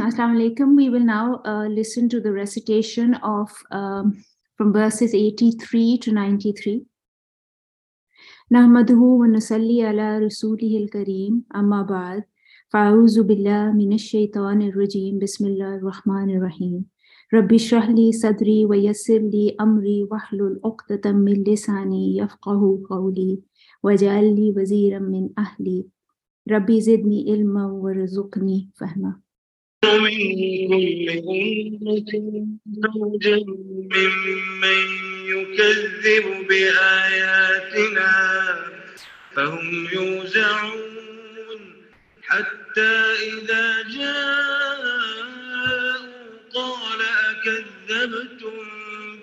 Assalamu 0.00 0.38
alaikum. 0.40 0.74
We 0.74 0.88
will 0.88 1.04
now 1.04 1.42
uh, 1.44 1.66
listen 1.68 2.08
to 2.08 2.18
the 2.18 2.32
recitation 2.32 3.12
of 3.16 3.50
um, 3.70 4.24
from 4.56 4.72
verses 4.72 5.12
83 5.12 5.98
to 5.98 6.12
93. 6.12 6.86
نحمده 8.50 8.98
ونصلي 8.98 9.82
على 9.82 10.18
رسوله 10.18 10.76
الكريم 10.76 11.44
أما 11.56 11.82
بعد 11.82 12.24
فأعوذ 12.68 13.22
بالله 13.22 13.72
من 13.72 13.92
الشيطان 13.92 14.62
الرجيم 14.62 15.18
بسم 15.18 15.46
الله 15.46 15.74
الرحمن 15.76 16.36
الرحيم 16.36 16.84
ربي 17.34 17.56
اشرح 17.56 17.88
لي 17.88 18.12
صدري 18.12 18.64
ويسر 18.66 19.18
لي 19.18 19.56
أمري 19.60 20.08
واحلل 20.10 20.60
عقدة 20.64 21.12
من 21.12 21.44
لساني 21.44 22.16
يفقه 22.16 22.80
قولي 22.90 23.40
واجعل 23.82 24.36
لي 24.36 24.54
وزيرا 24.56 24.98
من 24.98 25.28
أهلي 25.38 25.84
ربي 26.50 26.80
زدني 26.80 27.32
علما 27.32 27.66
وارزقني 27.66 28.70
فهما 28.74 29.26
من 29.85 30.67
كل 30.67 31.09
أمة 31.09 32.11
زوجا 32.83 33.37
ممن 33.95 34.81
يكذب 35.25 36.47
بآياتنا 36.47 38.11
فهم 39.35 39.87
يوزعون 39.93 41.61
حتى 42.23 42.91
إذا 43.33 43.83
جاءوا 43.97 45.21
قال 46.53 47.01
أكذبتم 47.29 48.57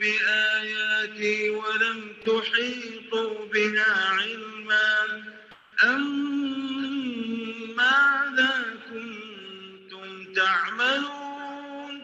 بآياتي 0.00 1.50
ولم 1.50 2.12
تحيطوا 2.26 3.46
بها 3.54 3.92
علما 4.10 5.22
أم 5.84 6.28
ماذا 7.76 8.67
تعملون 10.38 11.94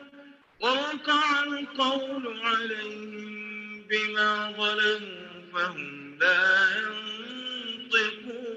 ووقع 0.61 1.43
القول 1.45 2.41
عليهم 2.41 3.83
بما 3.91 4.55
ظلموا 4.59 5.53
فهم 5.53 6.19
لا 6.21 6.77
ينطقون. 7.85 8.49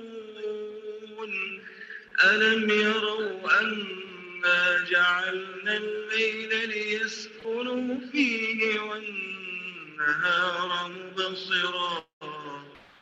ألم 2.23 2.69
يروا 2.69 3.59
أنا 3.61 4.85
جعلنا 4.89 5.77
الليل 5.77 6.69
ليسكنوا 6.69 7.97
فيه 8.11 8.79
والنهار 8.79 10.69
مبصرا 10.91 12.06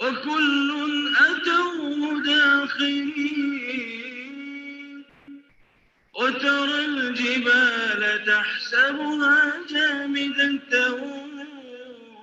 وكل 0.00 0.68
أتوا 1.16 2.22
داخلين 2.22 3.78
وترى 6.14 6.84
الجبال 6.84 8.24
تحسبها 8.26 9.36
جامدة 9.70 10.92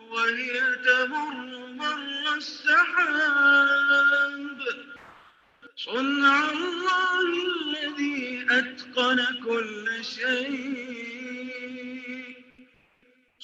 وهي 0.09 0.55
تمر 0.85 1.35
مر 1.79 2.35
السحاب. 2.37 3.75
صنع 5.75 6.49
الله 6.51 7.27
الذي 7.51 8.45
أتقن 8.49 9.19
كل 9.45 9.85
شيء. 10.01 11.14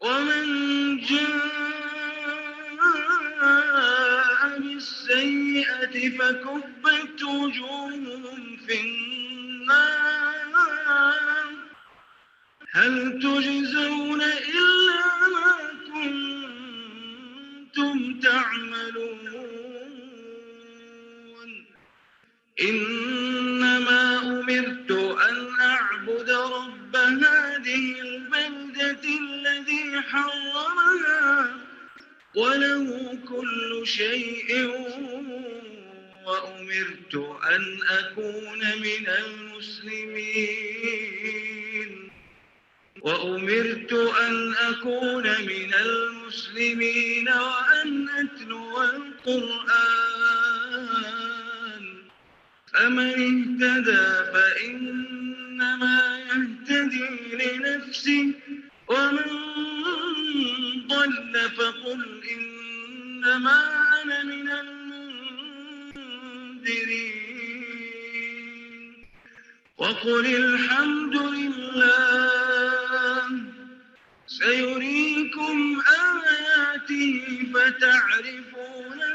ومن 0.00 0.46
جاء 1.00 1.46
بالسيئة 4.58 6.18
فكبت 6.18 7.22
وجوههم 7.22 8.56
في 8.66 8.80
النار. 8.80 10.36
هل 12.72 13.18
تجزون 13.22 14.22
إلا 14.22 15.04
ما 15.34 15.50
كنتم 15.94 17.96
تعملون؟ 18.20 19.26
إنما 22.60 24.18
أمرت 24.18 24.90
أن 25.30 25.36
أعبد 25.60 26.30
هذه 26.96 28.00
البلدة 28.00 29.04
الذي 29.04 30.00
حرمها 30.00 31.56
وله 32.34 33.18
كل 33.28 33.82
شيء 33.86 34.66
وأمرت 36.26 37.14
أن 37.54 37.78
أكون 37.88 38.58
من 38.58 39.08
المسلمين. 39.08 40.46
وأمرت 43.00 43.92
أن 43.92 44.54
أكون 44.54 45.22
من 45.22 45.74
المسلمين 45.74 47.28
وأن 47.28 48.08
أتلو 48.08 48.82
القرآن. 48.82 50.06
فمن 52.72 53.08
اهتدى 53.08 54.06
فإنما 55.56 56.18
يهتدي 56.18 57.08
لنفسه 57.32 58.32
ومن 58.88 59.28
ضل 60.86 61.50
فقل 61.56 62.22
إنما 62.30 63.58
أنا 64.02 64.24
من 64.24 64.48
المنذرين. 64.48 65.06
وقل 69.78 70.26
الحمد 70.26 71.16
لله 71.16 71.96
سيريكم 74.26 75.82
آياته 75.88 77.46
فتعرفونها 77.54 79.06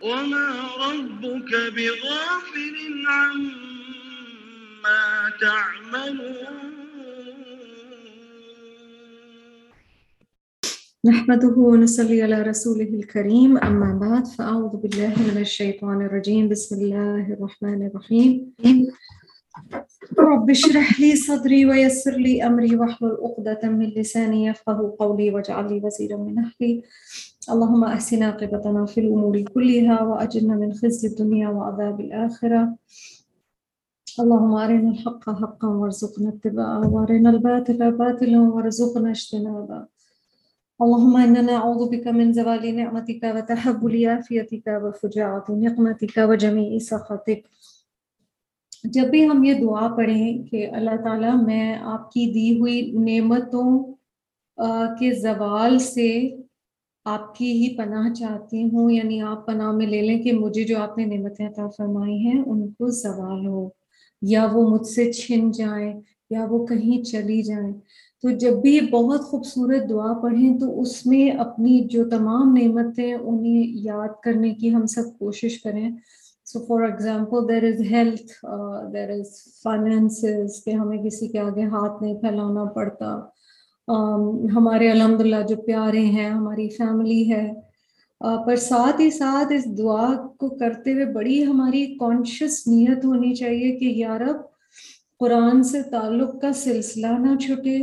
وما 0.00 0.70
ربك 0.78 1.50
بغافل 1.54 3.04
عما 3.06 3.67
تعملون. 5.40 6.68
نحمده 11.04 11.54
ونصلي 11.56 12.22
على 12.22 12.42
رسوله 12.42 12.90
الكريم. 13.00 13.58
أما 13.58 13.98
بعد 14.00 14.26
فأعوذ 14.26 14.76
بالله 14.76 15.14
من 15.28 15.36
الشيطان 15.40 16.02
الرجيم. 16.02 16.48
بسم 16.48 16.76
الله 16.76 17.32
الرحمن 17.32 17.86
الرحيم. 17.86 18.54
رب 20.18 20.50
اشرح 20.50 21.00
لي 21.00 21.16
صدري 21.16 21.66
ويسر 21.66 22.16
لي 22.16 22.46
أمري 22.46 22.76
واحلل 22.76 23.16
عقدة 23.22 23.68
من 23.68 23.86
لساني 23.86 24.46
يفقه 24.46 24.96
قولي 24.98 25.30
واجعل 25.30 25.68
لي 25.72 25.80
وزيرا 25.84 26.16
من 26.16 26.38
أهلي. 26.38 26.82
اللهم 27.50 27.84
أحسن 27.84 28.22
عاقبتنا 28.22 28.86
في 28.86 29.00
الأمور 29.00 29.42
كلها 29.54 30.02
وأجرنا 30.02 30.54
من 30.54 30.72
خزي 30.72 31.08
الدنيا 31.08 31.48
وعذاب 31.48 32.00
الآخرة. 32.00 32.76
اللهم 34.22 34.54
أرنا 34.58 34.90
الحق 34.90 35.24
حقا 35.40 35.68
وارزقنا 35.68 36.28
اتباعه، 36.28 36.86
وأرنا 36.92 37.30
الباطل 37.30 37.90
باطلا 37.96 38.40
وارزقنا 38.40 39.10
اجتنابه. 39.10 39.78
اللهم 40.80 41.16
إنا 41.16 41.40
نعوذ 41.40 41.82
بك 41.90 42.06
من 42.06 42.32
زوال 42.32 42.64
نعمتك 42.76 43.22
وتحول 43.36 43.94
عافيتك 44.06 44.66
وفجاعة 44.82 45.58
نقمتك 45.60 46.18
وجميع 46.18 46.78
سخطك. 46.78 47.40
جب 48.84 49.08
بھی 49.10 49.28
ہم 49.28 49.44
یہ 49.44 49.54
دعا 49.54 49.94
پڑھیں 49.96 50.42
کہ 50.42 50.66
اللہ 50.70 50.96
تعالیٰ 51.04 51.34
میں 51.44 51.76
آپ 51.94 52.10
کی 52.12 52.26
دی 52.32 52.60
ہوئی 52.60 52.92
نعمتوں 52.92 53.94
کے 54.98 55.12
زوال 55.12 55.78
سے 55.78 56.36
آپ 57.04 57.34
کی 57.34 57.52
ہی 57.52 57.76
پناہ 57.76 58.12
چاہتی 58.14 58.62
ہوں 58.62 58.90
یعنی 58.90 59.20
آپ 59.20 59.46
پناہ 59.46 59.72
میں 59.72 59.86
لے 59.86 60.02
لیں 60.02 60.22
کہ 60.22 60.32
مجھے 60.32 60.64
جو 60.64 60.78
آپ 60.78 60.98
نے 60.98 61.04
نعمتیں 61.04 61.48
عطا 61.48 61.68
فرمائی 61.68 62.18
ہیں، 62.18 62.42
ان 62.46 62.68
کو 62.68 62.88
زوال 62.88 63.46
ہو۔ 63.46 63.68
یا 64.22 64.46
وہ 64.52 64.70
مجھ 64.70 64.86
سے 64.86 65.12
چھن 65.12 65.50
جائیں 65.50 66.00
یا 66.30 66.46
وہ 66.50 66.66
کہیں 66.66 67.02
چلی 67.02 67.42
جائیں۔ 67.42 67.72
تو 68.22 68.30
جب 68.30 68.52
بھی 68.52 68.76
یہ 68.76 68.80
بہت 68.80 69.20
خوبصورت 69.20 69.90
دعا 69.90 70.12
پڑھیں 70.12 70.58
تو 70.58 70.80
اس 70.80 71.06
میں 71.06 71.30
اپنی 71.30 71.80
جو 71.90 72.08
تمام 72.08 72.56
نعمتیں 72.56 73.14
انہیں 73.14 73.62
یاد 73.66 74.22
کرنے 74.22 74.54
کی 74.54 74.74
ہم 74.74 74.86
سب 74.86 75.18
کوشش 75.18 75.62
کریں۔ 75.62 75.90
So 76.44 76.64
for 76.64 76.82
example 76.82 77.48
there 77.48 77.64
is 77.64 77.80
health 77.80 78.44
there 78.92 79.10
is 79.10 79.30
finances 79.62 80.64
کہ 80.64 80.70
ہمیں 80.70 80.98
کسی 80.98 81.28
کے 81.28 81.38
آگے 81.38 81.62
ہاتھ 81.62 82.02
نہیں 82.02 82.14
پھیلانا 82.14 82.64
پڑتا۔ 82.64 83.20
um, 83.92 84.50
ہمارے 84.56 84.90
الحمد 84.90 85.20
للہ 85.20 85.46
جو 85.48 85.56
پیارے 85.56 86.00
ہیں، 86.00 86.30
ہماری 86.30 86.68
فیملی 86.68 87.32
ہے 87.32 87.52
پر 88.20 88.56
ساتھ 88.56 89.00
ہی 89.00 89.10
ساتھ 89.10 89.52
اس 89.52 89.78
دعا 89.78 90.14
کو 90.26 90.48
کرتے 90.48 90.92
ہوئے 90.92 91.04
بڑی 91.04 91.46
ہماری 91.46 91.96
کانشیس 91.98 92.66
نیت 92.66 93.04
ہونی 93.04 93.34
چاہیے 93.34 93.76
کہ 93.76 93.84
یارب 93.84 94.36
قرآن 95.20 95.62
سے 95.62 95.82
تعلق 95.82 96.40
کا 96.40 96.52
سلسلہ 96.52 97.06
نہ 97.06 97.36
چھٹے۔ 97.36 97.78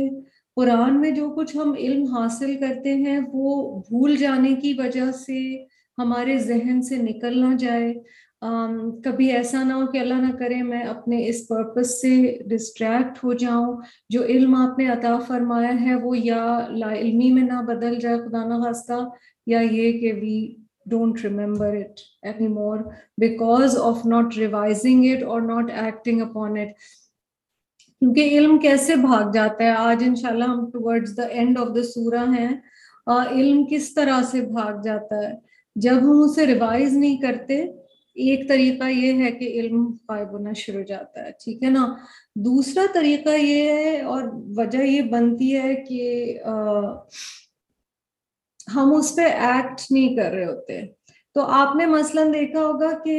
قرآن 0.56 1.00
میں 1.00 1.10
جو 1.10 1.30
کچھ 1.30 1.56
ہم 1.56 1.72
علم 1.78 2.04
حاصل 2.04 2.56
کرتے 2.56 2.94
ہیں، 2.94 3.20
وہ 3.32 3.80
بھول 3.80 4.16
جانے 4.16 4.54
کی 4.54 4.72
وجہ 4.72 5.12
سے 5.12 5.64
ہمارے 5.98 6.38
ذہن 6.38 6.82
سے 6.82 6.96
نکل 6.96 7.40
نہ 7.40 7.56
جائے۔ 7.56 7.94
کبھی 9.04 9.30
ایسا 9.32 9.62
نہ 9.62 9.72
ہو 9.72 9.86
کہ 9.92 9.98
اللہ 9.98 10.20
نہ 10.20 10.32
کرے، 10.38 10.62
میں 10.62 10.82
اپنے 10.84 11.26
اس 11.28 11.46
پرپس 11.48 12.00
سے 12.00 12.12
ڈسٹریکٹ 12.50 13.22
ہو 13.24 13.32
جاؤں۔ 13.42 13.76
جو 14.10 14.24
علم 14.24 14.54
آپ 14.54 14.78
نے 14.78 14.86
عطا 14.92 15.16
فرمایا 15.26 15.72
ہے، 15.80 15.94
وہ 15.94 16.18
یا 16.18 16.44
لا 16.70 16.92
علمی 16.94 17.30
میں 17.32 17.42
نہ 17.42 17.62
بدل 17.66 17.98
جائے، 18.00 18.18
خدا 18.18 18.44
نہ 18.44 18.62
خاصہ 18.64 19.00
یا 19.46 19.60
یہ 19.60 19.98
کہ 20.00 20.12
we 20.12 20.36
don't 20.90 21.24
remember 21.24 21.74
it 21.76 22.00
any 22.22 22.48
more 22.48 22.78
because 23.18 23.76
of 23.82 24.04
not 24.06 24.36
revising 24.38 25.04
it 25.10 25.22
اور 25.22 25.40
ناٹ 25.42 25.70
ایکٹنگ 25.82 26.20
اپون 26.22 26.58
اٹ 26.58 26.68
کیونکہ 28.02 28.38
علم 28.38 28.58
کیسے 28.58 28.96
بھاگ 28.96 29.30
جاتا 29.32 29.64
ہے؟ 29.64 29.70
آج 29.70 30.02
انشاءاللہ 30.06 30.44
ہم 30.44 30.64
towards 30.70 31.16
the 31.16 31.26
end 31.38 31.58
of 31.58 31.74
the 31.76 31.82
سورہ 31.82 32.24
ہیں۔ 32.38 32.52
علم 33.06 33.64
کس 33.70 33.92
طرح 33.94 34.22
سے 34.30 34.40
بھاگ 34.46 34.80
جاتا 34.84 35.16
ہے؟ 35.16 35.32
جب 35.76 35.98
ہم 36.02 36.20
اسے 36.22 36.46
ریوائز 36.46 36.96
نہیں 36.96 37.16
کرتے 37.16 37.64
ایک 38.24 38.48
طریقہ 38.48 38.84
یہ 38.84 39.22
ہے 39.22 39.30
کہ 39.32 39.48
علم 39.60 39.84
غائب 40.08 40.30
ہونا 40.32 40.52
شروع 40.56 40.82
جاتا 40.88 41.24
ہے، 41.24 41.30
ٹھیک 41.44 41.62
ہے 41.62 41.70
نا؟ 41.70 41.86
دوسرا 42.44 42.82
طریقہ 42.94 43.30
یہ 43.30 43.70
ہے 43.72 44.00
اور 44.02 44.22
وجہ 44.56 44.82
یہ 44.82 45.02
بنتی 45.10 45.54
ہے 45.56 45.74
کہ 45.88 46.38
ہم 48.74 48.94
اس 48.94 49.14
پہ 49.16 49.22
ایکٹ 49.22 49.80
نہیں 49.90 50.16
کر 50.16 50.30
رہے 50.32 50.44
ہوتے۔ 50.44 50.80
تو 51.36 51.42
آپ 51.54 51.74
نے 51.76 51.86
مثلا 51.86 52.22
دیکھا 52.32 52.60
ہوگا 52.60 52.90
کہ 53.04 53.16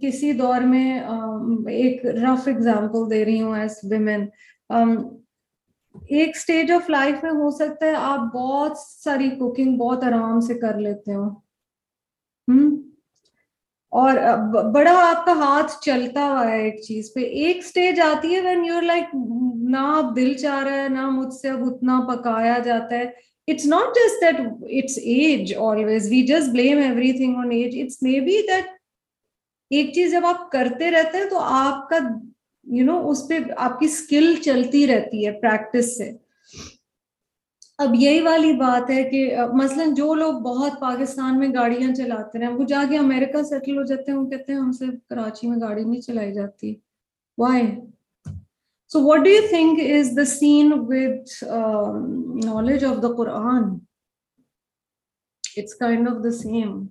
کسی 0.00 0.32
دور 0.32 0.60
میں 0.60 1.00
ایک 1.70 2.06
رف 2.06 2.48
اگزامپل 2.48 3.10
دے 3.10 3.24
رہی 3.24 3.40
ہوں 3.42 3.56
ایز 3.56 3.78
ویمن 3.90 4.26
ایک 6.10 6.36
سٹیج 6.36 6.70
آف 6.72 6.90
لائف 6.90 7.22
میں 7.24 7.30
ہو 7.30 7.50
سکتا 7.50 7.86
ہے 7.86 7.94
آپ 7.96 8.32
بہت 8.34 8.78
ساری 8.78 9.30
کوکنگ 9.38 9.76
بہت 9.78 10.04
آرام 10.04 10.40
سے 10.40 10.54
کر 10.54 10.78
لیتے 10.78 11.14
ہو 11.14 11.28
اور 13.90 14.14
بڑا 14.72 14.94
آپ 15.04 15.24
کا 15.26 15.32
ہاتھ 15.32 15.72
چلتا 15.82 16.28
ہوا 16.30 16.50
ہے 16.50 16.60
ایک 16.62 16.80
چیز 16.82 17.12
پہ۔ 17.14 17.20
ایک 17.20 17.64
سٹیج 17.66 18.00
آتی 18.00 18.34
ہے 18.34 18.40
وین 18.40 18.64
یور 18.64 18.82
لائک 18.82 19.14
نہ 19.70 19.86
اب 19.96 20.14
دل 20.16 20.32
چاہ 20.34 20.62
رہا 20.64 20.82
ہے 20.82 20.88
نہ 20.88 21.08
مجھ 21.10 21.34
سے 21.34 21.48
اب 21.48 21.64
اتنا 21.64 22.00
پکایا 22.08 22.58
جاتا 22.64 22.96
ہے۔ 22.96 23.30
It's 23.48 23.66
not 23.70 23.96
just 23.98 24.20
that 24.22 24.36
it's 24.78 24.96
age 25.12 25.52
always 25.66 26.04
we 26.10 26.18
just 26.26 26.52
blame 26.56 26.80
everything 26.88 27.32
on 27.42 27.48
age. 27.52 27.74
It's 27.82 27.98
maybe 28.06 28.36
that 28.50 28.68
ایک 29.70 29.92
چیز 29.94 30.12
جب 30.12 30.26
آپ 30.26 30.50
کرتے 30.50 30.90
رہتے 30.90 31.18
ہیں 31.18 31.24
تو 31.24 31.38
آپ 31.38 31.88
کا 31.88 31.96
یو 32.64 32.84
نو 32.84 33.08
اس 33.10 33.28
پہ 33.28 33.38
آپ 33.56 33.78
کی 33.78 33.86
اسکل 33.86 34.34
چلتی 34.44 34.86
رہتی 34.86 35.26
ہے 35.26 35.32
پریکٹس 35.32 35.96
سے۔ 35.98 36.10
اب 37.80 37.94
یہی 37.94 38.20
والی 38.20 38.52
بات 38.52 38.90
ہے 38.90 39.02
کہ 39.10 39.36
مثلا 39.52 39.84
جو 39.96 40.14
لوگ 40.14 40.40
بہت 40.42 40.80
پاکستان 40.80 41.38
میں 41.38 41.48
گاڑیاں 41.54 41.94
چلاتے 41.94 42.38
رہے 42.38 42.46
ہیں 42.46 42.54
وہ 42.54 42.64
جا 42.64 42.82
کے 42.90 42.98
امریکہ 42.98 43.42
سیٹل 43.42 43.78
ہو 43.78 43.82
جاتے 43.82 44.10
ہیں 44.12 44.18
وہ 44.18 44.28
کہتے 44.30 44.52
ہیں 44.52 44.60
ہم 44.60 44.72
سے 44.72 44.84
کراچی 45.08 45.48
میں 45.48 45.60
گاڑی 45.60 45.84
نہیں 45.84 46.00
چلائی 46.00 46.32
جاتی۔ 46.32 46.74
Why 47.38 47.66
So, 48.90 49.00
what 49.00 49.22
do 49.24 49.30
you 49.30 49.42
think 49.48 49.78
is 49.78 50.08
the 50.14 50.26
scene 50.26 50.70
with 50.86 51.42
um, 51.48 52.40
knowledge 52.40 52.82
of 52.82 53.00
the 53.00 53.10
Quran? 53.14 53.68
It's 55.56 55.76
kind 55.82 56.08
of 56.08 56.16
the 56.22 56.32
same. 56.32 56.88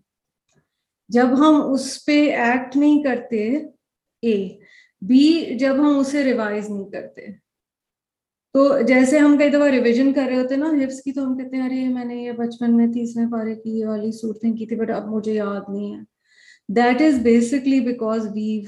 جب 1.09 1.27
ہم 1.37 1.71
اس 1.71 2.05
پہ 2.05 2.17
ایکٹ 2.35 2.75
نہیں 2.75 3.03
کرتے 3.03 3.45
اے 4.23 4.35
بی 5.01 5.57
جب 5.59 5.75
ہم 5.75 5.99
اسے 5.99 6.23
ریوائز 6.23 6.69
نہیں 6.69 6.89
کرتے۔ 6.91 7.25
تو 8.53 8.81
جیسے 8.87 9.17
ہم 9.17 9.37
کئی 9.37 9.49
دفعہ 9.49 9.67
ریویژن 9.69 10.11
کر 10.13 10.25
رہے 10.27 10.35
ہوتے 10.35 10.53
ہیں 10.55 10.61
نا 10.61 10.69
حفظ 10.83 11.01
کی 11.01 11.11
تو 11.11 11.25
ہم 11.25 11.37
کہتے 11.37 11.57
ہیں، 11.57 11.65
ارے 11.65 11.87
میں 11.93 12.05
نے 12.05 12.15
یہ 12.15 12.31
بچپن 12.31 12.75
میں 12.77 12.87
تیسرے 12.93 13.25
پارے 13.31 13.55
کی، 13.55 13.79
یہ 13.79 13.85
والی 13.85 14.11
صورتیں 14.11 14.53
کی 14.53 14.65
تھی 14.65 14.75
بٹ 14.75 14.89
اب 14.91 15.07
مجھے 15.07 15.33
یاد 15.33 15.69
نہیں 15.69 15.93
ہے. 15.95 16.01
That 16.69 17.01
is 17.01 17.19
basically 17.19 17.79
because 17.79 18.25
we 18.35 18.61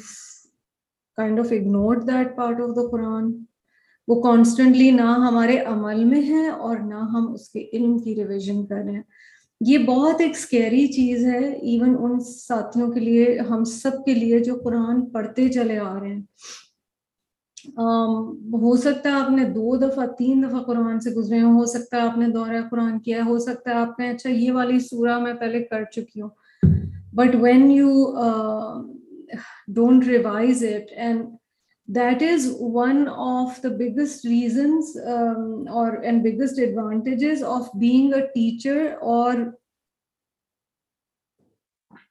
kind 1.18 1.40
of 1.40 1.52
ignored 1.52 2.08
that 2.08 2.36
part 2.36 2.62
of 2.62 2.76
the 2.76 2.88
Quran 2.92 3.32
وہ 4.08 4.22
کانسٹنٹلی 4.22 4.92
نہ 4.92 5.10
ہمارے 5.28 5.58
عمل 5.60 6.04
میں 6.04 6.22
ہے 6.30 6.48
اور 6.48 6.78
نہ 6.78 7.02
ہم 7.14 7.32
اس 7.34 7.50
کے 7.50 7.68
علم 7.74 7.98
کی 8.00 8.16
ریویژن 8.16 8.66
کر 8.66 8.84
رہے 8.86 8.94
ہیں۔ 8.94 9.02
یہ 9.62 9.78
بہت 9.78 10.22
ایک 10.22 10.32
اسکیری 10.32 10.88
چیز 10.88 11.26
ہے 11.26 11.46
ایون 11.54 11.96
ان 12.00 12.20
ساتھیوں 12.20 12.92
کے 12.92 13.00
لیے، 13.00 13.40
ہم 13.40 13.64
سب 13.64 14.04
کے 14.06 14.14
لیے 14.14 14.40
جو 14.40 14.56
قرآن 14.64 15.06
پڑھتے 15.10 15.48
چلے 15.50 15.78
آ 15.78 16.00
رہے 16.00 16.14
ہیں۔ 16.14 16.22
ہو 17.70 18.76
سکتا 18.76 19.10
ہے 19.10 19.16
آپ 19.16 19.32
نے 19.32 19.44
دو 19.44 19.76
دفعہ 19.76 20.06
تین 20.06 20.44
دفعہ 20.44 20.64
قرآن 20.64 21.00
سے 21.00 21.10
گزرے 21.10 21.42
ہوں 21.42 21.60
ہو 21.60 21.66
سکتا 21.66 21.98
ہے 21.98 22.02
آپ 22.02 22.18
نے 22.18 22.28
دورہ 22.28 22.62
قرآن 22.72 23.00
کیا 23.00 23.26
ہو 23.26 23.40
سکتا 23.40 23.72
ہے 23.72 23.76
آپ 23.76 24.00
نے 24.00 24.10
اچھا 24.10 24.30
یہ 24.30 24.52
والی 24.52 24.80
سورہ 24.80 25.20
میں 25.20 25.34
پہلے 25.34 25.64
کر 25.64 25.84
چکی 25.84 26.22
ہوں۔ 26.22 26.30
But 27.14 27.36
when 27.42 27.72
you 27.72 28.16
don't 29.68 30.08
revise 30.08 30.64
it 30.64 30.92
and 30.92 31.26
that 31.88 32.22
is 32.22 32.44
one 32.60 33.08
of 33.10 33.62
the 33.62 33.70
biggest 33.70 34.24
reasons 34.24 34.98
um, 35.06 35.68
or 35.74 36.02
and 36.04 36.24
biggest 36.24 36.58
advantages 36.58 37.42
of 37.44 37.70
being 37.80 38.14
a 38.14 38.32
teacher 38.32 38.98
or 39.02 39.58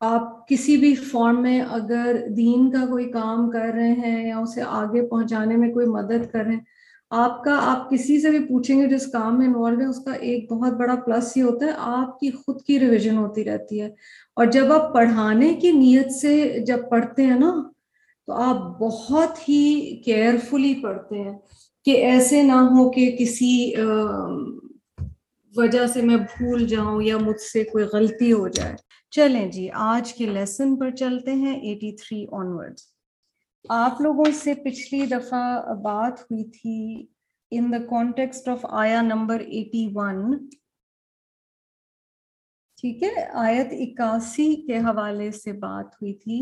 آپ 0.00 0.48
کسی 0.48 0.76
بھی 0.76 0.94
فارم 0.94 1.42
میں 1.42 1.60
اگر 1.60 2.16
دین 2.36 2.70
کا 2.70 2.86
کوئی 2.86 3.10
کام 3.10 3.50
کر 3.50 3.72
رہے 3.74 3.92
ہیں 3.92 4.28
یا 4.28 4.38
اسے 4.38 4.62
آگے 4.66 5.06
پہنچانے 5.06 5.56
میں 5.56 5.72
کوئی 5.72 5.86
مدد 5.86 6.30
کر 6.32 6.44
رہے 6.44 6.52
ہیں، 6.52 6.60
آپ 7.10 7.42
کا، 7.44 7.58
آپ 7.62 7.90
کسی 7.90 8.20
سے 8.20 8.30
بھی 8.30 8.38
پوچھیں 8.38 8.80
گے، 8.80 8.86
جس 8.86 9.06
کام 9.06 9.38
میں 9.38 9.46
انوالو 9.46 9.80
ہے 9.80 9.86
اس 9.86 9.98
کا 10.04 10.12
ایک 10.12 10.52
بہت 10.52 10.72
بڑا 10.72 10.94
پلس 10.94 11.36
یہ 11.36 11.42
ہوتا 11.42 11.66
ہے، 11.66 11.70
آپ 11.78 12.20
کی 12.20 12.30
خود 12.30 12.62
کی 12.62 12.80
ریویژن 12.80 13.16
ہوتی 13.18 13.44
رہتی 13.44 13.80
ہے۔ 13.80 13.86
اور 14.36 14.46
جب 14.46 14.72
آپ 14.72 14.92
پڑھانے 14.94 15.54
کی 15.54 15.72
نیت 15.72 16.12
سے 16.12 16.34
جب 16.66 16.88
پڑھتے 16.90 17.26
ہیں 17.26 17.38
نا، 17.38 17.52
تو 18.28 18.32
آپ 18.32 18.78
بہت 18.78 19.48
ہی 19.48 19.62
کیئرفلی 20.04 20.74
پڑھتے 20.82 21.22
ہیں 21.22 21.38
کہ 21.86 21.90
ایسے 21.90 22.42
نہ 22.42 22.60
ہو 22.70 22.90
کہ 22.90 23.16
کسی 23.18 23.72
وجہ 25.54 25.86
سے 25.86 26.02
میں 26.02 26.16
بھول 26.16 26.66
جاؤں 26.66 27.02
یا 27.02 27.16
مجھ 27.18 27.40
سے 27.40 27.64
کوئی 27.64 27.84
غلطی 27.92 28.32
ہو 28.32 28.48
جائے۔ 28.48 28.74
چلیں 29.12 29.46
جی 29.50 29.68
آج 29.74 30.12
کے 30.14 30.26
لیسن 30.26 30.76
پر 30.76 30.90
چلتے 30.90 31.32
ہیں 31.34 31.54
ایٹی 31.60 31.92
تھری 31.96 32.24
آنورڈ 32.32 32.74
آپ 33.70 34.00
لوگوں 34.00 34.30
سے 34.34 34.54
پچھلی 34.54 35.06
دفعہ 35.06 35.74
بات 35.82 36.20
ہوئی 36.20 36.44
تھی 36.50 37.06
in 37.52 37.72
the 37.72 37.78
context 37.90 38.48
of 38.48 38.66
ayah 38.70 39.02
number 39.02 39.40
eighty 39.40 39.88
one 39.94 40.48
ٹھیک 42.78 43.02
ہے، 43.02 43.24
آیت 43.34 43.72
اکاسی 43.72 44.54
کے 44.66 44.78
حوالے 44.78 45.30
سے 45.30 45.52
بات 45.52 45.94
ہوئی 45.94 46.14
تھی 46.14 46.40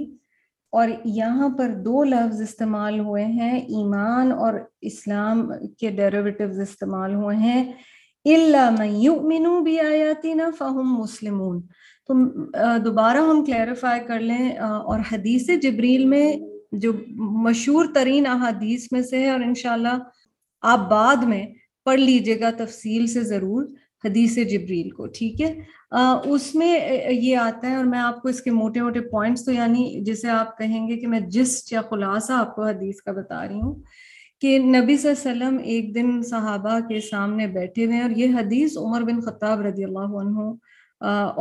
اور 0.72 0.88
یہاں 1.04 1.48
پر 1.48 1.68
دو 1.84 2.02
لفظ 2.04 2.40
استعمال 2.42 2.98
ہوئے 3.00 3.24
ہیں، 3.24 3.58
ایمان 3.58 4.32
اور 4.32 4.54
اسلام 4.80 5.50
کے 5.78 5.90
ڈیریویٹیوز 5.90 6.60
استعمال 6.60 7.14
ہوئے 7.14 7.36
ہیں۔ 7.36 7.72
اللہ 8.34 8.70
فہم 10.58 10.94
مسلمون۔ 10.94 11.60
تو 12.08 12.14
دوبارہ 12.84 13.16
ہم 13.30 13.44
کلیریفائی 13.44 14.00
کر 14.06 14.20
لیں 14.20 14.50
اور 14.58 15.00
حدیث 15.12 15.48
جبریل 15.62 16.04
میں 16.04 16.32
جو 16.72 16.92
مشہور 17.44 17.86
ترین 17.94 18.26
احادیث 18.26 18.86
میں 18.92 19.02
سے 19.02 19.18
ہے، 19.18 19.30
اور 19.30 19.40
انشاءاللہ 19.40 19.96
آپ 20.62 20.88
بعد 20.90 21.22
میں 21.24 21.44
پڑھ 21.86 22.00
لیجیے 22.00 22.40
گا 22.40 22.50
تفصیل 22.58 23.06
سے 23.06 23.22
ضرور 23.24 23.64
حدیث 24.04 24.34
جبریل 24.50 24.90
کو، 24.90 25.06
ٹھیک 25.14 25.40
ہے؟ 25.40 25.52
اس 26.24 26.54
میں 26.54 26.78
یہ 27.10 27.36
آتا 27.36 27.70
ہے، 27.70 27.76
اور 27.76 27.84
میں 27.84 27.98
آپ 27.98 28.20
کو 28.22 28.28
اس 28.28 28.40
کے 28.42 28.50
موٹے 28.50 28.82
موٹے 28.82 29.00
پوائنٹس 29.10 29.44
تو 29.44 29.52
یعنی 29.52 29.84
جسے 30.04 30.28
آپ 30.30 30.56
کہیں 30.58 30.88
گے 30.88 30.96
کہ 30.96 31.06
میں 31.06 31.20
جس 31.30 31.62
یا 31.72 31.80
خلاصہ 31.90 32.32
آپ 32.32 32.54
کو 32.56 32.66
حدیث 32.66 33.00
کا 33.02 33.12
بتا 33.12 33.46
رہی 33.48 33.60
ہوں۔ 33.60 33.74
کہ 34.42 34.58
نبی 34.58 34.96
صلی 34.96 35.10
اللہ 35.10 35.30
علیہ 35.30 35.46
وسلم 35.46 35.58
ایک 35.64 35.94
دن 35.94 36.22
صحابہ 36.22 36.78
کے 36.88 37.00
سامنے 37.00 37.46
بیٹھے 37.54 37.84
ہوئے 37.84 37.96
ہیں 37.96 38.02
اور 38.02 38.16
یہ 38.16 38.34
حدیث 38.38 38.76
عمر 38.78 39.02
بن 39.04 39.20
خطاب 39.20 39.60
رضی 39.66 39.84
اللہ 39.84 40.16
عنہ 40.20 40.50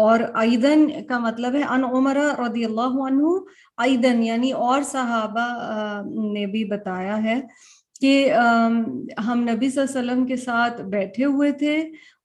اور 0.04 0.20
ایدن 0.42 0.88
کا 1.08 1.18
مطلب 1.20 1.56
ہے 1.56 1.62
ان 1.64 1.84
عمر 1.84 2.18
رضی 2.40 2.66
اللہ 2.66 3.00
عنہ، 3.06 3.38
ایدن 3.78 4.24
یعنی 4.24 4.52
اور 4.66 4.82
صحابہ 4.92 5.48
نے 6.34 6.46
بھی 6.52 6.64
بتایا 6.66 7.24
ہے 7.24 7.40
کہ 8.02 8.14
ہم 9.28 9.40
نبی 9.50 9.70
صلی 9.70 9.82
اللہ 9.82 9.90
علیہ 9.90 10.00
وسلم 10.00 10.26
کے 10.26 10.36
ساتھ 10.38 10.82
بیٹھے 10.92 11.26
ہوئے 11.26 11.52
تھے 11.62 11.78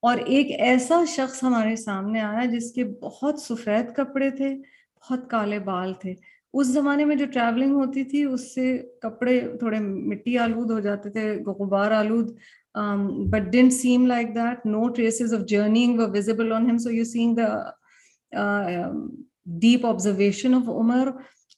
اور 0.03 0.19
ایک 0.27 0.51
ایسا 0.61 1.05
شخص 1.09 1.43
ہمارے 1.45 1.77
سامنے 1.77 2.21
آیا 2.21 2.45
جس 2.53 2.73
کے 2.73 2.85
بہت 3.03 3.41
سفید 3.41 3.95
کپڑے 3.97 4.31
تھے، 4.31 4.55
بہت 5.03 5.29
کالے 5.31 5.59
بال 5.59 5.93
تھے۔ 6.01 6.15
اس 6.55 6.67
زمانے 6.73 7.05
میں 7.05 7.17
جو 7.17 7.27
ٹریولنگ 7.33 7.75
ہوتی 7.75 8.05
تھی، 8.05 8.23
اس 8.25 8.55
سے 8.55 8.77
کپڑے 9.03 9.39
تھوڑے 9.61 9.79
مٹی 9.81 10.37
آلود 10.39 10.71
ہو 10.71 10.81
جاتے 10.81 11.11
تھے، 11.11 11.33
غبار 11.47 11.91
آلود 11.99 12.31
but 13.31 13.53
didn't 13.53 13.73
seem 13.73 14.07
like 14.07 14.35
that 14.35 14.67
no 14.67 14.89
traces 14.95 15.35
of 15.35 15.47
journeying 15.49 16.01
visible 16.15 16.53
on 16.53 16.71
ہم 16.71 16.79
so 16.79 16.91
you 16.91 17.05
seeing 17.05 17.37
the 17.37 17.49
deep 19.63 19.87
observation 19.87 20.55
of 20.55 20.69
Umar 20.69 21.09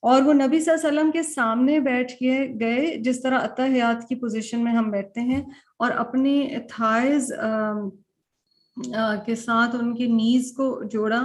اور 0.03 0.23
وہ 0.23 0.33
نبی 0.33 0.61
صلی 0.61 0.73
اللہ 0.73 0.87
علیہ 0.87 0.99
وسلم 0.99 1.11
کے 1.11 1.23
سامنے 1.23 1.79
بیٹھ 1.81 2.13
کے 2.19 2.39
گئے، 2.61 2.97
جس 3.05 3.21
طرح 3.23 3.39
اتحیات 3.43 4.09
کی 4.09 4.15
پوزیشن 4.21 4.65
میں 4.65 4.73
ہم 4.73 4.91
بیٹھتے 4.91 5.21
ہیں، 5.21 5.41
اور 5.79 5.91
اپنی 5.99 6.47
تھائز 6.71 7.33
um, 7.45 7.89
uh, 8.77 9.25
کے 9.27 9.35
ساتھ 9.35 9.77
ان 9.77 9.95
کی 9.97 10.07
نیز 10.07 10.53
کو 10.57 10.67
جوڑا. 10.93 11.23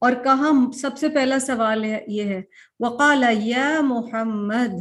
اور 0.00 0.12
کہا 0.24 0.50
سب 0.74 0.98
سے 0.98 1.08
پہلا 1.08 1.38
سوال 1.38 1.84
یہ 2.06 2.24
ہے، 2.24 2.42
وقال 2.80 3.24
یا 3.42 3.80
محمد 3.80 4.74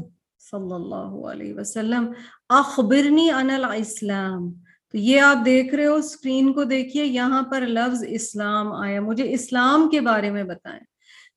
صلی 0.51 0.73
اللہ 0.73 1.27
علیہ 1.27 1.53
وسلم، 1.53 2.11
اخبرنی 2.49 3.31
ان 3.31 3.49
الاسلام. 3.49 4.51
تو 4.91 4.97
یہ 4.97 5.21
آپ 5.21 5.45
دیکھ 5.45 5.75
رہے 5.75 5.85
ہو 5.85 5.95
اسکرین 5.95 6.53
کو 6.53 6.63
دیکھیے، 6.63 7.05
یہاں 7.05 7.41
پر 7.41 7.61
لفظ 7.61 8.03
اسلام 8.07 8.73
آیا۔ 8.73 9.01
مجھے 9.01 9.33
اسلام 9.33 9.89
کے 9.89 10.01
بارے 10.01 10.31
میں 10.31 10.43
بتائیں۔ 10.43 10.79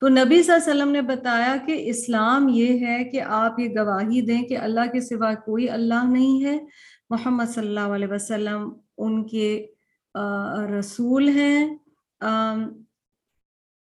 تو 0.00 0.08
نبی 0.08 0.42
صلی 0.42 0.54
اللہ 0.54 0.70
علیہ 0.70 0.82
وسلم 0.82 0.92
نے 0.92 1.02
بتایا 1.02 1.56
کہ 1.66 1.90
اسلام 1.90 2.48
یہ 2.48 2.86
ہے 2.86 3.04
کہ 3.04 3.20
آپ 3.20 3.60
یہ 3.60 3.68
گواہی 3.78 4.20
دیں 4.20 4.42
کہ 4.42 4.58
اللہ 4.58 4.80
کے 4.92 5.00
سوا 5.00 5.34
کوئی 5.34 5.70
اللہ 5.70 6.04
نہیں 6.04 6.44
ہے۔ 6.44 6.58
محمد 7.10 7.44
صلی 7.54 7.66
اللہ 7.66 7.94
علیہ 7.94 8.08
وسلم 8.10 8.72
ان 8.98 9.26
کے 9.26 9.66
رسول 10.80 11.28
ہیں۔ 11.28 11.76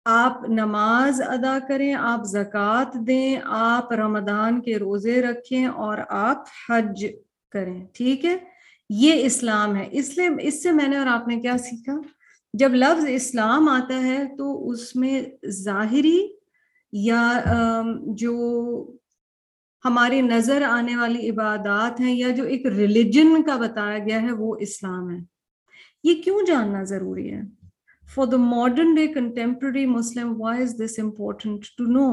آپ 0.08 0.48
نماز 0.48 1.22
ادا 1.22 1.58
کریں، 1.68 1.94
آپ 1.94 2.24
زکوٰۃ 2.24 2.94
دیں، 2.94 3.36
آپ 3.44 3.92
رمضان 3.92 4.60
کے 4.60 4.78
روزے 4.78 5.22
رکھیں 5.22 5.66
اور 5.66 5.98
آپ 6.08 6.44
حج 6.68 7.06
کریں، 7.52 7.86
ٹھیک 7.92 8.24
ہے؟ 8.24 8.36
یہ 8.90 9.26
اسلام 9.26 9.76
ہے۔ 9.76 9.88
اس 9.90 10.18
لیے 10.18 10.28
اس 10.40 10.62
سے 10.62 10.72
میں 10.72 10.88
نے 10.88 10.96
اور 10.96 11.06
آپ 11.06 11.28
نے 11.28 11.40
کیا 11.40 11.58
سیکھا؟ 11.58 11.94
جب 12.54 12.74
لفظ 12.74 13.04
اسلام 13.08 13.68
آتا 13.68 14.02
ہے 14.02 14.24
تو 14.38 14.70
اس 14.70 14.96
میں 14.96 15.22
ظاہری 15.48 16.28
یا 16.92 17.40
جو 18.06 18.34
ہماری 19.84 20.20
نظر 20.20 20.62
آنے 20.62 20.96
والی 20.96 21.30
عبادات 21.30 22.00
ہیں 22.00 22.16
یا 22.16 22.30
جو 22.30 22.44
ایک 22.44 22.66
ریلیجن 22.66 23.42
کا 23.42 23.56
بتایا 23.56 23.98
گیا 23.98 24.22
ہے 24.22 24.32
وہ 24.32 24.56
اسلام 24.60 25.10
ہے۔ 25.10 25.18
یہ 26.04 26.22
کیوں 26.22 26.42
جاننا 26.46 26.82
ضروری 26.82 27.32
ہے؟ 27.32 27.55
For 28.06 28.26
the 28.26 28.36
modern 28.38 28.94
day 28.94 29.06
contemporary 29.08 29.84
Muslim 29.88 30.40
why 30.40 30.62
is 30.62 30.74
this 30.78 30.98
important 30.98 31.64
to 31.78 31.84
know 31.90 32.08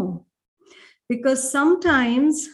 because 1.09 1.51
sometimes 1.83 2.47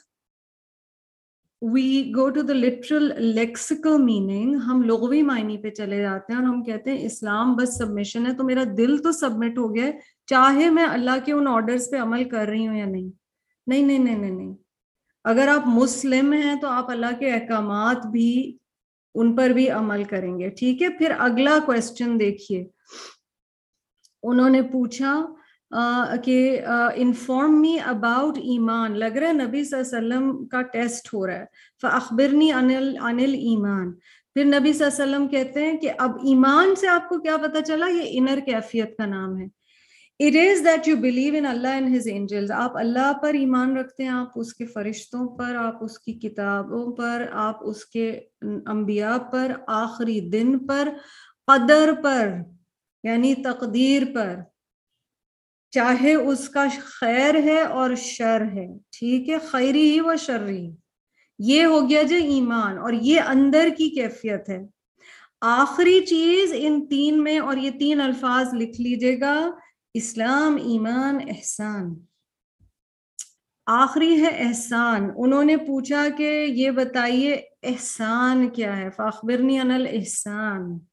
we 1.61 1.89
go 2.15 2.29
to 2.29 2.41
the 2.41 2.53
literal 2.53 3.11
lexical 3.25 4.01
meaning 4.03 4.55
ہم 4.67 4.81
لغوی 4.83 5.21
معنی 5.21 5.57
پہ 5.57 5.69
چلے 5.69 5.97
جاتے 5.97 6.33
ہیں 6.33 6.39
اور 6.39 6.47
ہم 6.47 6.63
کہتے 6.63 6.91
ہیں 6.91 7.05
اسلام 7.05 7.55
بس 7.55 7.77
سبمیشن 7.77 8.27
ہے 8.27 8.33
تو 8.33 8.43
میرا 8.43 8.63
دل 8.77 8.97
تو 8.97 9.11
سبمٹ 9.11 9.57
ہو 9.57 9.73
گیا 9.75 9.85
ہے 9.85 9.91
چاہے 10.27 10.69
میں 10.69 10.85
اللہ 10.85 11.25
کے 11.25 11.33
ان 11.33 11.47
آرڈرس 11.47 11.89
پہ 11.91 11.97
عمل 11.97 12.29
کر 12.29 12.47
رہی 12.47 12.67
ہوں 12.67 12.77
یا 12.77 12.85
نہیں 12.85 13.09
نہیں 13.67 13.83
نہیں 13.83 13.99
نہیں 13.99 14.15
نہیں 14.15 14.31
نہیں 14.31 14.53
اگر 15.25 15.47
آپ 15.47 15.67
مسلم 15.67 16.33
ہیں 16.33 16.55
تو 16.55 16.67
آپ 16.67 16.89
اللہ 16.91 17.19
کے 17.19 17.31
احکامات 17.31 18.05
بھی 18.07 18.31
ان 19.15 19.35
پر 19.35 19.49
بھی 19.49 19.69
عمل 19.71 20.03
کریں 20.03 20.37
گے 20.39 20.49
ٹھیک 20.49 20.81
ہے 20.81 20.89
پھر 20.89 21.13
اگلا 21.19 21.57
کوشچن 21.65 22.19
دیکھیے 22.19 22.63
انہوں 24.23 24.49
نے 24.49 24.61
پوچھا 24.61 25.13
کہ 26.23 26.61
انفارم 26.95 27.59
می 27.61 27.77
اباؤٹ 27.85 28.37
ایمان۔ 28.37 28.97
لگ 28.99 29.17
رہا 29.17 29.27
ہے 29.27 29.33
نبی 29.33 29.63
صلی 29.63 29.79
اللہ 29.79 29.97
علیہ 29.97 30.07
وسلم 30.07 30.47
کا 30.47 30.61
ٹیسٹ 30.73 31.13
ہو 31.13 31.25
رہا 31.27 31.39
ہے۔ 31.39 31.45
فخبرنی 31.81 32.51
انل 32.51 32.95
انل 33.01 33.33
ایمان 33.33 33.91
پھر 34.35 34.45
نبی 34.45 34.73
صلی 34.73 34.85
اللہ 34.85 35.03
علیہ 35.03 35.13
وسلم 35.13 35.27
کہتے 35.27 35.65
ہیں 35.65 35.77
کہ 35.77 35.91
اب 35.97 36.17
ایمان 36.23 36.75
سے 36.75 36.87
آپ 36.87 37.07
کو 37.09 37.19
کیا 37.19 37.37
پتا 37.37 37.61
چلا؟ 37.61 37.87
یہ 37.87 38.03
انر 38.11 38.39
کیفیت 38.45 38.97
کا 38.97 39.05
نام 39.05 39.37
ہے۔ 39.37 39.45
It 40.19 40.35
is 40.35 40.65
that 40.65 40.87
you 40.87 40.95
believe 40.97 41.33
in 41.37 41.45
Allah 41.45 41.67
and 41.67 41.95
his 41.95 42.07
angels 42.07 42.51
آپ 42.51 42.77
اللہ 42.77 43.11
پر 43.21 43.33
ایمان 43.33 43.77
رکھتے 43.77 44.03
ہیں، 44.03 44.09
آپ 44.11 44.31
اس 44.35 44.53
کے 44.53 44.65
فرشتوں 44.65 45.27
پر، 45.37 45.55
آپ 45.55 45.83
اس 45.83 45.97
کی 45.99 46.13
کتابوں 46.19 46.91
پر، 46.95 47.25
آپ 47.31 47.57
اس 47.61 47.85
کے 47.85 48.09
انبیاء 48.41 49.17
پر، 49.31 49.51
آخری 49.67 50.19
دن 50.29 50.57
پر، 50.67 50.89
قدر 51.47 51.93
پر۔ 52.03 52.29
یعنی 53.03 53.35
تقدیر 53.35 54.03
پر۔ 54.13 54.35
چاہے 55.71 56.15
اس 56.15 56.49
کا 56.49 56.65
خیر 56.79 57.35
ہے 57.35 57.61
اور 57.61 57.95
شر 57.95 58.41
ہے، 58.41 58.67
ٹھیک 58.91 59.29
ہے، 59.29 59.37
خیری 59.39 59.91
ہی 59.91 59.99
و 59.99 60.15
شرری 60.19 60.69
یہ 61.39 61.65
ہو 61.65 61.89
گیا 61.89 62.03
جو 62.03 62.15
ایمان، 62.15 62.77
اور 62.77 62.93
یہ 62.93 63.21
اندر 63.21 63.67
کی 63.77 63.89
کیفیت 63.89 64.49
ہے۔ 64.49 64.59
آخری 65.41 66.05
چیز 66.05 66.53
ان 66.55 66.87
تین 66.87 67.23
میں، 67.23 67.39
اور 67.39 67.57
یہ 67.57 67.71
تین 67.79 68.01
الفاظ 68.01 68.53
لکھ 68.53 68.81
لیجیے 68.81 69.19
گا، 69.19 69.51
اسلام، 69.93 70.55
ایمان، 70.55 71.17
احسان۔ 71.27 71.95
آخری 73.65 74.21
ہے 74.21 74.47
احسان۔ 74.47 75.09
انہوں 75.17 75.43
نے 75.43 75.57
پوچھا 75.57 76.07
کہ 76.17 76.45
یہ 76.49 76.71
بتائیے 76.71 77.33
احسان 77.63 78.49
کیا 78.49 78.77
ہے؟ 78.77 78.89
فاخبرنی 78.89 79.59
ان 79.59 79.71
الاحسان۔ 79.71 80.88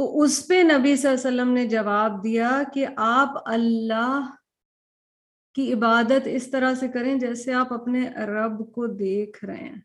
تو 0.00 0.20
اس 0.20 0.48
پہ 0.48 0.54
نبی 0.54 0.96
صلی 0.96 1.10
اللہ 1.10 1.28
علیہ 1.28 1.42
وسلم 1.42 1.54
نے 1.54 1.66
جواب 1.66 2.24
دیا 2.24 2.62
کہ 2.74 2.86
آپ 2.96 3.28
اللہ 3.44 4.34
کی 5.54 5.72
عبادت 5.72 6.22
اس 6.24 6.50
طرح 6.50 6.74
سے 6.74 6.88
کریں 6.88 7.18
جیسے 7.18 7.54
آپ 7.54 7.72
اپنے 7.72 8.10
رب 8.10 8.72
کو 8.72 8.86
دیکھ 8.86 9.44
رہے 9.44 9.56
ہیں۔ 9.56 9.80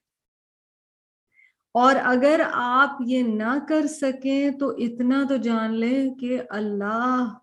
اور 1.73 1.95
اگر 2.03 2.41
آپ 2.53 2.89
یہ 3.05 3.23
نہ 3.23 3.57
کر 3.69 3.87
سکیں 3.87 4.51
تو 4.51 4.69
اتنا 4.69 5.23
تو 5.29 5.35
جان 5.35 5.73
لیں 5.73 6.15
کہ 6.15 6.41
اللہ 6.49 7.33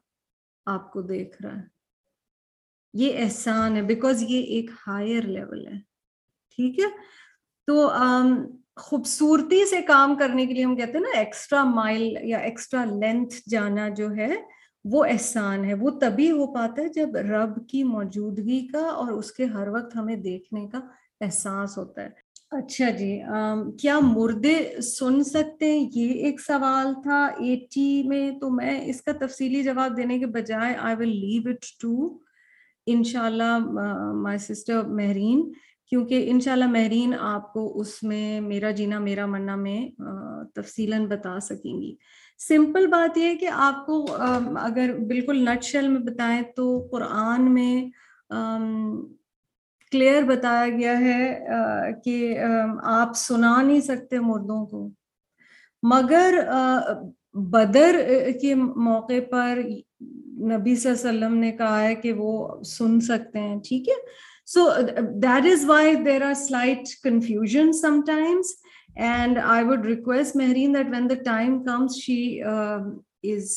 آپ 0.67 0.93
کو 0.93 1.03
دیکھ 1.03 1.43
رہا 1.43 1.57
ہے۔ 1.57 1.67
یہ 2.95 3.25
احسان 3.25 3.77
ہے 3.77 3.83
بیکاز 3.83 4.23
یہ 4.23 4.43
ایک 4.43 4.71
ہائر 4.87 5.23
لیول 5.23 5.67
ہے۔ 5.67 5.79
ٹھیک 6.57 6.79
ہے؟ 6.79 6.89
تو 7.67 7.93
خوبصورتی 8.77 9.65
سے 9.67 9.81
کام 9.83 10.15
کرنے 10.17 10.47
کے 10.47 10.55
لیے 10.55 10.65
ہم 10.65 10.77
کہتے 10.77 10.99
ہیں 10.99 11.01
نا 11.01 11.19
ایکسٹرا 11.19 11.63
مائل 11.65 12.17
یا 12.23 12.39
ایکسٹرا 12.39 12.85
لینتھ 12.85 13.35
جانا 13.51 13.89
جو 13.89 14.11
ہے 14.17 14.35
وہ 14.85 15.05
احسان 15.05 15.65
ہے، 15.65 15.75
وہ 15.75 15.91
تبھی 16.01 16.31
ہو 16.31 16.47
پاتا 16.55 16.83
ہے 16.83 16.89
جب 16.89 17.17
رب 17.29 17.57
کی 17.69 17.83
موجودگی 17.85 18.67
کا 18.67 18.87
اور 18.87 19.13
اس 19.13 19.33
کے 19.33 19.45
ہر 19.45 19.69
وقت 19.69 19.97
ہمیں 19.97 20.17
دیکھنے 20.17 20.67
کا 20.69 20.81
احساس 21.21 21.77
ہوتا 21.79 22.03
ہے۔ 22.03 22.09
اچھا 22.51 22.89
جی 22.91 23.13
کیا 23.81 23.99
مردے 24.01 24.57
سن 24.83 25.23
سکتے 25.25 25.73
ہیں؟ 25.73 25.89
یہ 25.95 26.25
ایک 26.25 26.41
سوال 26.41 26.93
تھا، 27.03 27.25
ایٹی 27.39 28.03
میں 28.09 28.31
تو 28.41 28.51
میں 28.51 28.81
اس 28.91 29.01
کا 29.03 29.13
تفصیلی 29.21 29.63
جواب 29.63 29.97
دینے 29.97 30.19
کے 30.19 30.27
بجائے 30.39 30.75
آئی 30.81 30.97
ول 30.97 31.17
لیو 31.17 31.51
اٹ 31.51 31.65
ٹو 31.81 31.95
ان 32.87 33.03
شاء 33.05 33.25
اللہ 33.27 33.59
مائی 34.23 34.39
سسٹر 34.39 34.83
مہرین 34.89 35.51
کیونکہ 35.93 36.31
ان 36.31 36.39
شاء 36.41 36.53
اللہ 36.53 36.67
مہرین 36.67 37.13
آپ 37.21 37.53
کو 37.53 37.63
اس 37.81 38.03
میں 38.03 38.41
میرا 38.41 38.71
جینا، 38.71 38.99
میرا 38.99 39.27
مرنا 39.27 39.57
میں 39.57 39.81
تفصیل 40.55 40.95
بتا 41.07 41.39
سکیں 41.41 41.81
گی۔ 41.81 41.95
سمپل 42.41 42.87
بات 42.87 43.19
یہ 43.19 43.25
ہے 43.25 43.37
کہ 43.37 43.49
آپ 43.53 43.85
کو 43.87 44.07
اگر 44.61 44.95
بالکل 45.09 45.45
نٹ 45.45 45.65
شیل 45.65 45.89
میں 45.89 46.01
بتائیں 46.01 46.43
تو 46.57 46.89
قرآن 46.93 47.53
میں 47.55 47.85
کلیئر 49.93 50.23
بتایا 50.23 50.69
گیا 50.69 50.99
ہے 51.01 51.93
کہ 52.05 52.39
آپ 52.95 53.17
سنا 53.17 53.61
نہیں 53.63 53.81
سکتے 53.81 54.21
مردوں 54.21 54.65
کو۔ 54.67 54.89
مگر 55.83 56.39
بدر 57.53 58.01
کے 58.41 58.55
موقع 58.55 59.21
پر 59.31 59.59
نبی 59.59 60.75
صلی 60.77 60.91
اللہ 60.91 61.09
علیہ 61.09 61.27
وسلم 61.27 61.39
نے 61.39 61.53
کہا 61.53 61.83
ہے 61.83 61.95
کہ 61.95 62.13
وہ 62.13 62.63
سن 62.65 63.01
سکتے 63.01 63.39
ہیں، 63.39 63.59
ٹھیک 63.69 63.89
ہے؟ 63.89 64.31
So 64.53 64.69
uh, 64.71 65.03
that 65.21 65.47
is 65.47 65.65
why 65.65 66.03
there 66.03 66.23
are 66.23 66.35
slight 66.35 66.89
confusion 67.03 67.73
sometimes. 67.73 68.55
And 68.97 69.39
I 69.39 69.63
would 69.63 69.87
request 69.87 70.35
Mehreen 70.37 70.75
that 70.75 70.91
when 70.91 71.09
the 71.09 71.17
time 71.17 71.65
comes, 71.65 71.97
she 71.99 72.43
uh, 72.43 72.81
is 73.25 73.55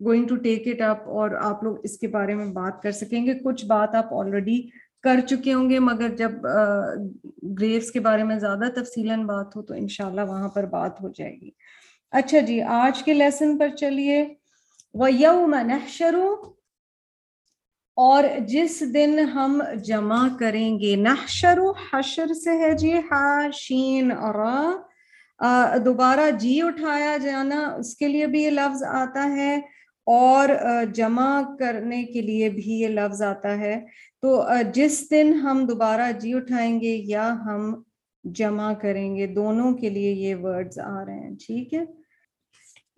going 0.00 0.26
to 0.28 0.36
take 0.38 0.66
it 0.66 0.82
up 0.88 1.06
اور 1.14 1.30
آپ 1.42 1.62
لوگ 1.64 1.76
اس 1.84 1.98
کے 1.98 2.08
بارے 2.08 2.34
میں 2.34 2.46
بات 2.58 2.82
کر 2.82 2.92
سکیں 2.98 3.24
گے 3.26 3.34
کچھ 3.44 3.64
بات 3.66 3.94
آپ 3.94 4.12
آلریڈی 4.14 4.60
کر 5.04 5.20
چکے 5.28 5.54
ہوں 5.54 5.70
گے 5.70 5.78
مگر 5.80 6.14
جب 6.16 6.46
گریوس 7.60 7.90
کے 7.92 8.00
بارے 8.00 8.24
میں 8.24 8.38
زیادہ 8.38 8.68
تفصیلاً 8.76 9.24
بات 9.26 9.56
ہو 9.56 9.62
تو 9.62 9.74
انشاءاللہ 9.74 10.28
وہاں 10.28 10.48
پر 10.54 10.66
بات 10.76 11.00
ہو 11.02 11.12
جائے 11.16 11.32
گی 11.40 11.50
اچھا 12.12 12.40
جی 12.46 12.60
آج 12.82 13.02
کے 13.04 13.14
لیسن 13.14 13.58
پر 13.58 13.74
چلیے 13.76 14.24
وَيَوْمَ 14.94 15.62
نَحْشَرُ 15.66 16.24
اور 17.98 18.24
جس 18.48 18.82
دن 18.94 19.18
ہم 19.34 19.60
جمع 19.84 20.26
کریں 20.40 20.78
گے، 20.80 20.94
نحشر 20.96 21.58
و 21.58 21.70
حشر 21.92 22.32
سے 22.34 22.58
ہے 22.58 22.72
جی 22.78 22.92
ہاشین 23.10 24.12
اور 24.12 24.34
دوبارہ 25.84 26.30
جی 26.40 26.60
اٹھایا 26.62 27.16
جانا، 27.22 27.58
اس 27.78 27.94
کے 27.96 28.08
لیے 28.08 28.26
بھی 28.26 28.42
یہ 28.42 28.50
لفظ 28.50 28.82
آتا 28.92 29.24
ہے 29.36 29.54
اور 30.06 30.48
جمع 30.94 31.40
کرنے 31.58 32.02
کے 32.04 32.20
لیے 32.22 32.48
بھی 32.48 32.78
یہ 32.80 32.88
لفظ 32.88 33.22
آتا 33.22 33.58
ہے۔ 33.58 33.76
تو 34.22 34.42
جس 34.74 35.00
دن 35.10 35.32
ہم 35.42 35.64
دوبارہ 35.68 36.10
جی 36.20 36.34
اٹھائیں 36.34 36.80
گے 36.80 36.94
یا 37.06 37.28
ہم 37.46 37.74
جمع 38.24 38.72
کریں 38.82 39.16
گے، 39.16 39.26
دونوں 39.34 39.72
کے 39.72 39.88
لیے 39.88 40.12
یہ 40.12 40.34
ورڈز 40.42 40.78
آ 40.78 41.04
رہے 41.06 41.18
ہیں، 41.18 41.34
ٹھیک 41.46 41.74
ہے؟ 41.74 41.84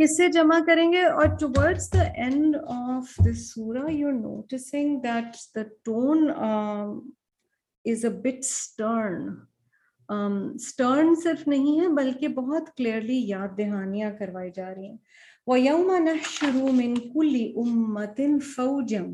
حصے 0.03 0.29
جمع 0.29 0.59
کریں 0.67 0.93
گے 0.93 1.03
اور 1.03 1.27
towards 1.27 1.93
the 1.93 2.01
end 2.01 2.57
of 2.67 3.15
this 3.27 3.55
surah 3.55 3.91
you 3.93 4.09
are 4.09 4.13
noticing 4.13 4.99
that 5.01 5.37
the 5.55 5.63
tone 5.85 6.31
is 7.85 8.05
a 8.05 8.11
bit 8.11 8.39
stern 8.39 9.29
stern 10.55 11.15
صرف 11.15 11.49
نہیں 11.49 11.81
ہے 11.81 11.89
بلکہ 11.89 12.29
بہت 12.29 12.77
کلیئرلی 12.77 13.19
یاد 13.29 13.49
دہانیاں 13.59 14.11
کروائی 14.19 14.51
جا 14.57 14.75
رہی 14.75 14.87
ہیں۔ 14.87 14.97
وہ 15.47 15.61
یوم 15.61 15.93
نحشرو 16.05 16.73
من 16.73 16.95
کل 16.95 17.37
امتن 17.57 18.39
فوجم 18.39 19.07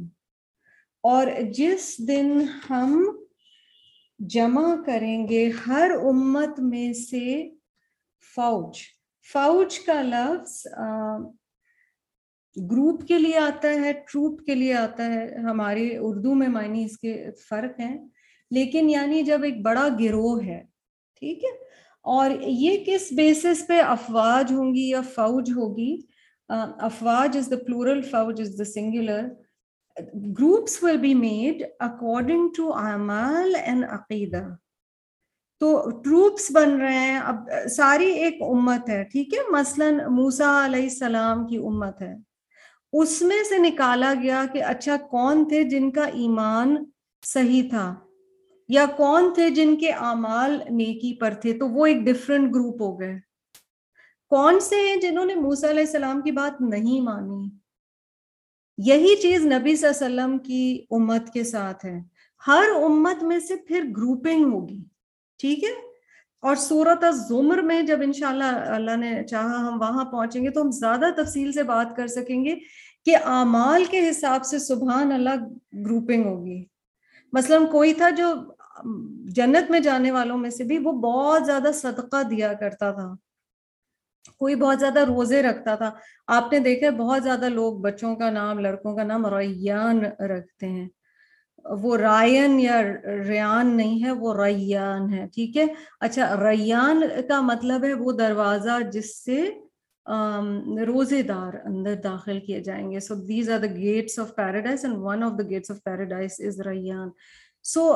اور 1.04 1.26
جس 1.52 1.94
دن 2.08 2.42
ہم 2.70 3.04
جمع 4.18 4.74
کریں 4.86 5.28
گے 5.28 5.50
ہر 5.66 5.90
امت 6.02 6.60
میں 6.60 6.92
سے 6.92 7.50
فوج۔ 8.34 8.95
فوج 9.32 9.78
کا 9.78 10.02
لفظ 10.02 10.66
گروپ 12.70 13.06
کے 13.08 13.18
لیے 13.18 13.38
آتا 13.38 13.68
ہے، 13.68 13.92
ٹروپ 13.92 14.40
کے 14.46 14.54
لیے 14.54 14.74
آتا 14.74 15.06
ہے۔ 15.06 15.34
ہمارے 15.38 15.88
اردو 16.00 16.34
میں 16.34 16.48
معنی 16.48 16.84
اس 16.84 16.98
کے 16.98 17.26
فرق 17.48 17.80
ہیں۔ 17.80 17.98
لیکن 18.50 18.90
یعنی 18.90 19.22
جب 19.22 19.42
ایک 19.42 19.62
بڑا 19.62 19.88
گروہ 20.00 20.44
ہے، 20.44 20.62
ٹھیک 21.18 21.44
ہے؟ 21.44 21.50
اور 22.02 22.30
یہ 22.40 22.84
کس 22.86 23.12
بیسس 23.12 23.66
پہ 23.66 23.80
افواج 23.80 24.52
ہوں 24.52 24.74
گی 24.74 24.88
یا 24.88 25.00
فوج 25.00 25.50
ہوگی؟ 25.50 25.96
افواج 26.80 27.36
is 27.36 27.50
the 27.50 27.56
plural 27.56 28.02
fauj 28.02 28.40
is 28.40 28.54
the 28.58 28.64
singular 28.64 29.24
groups 30.38 30.82
will 30.82 30.96
be 30.96 31.14
made 31.14 31.62
according 31.80 32.48
to 32.56 32.72
amaal 32.74 33.54
and 33.64 33.84
aqeedah 33.84 34.42
تو 35.58 35.90
ٹروپس 36.04 36.50
بن 36.50 36.80
رہے 36.80 36.98
ہیں، 36.98 37.18
اب 37.18 37.36
ساری 37.70 38.12
ایک 38.12 38.42
امت 38.42 38.88
ہے، 38.88 39.04
ٹھیک 39.04 39.34
ہے؟ 39.34 39.38
مثلا 39.50 40.08
موسا 40.08 40.66
علیہ 40.66 40.82
السلام 40.82 41.46
کی 41.46 41.56
امت 41.56 42.02
ہے۔ 42.02 42.14
اس 42.92 43.22
میں 43.22 43.42
سے 43.48 43.58
نکالا 43.58 44.14
گیا 44.22 44.44
کہ 44.52 44.62
اچھا 44.62 44.96
کون 44.96 45.48
تھے 45.48 45.64
جن 45.64 45.90
کا 45.90 46.04
ایمان 46.04 46.76
صحیح 47.26 47.68
تھا؟ 47.68 47.94
یا 48.68 48.86
کون 48.96 49.34
تھے 49.34 49.50
جن 49.50 49.76
کے 49.76 49.90
اعمال 49.90 50.60
نیکی 50.70 51.18
پر 51.20 51.34
تھے؟ 51.34 51.52
تو 51.52 51.68
وہ 51.68 51.86
ایک 51.86 51.96
ڈفرینٹ 51.96 52.54
گروپ 52.54 52.82
ہو 52.82 53.00
گئے۔ 53.00 53.14
کون 54.28 54.60
سے 54.60 54.76
ہیں 54.76 54.96
جنہوں 54.96 55.24
نے 55.24 55.34
موسا 55.34 55.70
علیہ 55.70 55.80
السلام 55.80 56.20
کی 56.20 56.30
بات 56.30 56.60
نہیں 56.60 57.00
مانی؟ 57.00 57.50
یہی 58.78 59.16
چیز 59.16 59.46
نبی 59.46 59.76
صلی 59.76 59.88
اللہ 59.88 60.06
علیہ 60.06 60.24
وسلم 60.24 60.38
کی 60.38 60.86
امت 60.90 61.32
کے 61.32 61.44
ساتھ 61.44 61.86
ہے۔ 61.86 62.00
ہر 62.46 62.62
امت 62.82 63.22
میں 63.22 63.38
سے 63.38 63.56
پھر 63.56 63.84
گروپنگ 63.96 64.44
ہوگی۔ 64.44 64.84
ٹھیک 65.38 65.64
ہے؟ 65.64 65.86
اور 66.40 66.56
صورت 66.56 67.04
زمر 67.28 67.58
میں 67.58 67.82
جب 67.82 67.98
انشاءاللہ 68.02 68.44
اللہ 68.44 68.96
نے 68.96 69.24
چاہا 69.24 69.68
ہم 69.68 69.80
وہاں 69.80 70.04
پہنچیں 70.04 70.44
گے 70.44 70.50
تو 70.50 70.62
ہم 70.62 70.70
زیادہ 70.70 71.06
تفصیل 71.16 71.52
سے 71.52 71.62
بات 71.62 71.96
کر 71.96 72.06
سکیں 72.06 72.44
گے 72.44 72.54
کہ 73.04 73.16
اعمال 73.16 73.84
کے 73.84 74.10
حساب 74.10 74.44
سے 74.44 74.58
سبحان 74.58 75.12
اللہ 75.12 75.34
گروپنگ 75.86 76.24
ہوگی۔ 76.24 76.64
مثلا 77.32 77.58
کوئی 77.72 77.94
تھا 77.94 78.10
جو 78.10 78.34
جنت 79.24 79.70
میں 79.70 79.80
جانے 79.80 80.10
والوں 80.10 80.38
میں 80.38 80.50
سے 80.50 80.64
بھی 80.64 80.78
وہ 80.78 80.92
بہت 80.92 81.46
زیادہ 81.46 81.68
صدقہ 81.74 82.22
دیا 82.22 82.52
کرتا 82.52 82.90
تھا۔ 82.90 83.14
کوئی 84.38 84.54
بہت 84.54 84.80
زیادہ 84.80 84.98
روزے 84.98 85.42
رکھتا 85.42 85.74
تھا۔ 85.74 85.90
آپ 86.26 86.52
نے 86.52 86.58
دیکھا 86.58 86.90
بہت 86.90 87.22
زیادہ 87.22 87.48
لوگ 87.48 87.78
بچوں 87.78 88.16
کا 88.16 88.30
نام، 88.30 88.58
لڑکوں 88.58 88.96
کا 88.96 89.02
نام 89.02 89.26
ریان 89.26 90.04
رکھتے 90.04 90.68
ہیں۔ 90.68 90.88
وہ 91.82 91.96
رائن 91.96 92.58
یا 92.60 92.80
ریان 93.28 93.76
نہیں 93.76 94.04
ہے، 94.04 94.10
وہ 94.10 94.34
ریان 94.36 95.12
ہے، 95.12 95.26
ٹھیک 95.34 95.56
ہے؟ 95.56 95.66
اچھا 96.00 96.34
ریان 96.50 97.02
کا 97.28 97.40
مطلب 97.40 97.84
ہے 97.84 97.92
وہ 97.92 98.12
دروازہ 98.12 98.80
جس 98.92 99.16
سے 99.24 99.44
روزے 100.86 101.22
دار 101.22 101.54
اندر 101.64 101.94
داخل 102.04 102.38
کیے 102.40 102.60
جائیں 102.60 102.90
گے۔ 102.90 103.00
So 103.00 103.14
these 103.28 103.50
are 103.50 103.58
the 103.58 103.74
gates 103.76 104.18
of 104.18 104.34
paradise 104.36 104.84
and 104.84 104.96
one 104.98 105.22
of 105.24 105.32
the 105.38 105.48
gates 105.50 105.70
of 105.70 105.82
paradise 105.84 106.40
is 106.46 106.60
Rayyan. 106.66 107.08
So 107.64 107.92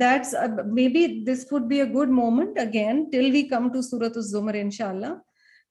that's 0.00 0.34
may 0.72 0.88
be 0.88 1.06
this 1.24 1.46
would 1.52 1.62
be 1.68 1.80
a 1.80 1.84
good 1.90 2.10
moment 2.10 2.58
again 2.58 3.04
till 3.12 3.30
we 3.32 3.42
come 3.48 3.68
to 3.72 3.82
surah 3.82 4.16
Az-Zumar 4.16 4.54
ان 4.54 4.70
شاء 4.70 4.88
اللہ 4.88 5.14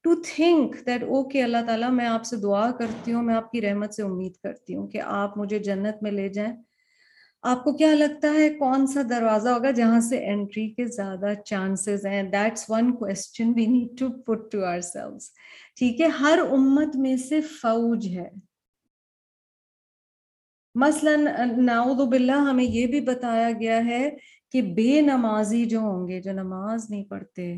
to 0.03 0.15
think 0.25 0.75
that 0.85 1.03
okay 1.03 1.43
Allah 1.43 1.65
تعالیٰ، 1.67 1.89
میں 1.91 2.05
آپ 2.05 2.25
سے 2.25 2.35
دعا 2.37 2.69
کرتی 2.71 3.13
ہوں، 3.13 3.23
میں 3.23 3.35
آپ 3.35 3.51
کی 3.51 3.61
رحمت 3.61 3.93
سے 3.93 4.03
امید 4.03 4.35
کرتی 4.43 4.75
ہوں 4.75 4.87
کہ 4.87 5.01
آپ 5.05 5.37
مجھے 5.37 5.59
جنت 5.59 6.03
میں 6.03 6.11
لے 6.11 6.27
جائیں۔ 6.29 6.53
آپ 7.43 7.63
کو 7.63 7.71
کیا 7.73 7.95
لگتا 7.95 8.33
ہے 8.33 8.49
کون 8.49 8.87
سا 8.87 9.01
دروازہ 9.09 9.49
ہوگا 9.49 9.71
جہاں 9.71 9.99
سے 9.99 10.25
انٹری 10.25 10.69
کے 10.69 10.85
زیادہ 10.85 11.33
چانسز 11.45 12.05
ہیں؟ 12.05 12.23
That's 12.23 12.69
one 12.69 12.95
question 12.95 13.51
we 13.55 13.65
need 13.65 13.99
to 13.99 14.07
put 14.21 14.51
to 14.51 14.63
ourselves 14.81 15.29
ٹھیک 15.75 16.01
ہے، 16.01 16.05
ہر 16.05 16.39
امت 16.51 16.95
میں 16.95 17.17
سے 17.17 17.41
فوج 17.41 18.07
ہے۔ 18.07 18.29
مثلا 20.75 21.15
ناؤد 21.57 22.07
باللہ، 22.09 22.39
ہمیں 22.49 22.63
یہ 22.63 22.87
بھی 22.87 23.01
بتایا 23.01 23.51
گیا 23.51 23.85
ہے 23.85 24.09
کہ 24.51 24.61
بے 24.61 25.01
نمازی 25.01 25.65
جو 25.65 25.79
ہوں 25.79 26.07
گے، 26.07 26.21
جو 26.21 26.33
نماز 26.33 26.89
نہیں 26.89 27.03
پڑھتے، 27.03 27.57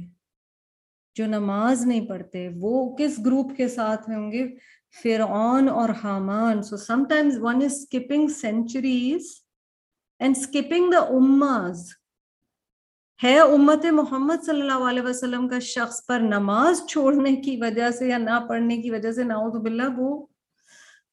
جو 1.15 1.25
نماز 1.25 1.85
نہیں 1.85 2.07
پڑھتے، 2.07 2.49
وہ 2.61 2.95
کس 2.95 3.19
گروپ 3.25 3.55
کے 3.57 3.67
ساتھ 3.67 4.09
ہوں 4.09 4.31
گے؟ 4.31 4.47
فرعون 5.03 5.69
اور 5.69 5.89
حامان۔ 6.03 6.61
So 6.63 6.77
sometimes 7.09 7.37
one 7.41 7.55
is 7.55 7.71
skipping 7.71 8.27
centuries 8.27 9.44
and 10.21 10.37
skipping 10.37 10.91
the 10.91 10.99
ummahs 11.15 11.85
ہے 13.19 13.37
امت 13.39 13.85
محمد 13.93 14.45
صلی 14.45 14.61
اللہ 14.61 14.87
علیہ 14.89 15.01
وسلم 15.01 15.47
کا 15.47 15.59
شخص 15.59 16.05
پر 16.05 16.19
نماز 16.19 16.85
چھوڑنے 16.87 17.35
کی 17.35 17.55
وجہ 17.61 17.91
سے 17.91 18.07
یا 18.07 18.17
نہ 18.17 18.39
پڑھنے 18.49 18.81
کی 18.81 18.91
وجہ 18.91 19.11
سے 19.11 19.23
ناؤد 19.23 19.55
باللہ 19.61 19.89
وہ 19.97 20.15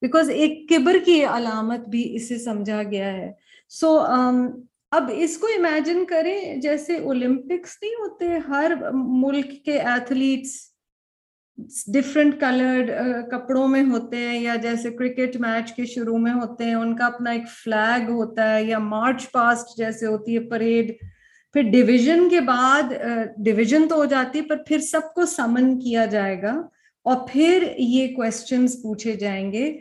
بیکاز 0.01 0.29
ایک 0.31 0.67
کبر 0.69 0.97
کی 1.05 1.23
علامت 1.25 1.87
بھی 1.89 2.03
اسے 2.15 2.37
سمجھا 2.39 2.81
گیا 2.83 3.13
ہے 3.13 3.31
سو 3.71 3.87
so, 3.87 4.09
um, 4.09 4.45
اب 4.91 5.09
اس 5.15 5.37
کو 5.37 5.47
امیجن 5.47 6.03
کریں 6.05 6.55
جیسے 6.55 6.97
اولمپکس 6.97 7.77
نہیں 7.81 7.93
ہوتے 7.93 8.37
ہر 8.47 8.71
ملک 8.93 9.53
کے 9.65 9.79
ایتھلیٹس 9.81 10.51
ڈفرینٹ 11.87 12.39
کلرڈ 12.39 12.89
کپڑوں 13.31 13.67
میں 13.67 13.83
ہوتے 13.83 14.17
ہیں 14.17 14.39
یا 14.39 14.55
جیسے 14.55 14.89
کرکٹ 14.89 15.35
میچ 15.39 15.73
کے 15.73 15.85
شروع 15.85 16.17
میں 16.17 16.33
ہوتے 16.33 16.63
ہیں 16.63 16.75
ان 16.75 16.95
کا 16.95 17.05
اپنا 17.05 17.31
ایک 17.31 17.49
فلیگ 17.63 18.09
ہوتا 18.09 18.49
ہے 18.49 18.63
یا 18.63 18.77
مارچ 18.79 19.31
پاسٹ 19.31 19.77
جیسے 19.77 20.05
ہوتی 20.05 20.37
ہے 20.37 20.47
پریڈ 20.49 20.91
پھر 21.55 21.69
ڈویژن 21.71 22.27
کے 22.29 22.39
بعد 22.41 22.93
ڈویژن 23.45 23.87
تو 23.87 23.95
ہو 23.95 24.05
جاتی 24.05 24.39
ہے 24.39 24.47
پر 24.49 24.63
پھر 24.67 24.79
سب 24.81 25.13
کو 25.15 25.25
سمن 25.25 25.79
کیا 25.79 26.05
جائے 26.05 26.41
گا 26.41 26.53
اور 27.05 27.15
پھر 27.27 27.67
یہ 27.77 28.15
کوشچنس 28.15 28.81
پوچھے 28.83 29.13
جائیں 29.15 29.51
گے 29.53 29.71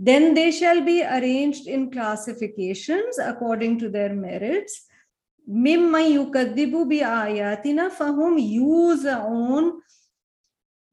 then 0.00 0.34
they 0.36 0.50
shall 0.50 0.80
be 0.80 1.02
arranged 1.06 1.68
in 1.68 1.88
classification 1.90 3.00
according 3.26 3.78
to 3.78 3.88
their 3.88 4.14
merits 4.16 4.80
hmm 5.46 5.96
you 6.06 6.24
کدیبو 6.24 6.84
بھی 6.84 7.02
آیاتی 7.04 7.72
نا 7.72 7.88
فہم 7.98 8.36
یوز 8.38 9.06
اون 9.06 9.70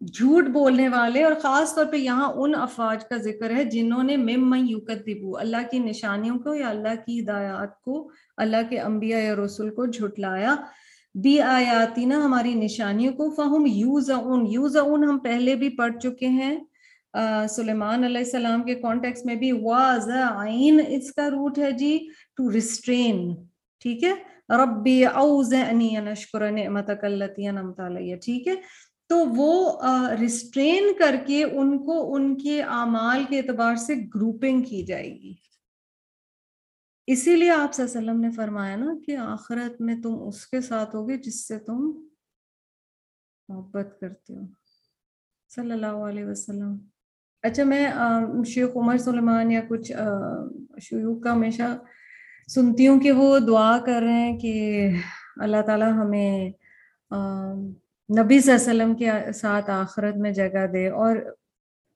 جھوٹ 0.01 0.47
بولنے 0.47 0.87
والے 0.89 1.23
اور 1.23 1.33
خاص 1.41 1.73
طور 1.75 1.85
پہ 1.85 1.97
یہاں 1.97 2.31
ان 2.35 2.53
افواج 2.55 3.03
کا 3.05 3.17
ذکر 3.23 3.55
ہے 3.55 3.63
جنہوں 3.71 4.03
نے 4.03 4.15
مم 4.17 4.53
یوکت 4.67 5.05
دبو 5.07 5.37
اللہ 5.37 5.69
کی 5.71 5.79
نشانیوں 5.79 6.37
کو 6.39 6.53
یا 6.55 6.69
اللہ 6.69 6.95
کی 7.05 7.19
ہدایات 7.19 7.79
کو، 7.81 8.07
اللہ 8.37 8.69
کے 8.69 8.79
انبیاء 8.79 9.19
یا 9.19 9.35
رسول 9.35 9.69
کو 9.75 9.85
جھٹلایا۔ 9.85 10.55
بی 11.15 11.39
آیاتی 11.41 12.05
نا 12.05 12.23
ہماری 12.25 12.53
نشانیوں 12.53 13.13
کو، 13.13 13.29
فہم 13.35 13.65
یوز 13.65 14.09
اون 14.11 14.45
یوز 14.47 14.77
اون 14.77 15.03
ہم 15.03 15.19
پہلے 15.19 15.55
بھی 15.55 15.69
پڑھ 15.77 15.97
چکے 16.03 16.27
ہیں۔ 16.27 16.55
سلیمان 17.49 18.03
علیہ 18.03 18.21
السلام 18.21 18.63
کے 18.63 18.75
کانٹیکس 18.81 19.25
میں 19.25 19.35
بھی 19.35 19.51
واز 19.61 20.09
آئین 20.23 20.79
اس 20.87 21.11
کا 21.13 21.29
روٹ 21.29 21.57
ہے 21.59 21.71
جی 21.71 21.97
ٹو 22.37 22.51
ریسٹرین 22.51 23.33
ٹھیک 23.81 24.03
ہے؟ 24.03 24.13
ربی 24.63 25.03
اوزعنی 25.05 25.89
نشکر 26.03 26.51
نعمتک 26.51 27.03
اللتی 27.03 27.47
انعمت 27.47 27.79
ٹھیک 28.25 28.47
ہے؟ 28.47 28.55
تو 29.09 29.25
وہ 29.35 29.81
ریسٹرین 30.19 30.83
کر 30.99 31.15
کے 31.27 31.43
ان 31.43 31.85
کو 31.85 32.15
ان 32.15 32.37
کے 32.37 32.63
اعمال 32.63 33.23
کے 33.29 33.39
اعتبار 33.39 33.75
سے 33.75 33.95
گروپنگ 33.95 34.61
کی 34.61 34.85
جائے 34.85 35.09
گی۔ 35.09 35.33
اسی 37.07 37.35
لیے 37.35 37.49
آپ 37.49 37.73
صلی 37.73 37.85
اللہ 37.85 37.99
علیہ 37.99 38.09
وسلم 38.09 38.21
نے 38.21 38.31
فرمایا 38.31 38.75
نا 38.75 38.93
کہ 39.05 39.17
آخرت 39.17 39.81
میں 39.81 40.01
تم 40.03 40.27
اس 40.27 40.47
کے 40.47 40.61
ساتھ 40.61 40.95
ہوگے 40.95 41.17
جس 41.17 41.47
سے 41.47 41.59
تم 41.59 41.91
محبت 43.47 43.97
کرتے 44.01 44.35
ہو۔ 44.35 44.41
صلی 45.49 45.71
اللہ 45.71 46.05
علیہ 46.09 46.25
وسلم۔ 46.25 46.77
اچھا 47.43 47.63
میں 47.63 47.91
شیخ 48.45 48.69
عمر 48.75 48.97
سلمان 48.97 49.51
یا 49.51 49.61
کچھ 49.69 49.91
شیوخ 50.81 51.23
کا 51.23 51.33
ہمیشہ 51.33 51.77
سنتی 52.47 52.87
ہوں 52.87 52.99
کہ 52.99 53.11
وہ 53.11 53.39
دعا 53.39 53.77
کر 53.85 54.01
رہے 54.01 54.13
ہیں 54.13 54.39
کہ 54.39 54.53
اللہ 55.37 55.61
تعالیٰ 55.65 55.91
ہمیں 55.93 56.51
نبی 58.17 58.39
صلی 58.39 58.51
اللہ 58.51 58.69
علیہ 58.71 58.83
وسلم 58.83 58.95
کے 58.95 59.31
ساتھ 59.31 59.69
آخرت 59.69 60.17
میں 60.17 60.31
جگہ 60.31 60.67
دے 60.73 60.87
اور 60.87 61.15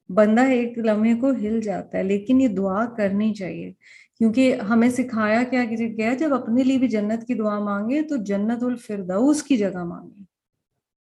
بندہ 0.09 0.41
ایک 0.41 0.77
لمحے 0.77 1.13
کو 1.15 1.29
ہل 1.29 1.61
جاتا 1.61 1.97
ہے، 1.97 2.03
لیکن 2.03 2.41
یہ 2.41 2.47
دعا 2.47 2.85
کرنی 2.85 3.33
چاہیے۔ 3.33 3.73
کیونکہ 4.17 4.55
ہمیں 4.55 4.89
سکھایا 4.89 5.43
کیا 5.43 5.65
گیا، 5.97 6.13
جب 6.13 6.33
اپنے 6.33 6.63
لیے 6.63 6.77
بھی 6.77 6.87
جنت 6.87 7.27
کی 7.27 7.33
دعا 7.33 7.59
مانگے 7.59 8.01
تو 8.01 8.15
جنت 8.15 8.63
الفردوس 8.63 9.43
کی 9.43 9.57
جگہ 9.57 9.83
مانگے، 9.83 10.23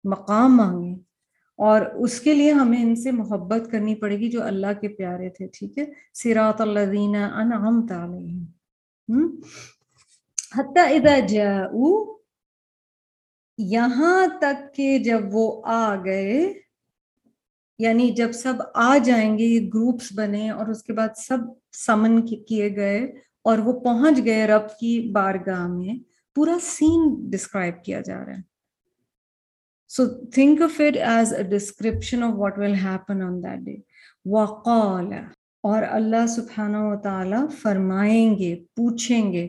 مقام 0.03 0.57
مانگے۔ 0.57 0.95
اور 1.55 1.81
اس 1.81 2.21
کے 2.21 2.33
لیے 2.33 2.51
ہمیں 2.51 2.81
ان 2.81 2.95
سے 2.95 3.11
محبت 3.11 3.71
کرنی 3.71 3.95
پڑے 3.95 4.19
گی 4.19 4.29
جو 4.29 4.43
اللہ 4.43 4.79
کے 4.81 4.87
پیارے 4.87 5.29
تھے، 5.29 5.47
ٹھیک 5.47 5.77
ہے؟ 5.77 5.85
سیرات 6.13 6.61
اللہ 6.61 7.15
انعمت 7.35 7.91
علیہم۔ 7.91 9.25
حتی 10.57 10.79
اذا 10.79 11.19
جاؤ 11.19 12.13
یہاں 13.57 14.27
تک 14.41 14.73
کہ 14.75 14.97
جب 14.99 15.21
وہ 15.31 15.61
آ 15.65 15.95
گئے 16.05 16.53
یعنی 17.79 18.09
جب 18.09 18.31
سب 18.31 18.53
آ 18.73 18.97
جائیں 18.97 19.37
گے، 19.37 19.43
یہ 19.43 19.69
گروپس 19.73 20.11
بنے 20.15 20.49
اور 20.49 20.67
اس 20.67 20.83
کے 20.83 20.93
بعد 20.93 21.17
سب 21.17 21.37
سمن 21.75 22.21
کیے 22.25 22.75
گئے 22.75 22.99
اور 23.43 23.57
وہ 23.57 23.73
پہنچ 23.79 24.25
گئے 24.25 24.45
رب 24.47 24.67
کی 24.79 24.99
بارگاہ 25.11 25.67
میں، 25.67 25.95
پورا 26.35 26.57
سین 26.61 27.13
ڈسکرائب 27.29 27.83
کیا 27.83 28.01
جا 28.01 28.17
رہا 28.25 28.33
ہے۔ 28.33 28.41
So 29.87 30.05
think 30.31 30.61
of 30.61 30.79
it 30.81 30.97
as 30.97 31.33
a 31.33 31.43
description 31.43 32.23
of 32.23 32.33
what 32.37 32.57
will 32.57 32.73
happen 32.83 33.21
on 33.21 33.43
that 33.43 33.59
day 33.65 33.75
وقال 34.25 35.13
اور 35.63 35.83
اللہ 35.89 36.25
سبحانہ 36.27 36.77
و 36.77 36.95
تعالی 37.01 37.45
فرمائیں 37.61 38.37
گے، 38.37 38.55
پوچھیں 38.75 39.31
گے 39.33 39.47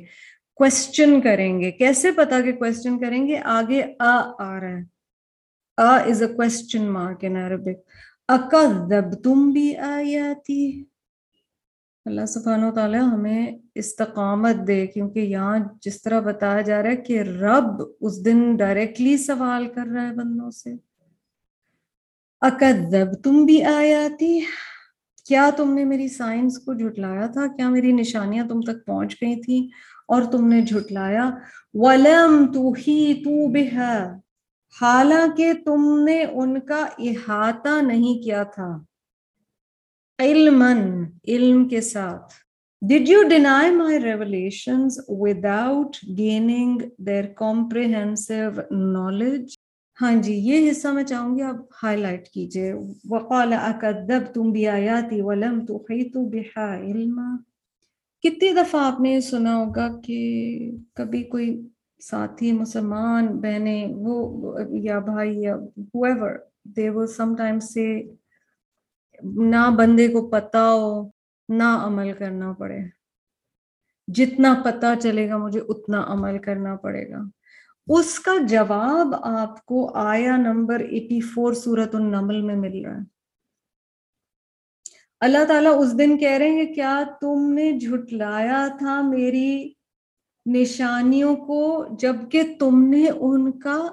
کوشچن 0.56 1.20
کریں 1.20 1.60
گے 1.60 1.70
کیسے 1.70 2.12
پتا 2.12 2.40
کہ 2.40 2.52
کوشچن 2.52 2.98
کریں 2.98 3.26
گے 3.28 3.38
آگے 3.58 3.82
آ 3.98 4.14
آ 4.38 4.60
رہا 4.60 4.68
ہے 4.68 4.82
آ 5.76 5.96
is 5.98 6.22
a 6.22 6.28
question 6.28 6.90
mark 6.92 7.24
in 7.24 7.36
Arabic 7.36 7.78
اکذب 8.28 9.14
تم 9.22 9.50
بھی 9.52 9.76
آیاتی 9.76 10.84
اللہ 12.06 12.26
سبحانہ 12.26 12.66
و 12.66 12.70
تعالیٰ 12.70 13.00
ہمیں 13.12 13.46
استقامت 13.74 14.56
دے، 14.68 14.86
کیونکہ 14.86 15.20
یہاں 15.20 15.58
جس 15.82 16.02
طرح 16.02 16.20
بتایا 16.20 16.60
جا 16.60 16.82
رہا 16.82 16.90
ہے 16.90 16.96
کہ 16.96 17.20
رب 17.20 17.82
اس 18.00 18.24
دن 18.24 18.56
ڈائریکٹلی 18.56 19.16
سوال 19.16 19.66
کر 19.74 19.86
رہا 19.86 20.08
ہے 20.08 20.14
بندوں 20.14 20.50
سے۔ 20.50 20.74
اکذب 22.40 23.14
تم 23.22 23.44
بھی 23.44 23.62
آیاتی 23.64 24.40
کیا 25.26 25.50
تم 25.56 25.74
نے 25.74 25.84
میری 25.84 26.08
سائنس 26.08 26.58
کو 26.58 26.74
جھٹلایا 26.74 27.26
تھا؟ 27.26 27.46
کیا 27.46 27.68
میری 27.68 27.92
نشانیاں 27.92 28.48
تم 28.48 28.60
تک 28.60 28.84
پہنچ 28.86 29.14
گئی 29.22 29.40
تھیں؟ 29.42 29.62
اور 30.08 30.22
تم 30.22 30.48
نے 30.48 30.60
جھٹلایا، 30.60 31.30
ولم 31.74 32.52
تو 32.52 32.72
ہی 32.72 33.14
تو 33.24 33.48
بہا 33.48 34.18
حالانکہ 34.80 35.52
تم 35.64 36.02
نے 36.04 36.24
ان 36.24 36.60
کا 36.60 36.86
احاطہ 36.98 37.82
نہیں 37.82 38.22
کیا 38.22 38.42
تھا۔ 38.42 38.78
علمن 40.18 41.04
علم 41.28 41.68
کے 41.68 41.80
ساتھ۔ 41.80 42.32
Did 42.92 43.02
you 43.02 43.22
deny 43.24 43.70
my 43.70 43.92
revelations 43.92 45.20
without 45.22 45.90
gaining 46.20 46.72
their 47.08 47.24
comprehensive 47.44 48.54
knowledge? 48.76 49.46
ہاں 50.02 50.12
جی 50.22 50.34
یہ 50.34 50.70
حصہ 50.70 50.88
میں 50.88 51.04
چاہوں 51.04 51.36
گی 51.36 51.42
آپ 51.42 51.56
ہائی 51.82 51.96
لائٹ 51.96 52.28
کیجیے۔ 52.28 52.74
وقال 53.10 53.52
اکذب 53.52 54.34
تم 54.34 54.52
بھی 54.52 54.68
آیاتی 54.68 55.20
ولم 55.20 55.66
تحیطوا 55.66 56.22
بها 56.22 56.80
علما۔ 56.80 57.53
کتنی 58.24 58.52
دفعہ 58.52 58.92
آپ 58.92 59.00
نے 59.00 59.20
سنا 59.20 59.56
ہوگا 59.56 60.00
کہ 60.04 60.70
کبھی 60.94 61.22
کوئی 61.22 61.68
ساتھی، 62.02 62.52
مسلمان، 62.52 63.26
بہنیں، 63.26 63.88
وہ 63.96 64.58
یا 64.70 64.98
بھائی 64.98 65.40
یا 65.40 65.56
whoever 65.56 66.30
they 66.80 66.88
will 66.88 67.06
sometimes 67.20 67.58
say 67.78 68.14
نہ 69.22 69.70
بندے 69.76 70.08
کو 70.08 70.28
پتا 70.28 70.72
ہو، 70.72 71.10
نہ 71.48 71.80
عمل 71.82 72.12
کرنا 72.12 72.52
پڑے۔ 72.52 72.78
جتنا 74.08 74.62
پتا 74.64 74.94
چلے 75.02 75.28
گا 75.28 75.36
مجھے 75.36 75.60
اتنا 75.68 76.04
عمل 76.06 76.38
کرنا 76.38 76.76
پڑے 76.76 77.10
گا۔ 77.10 77.18
اس 77.86 78.20
کا 78.20 78.32
جواب 78.48 79.06
آپ 79.22 79.66
کو 79.66 79.94
آیا 79.94 80.36
نمبر 80.36 80.80
ایٹی 80.80 81.20
فور 81.20 81.52
سورت 81.52 81.94
النمل 81.94 82.42
میں 82.42 82.56
مل 82.56 82.84
رہا 82.84 82.96
ہے۔ 82.96 83.13
اللہ 85.24 85.44
تعالیٰ 85.48 85.72
اس 85.78 85.98
دن 85.98 86.18
کہہ 86.18 86.36
رہے 86.38 86.48
ہیں 86.48 86.66
کہ 86.66 86.74
کیا 86.74 87.02
تم 87.20 87.52
نے 87.52 87.72
جھٹلایا 87.72 88.68
تھا 88.78 89.00
میری 89.02 89.72
نشانیوں 90.46 91.36
کو 91.36 91.86
جبکہ 91.98 92.42
تم 92.58 92.84
نے 92.88 93.06
ان 93.20 93.58
کا 93.58 93.88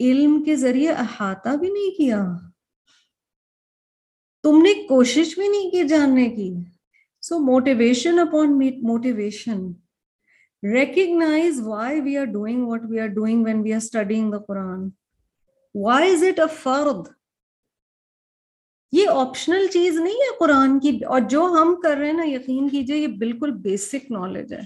علم 0.00 0.42
کے 0.42 0.56
ذریعے 0.56 0.90
احاطہ 0.90 1.56
بھی 1.56 1.70
نہیں 1.70 1.90
کیا؟ 1.90 2.24
تم 4.42 4.62
نے 4.62 4.86
کوشش 4.86 5.38
بھی 5.38 5.48
نہیں 5.48 5.70
کی 5.70 5.88
جاننے 5.88 6.28
کی۔ 6.28 6.54
So 7.22 7.38
motivation 7.38 8.18
upon 8.18 8.58
motivation 8.82 9.72
recognise 10.62 11.60
why 11.60 12.00
we 12.00 12.16
are 12.16 12.24
doing 12.24 12.66
what 12.66 12.80
we 12.88 13.00
are 13.00 13.06
doing 13.06 13.44
when 13.44 13.60
we 13.60 13.72
are 13.72 13.80
studying 13.82 14.30
the 14.30 14.38
Quran 14.38 14.88
why 15.74 16.12
is 16.12 16.24
it 16.24 16.40
a 16.40 16.46
fard 16.62 17.08
یہ 18.94 19.08
آپشنل 19.08 19.66
چیز 19.66 19.96
نہیں 19.96 20.14
ہے 20.14 20.36
قرآن 20.38 20.78
کی، 20.80 20.98
اور 21.04 21.20
جو 21.30 21.44
ہم 21.52 21.74
کر 21.82 21.96
رہے 21.96 22.06
ہیں 22.06 22.12
نا، 22.12 22.24
یقین 22.24 22.68
کیجیے، 22.68 22.96
یہ 22.96 23.06
بالکل 23.18 23.50
بیسک 23.50 24.10
نالج 24.10 24.52
ہے۔ 24.52 24.60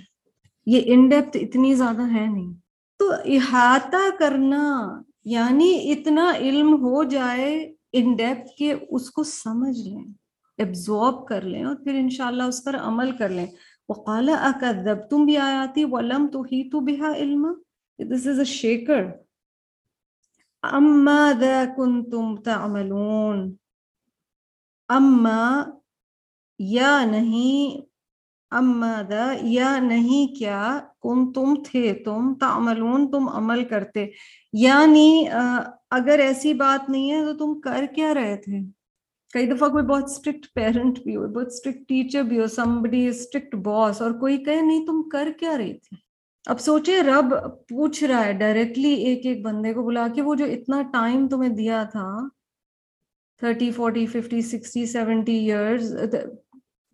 یہ 0.67 0.81
ان 0.85 1.09
ڈیپتھ 1.09 1.37
اتنی 1.41 1.75
زیادہ 1.75 2.03
ہے 2.03 2.27
نہیں۔ 2.27 2.53
تو 2.99 3.11
احاطہ 3.25 4.09
کرنا 4.19 4.65
یعنی 5.25 5.71
اتنا 5.93 6.31
علم 6.39 6.75
ہو 6.83 7.03
جائے 7.05 7.55
ان 7.93 8.15
ڈیپتھ 8.17 8.57
کہ 8.59 8.75
اس 8.91 9.11
کو 9.11 9.23
سمجھ 9.23 9.79
لیں 9.79 10.05
ایبزارب 10.59 11.27
کر 11.29 11.43
لیں، 11.43 11.65
اور 11.65 11.75
پھر 11.75 11.95
انشاءاللہ 11.95 12.43
اس 12.43 12.63
پر 12.65 12.77
عمل 12.77 13.11
کر 13.17 13.29
لیں۔ 13.29 13.47
وقال 13.89 14.29
اکذب 14.29 15.09
تم 15.11 15.25
بھی 15.25 15.37
آیاتی 15.37 15.85
ولم 15.85 16.27
تحیطوا 16.33 16.81
بها 16.81 17.13
علما۔ 17.17 17.53
This 17.99 18.27
is 18.33 18.39
a 18.39 18.49
shaker 18.49 19.03
اما 20.63 21.21
ذا 21.41 21.65
کنتم 21.77 22.37
تعملون۔ 22.43 23.51
اما 24.89 25.65
یا 26.59 27.05
نہیں، 27.05 27.81
اما 28.51 29.03
دا، 29.11 29.27
یا 29.43 29.79
نہیں، 29.79 30.35
کیا 30.37 30.63
کن 31.03 31.33
تم 31.33 31.55
تھے 31.67 31.93
تم، 32.05 32.35
تعملون، 32.41 33.11
تم 33.11 33.29
عمل 33.29 33.65
کرتے۔ 33.65 34.07
یعنی 34.53 35.25
اگر 35.91 36.19
ایسی 36.19 36.53
بات 36.55 36.89
نہیں 36.91 37.11
ہے 37.11 37.25
تو 37.25 37.33
تم 37.39 37.61
کر 37.61 37.85
کیا 37.95 38.15
رہے 38.15 38.37
تھے؟ 38.37 38.59
کئی 39.35 39.47
دفعہ 39.47 39.69
کوئی 39.69 39.85
بہت 39.85 40.05
اسٹرکٹ 40.05 40.47
پیرنٹ 40.55 40.99
بھی 40.99 41.17
ہو، 41.17 41.27
بہت 41.29 41.47
اسٹرکٹ 41.47 41.89
ٹیچر 41.89 42.23
بھی 42.23 42.41
ہو 42.41 42.47
سمبڈی 42.47 43.07
اسٹرکٹ 43.09 43.55
باس 43.55 44.03
اور 44.03 44.11
کوئی 44.11 44.37
کہے 44.45 44.61
نہیں 44.61 44.87
تم 44.87 45.09
کر 45.09 45.29
کیا 45.41 45.57
رہی 45.59 45.73
تھی۔ 45.75 45.97
اب 46.47 46.61
سوچے، 46.61 47.03
رب 47.03 47.35
پوچھ 47.69 48.05
رہا 48.05 48.25
ہے 48.25 48.33
ڈائریکٹلی 48.33 48.95
ایک 48.95 49.27
ایک 49.27 49.45
بندے 49.45 49.75
کو 49.75 49.83
بلا 49.83 50.07
کے، 50.15 50.23
وہ 50.23 50.35
جو 50.35 50.45
اتنا 50.45 50.83
ٹائم 50.93 51.29
تمہیں 51.29 51.51
دیا 51.51 51.83
تھا 51.93 52.09
thirty 53.43 53.71
forty 53.71 54.07
fifty 54.07 54.41
sixty 54.43 54.85
seventy 54.87 55.37
years 55.41 55.95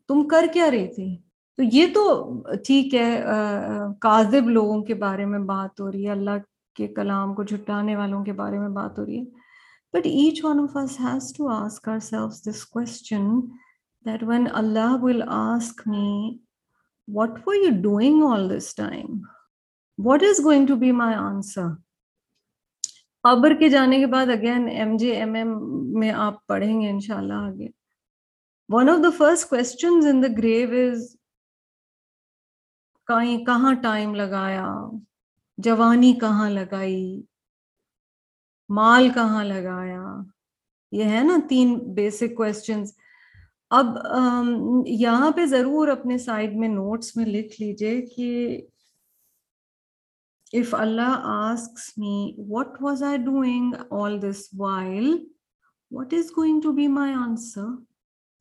تم 0.09 0.26
کر 0.28 0.46
کیا 0.52 0.70
رہی 0.70 0.87
تھی 0.94 1.16
تو 1.59 1.62
یہ 1.62 1.87
تو 1.94 2.42
ٹھیک 2.64 2.94
ہے 2.94 3.22
کاذب 4.00 4.48
لوگوں 4.48 4.83
کے 4.83 4.94
بارے 4.94 5.24
میں 5.24 5.38
بات 5.46 5.80
ہو 5.80 5.90
رہی 5.92 6.07
ہے 6.07 6.11
اللہ 6.11 6.38
کے 6.76 6.87
کلام 6.94 7.35
کو 7.35 7.42
جھٹانے 7.42 7.96
والوں 7.96 8.24
کے 8.24 8.33
بارے 8.33 8.59
میں 8.59 8.68
بات 8.70 8.98
ہو 8.98 9.04
رہی 9.07 9.18
ہے 9.18 9.24
but 9.94 10.07
each 10.07 10.44
one 10.44 10.61
of 10.61 10.76
us 10.76 11.00
has 11.00 11.33
to 11.37 11.48
ask 11.48 11.88
ourself 11.98 12.42
this 12.46 12.64
question 12.66 13.28
that 14.04 14.22
when 14.22 14.46
Allah 14.52 14.96
will 15.02 15.22
ask 15.28 15.87
me 15.88 16.38
what 17.09 17.38
for 17.44 17.54
you 17.57 17.70
doing 17.83 18.22
all 18.24 18.48
this 18.50 18.74
time 18.74 19.20
what 19.98 20.22
is 20.22 20.44
going 20.44 20.66
to 20.66 20.76
be 20.76 20.92
my 20.92 21.14
answer 21.14 21.68
قبر 23.25 23.55
کے 23.59 23.69
جانے 23.69 23.99
کے 23.99 24.07
بعد 24.07 24.31
again 24.31 24.69
M 24.69 24.97
J 24.97 25.15
M 25.17 25.35
M 25.35 25.53
میں 25.99 26.11
آپ 26.27 26.47
پڑھیں 26.47 26.81
گے 26.81 26.89
انشاءاللہ 26.89 27.35
آگے. 27.35 27.69
One 28.69 28.89
of 28.91 29.03
the 29.05 29.11
first 29.19 29.49
questions 29.49 30.07
in 30.07 30.23
the 30.23 30.29
grave 30.39 30.71
is 30.71 31.07
کہیں، 33.09 33.45
کہاں 33.45 33.75
ٹائم 33.83 34.15
لگایا؟ 34.15 34.67
جوانی 35.59 36.13
کہاں 36.21 36.51
لگائی؟ 36.51 37.23
مال 38.71 39.09
کہاں 39.15 39.45
لگایا؟ 39.45 40.03
یہ 40.93 41.05
ہے 41.05 41.23
نا 41.25 41.37
تین 41.49 41.75
بیسک 41.95 42.35
کوشچنس 42.37 42.93
اب 43.71 43.87
یہاں 44.87 45.31
پہ 45.31 45.47
ضرور 45.47 45.89
اپنے 45.89 46.19
سائڈ 46.19 46.57
میں 46.57 46.69
نوٹس 46.69 47.17
میں 47.17 47.27
لکھ 47.27 47.61
لیجیے 47.61 48.01
کہ 48.07 48.61
if 50.59 50.75
Allah 50.75 51.23
asks 51.25 51.87
me 51.99 52.17
what 52.49 52.83
was 52.83 53.03
I 53.03 53.19
doing 53.25 53.73
all 54.01 54.21
this 54.23 54.49
while 54.59 55.11
what 55.90 56.14
is 56.14 56.31
going 56.37 56.61
to 56.61 56.73
be 56.73 56.87
my 56.88 57.14
answer 57.14 57.69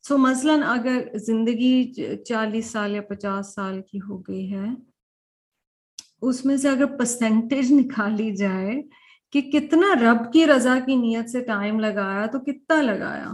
so 0.04 0.18
مثلاً 0.18 0.62
اگر 0.66 1.00
زندگی 1.26 1.92
چالیس 2.28 2.70
سال 2.70 2.94
یا 2.94 3.02
پچاس 3.02 3.54
سال 3.54 3.80
کی 3.82 3.98
ہو 4.08 4.18
گئی 4.20 4.52
ہے، 4.54 4.68
اس 6.22 6.44
میں 6.44 6.56
سے 6.56 6.68
اگر 6.68 6.96
پرسنٹیج 6.98 7.72
نکالی 7.72 8.30
جائے 8.36 8.80
کہ 9.32 9.40
کتنا 9.52 9.94
رب 10.02 10.32
کی 10.32 10.46
رضا 10.46 10.78
کی 10.86 10.96
نیت 10.96 11.30
سے 11.30 11.40
ٹائم 11.44 11.80
لگایا 11.80 12.26
تو 12.26 12.38
کتنا 12.40 12.80
لگایا؟ 12.82 13.32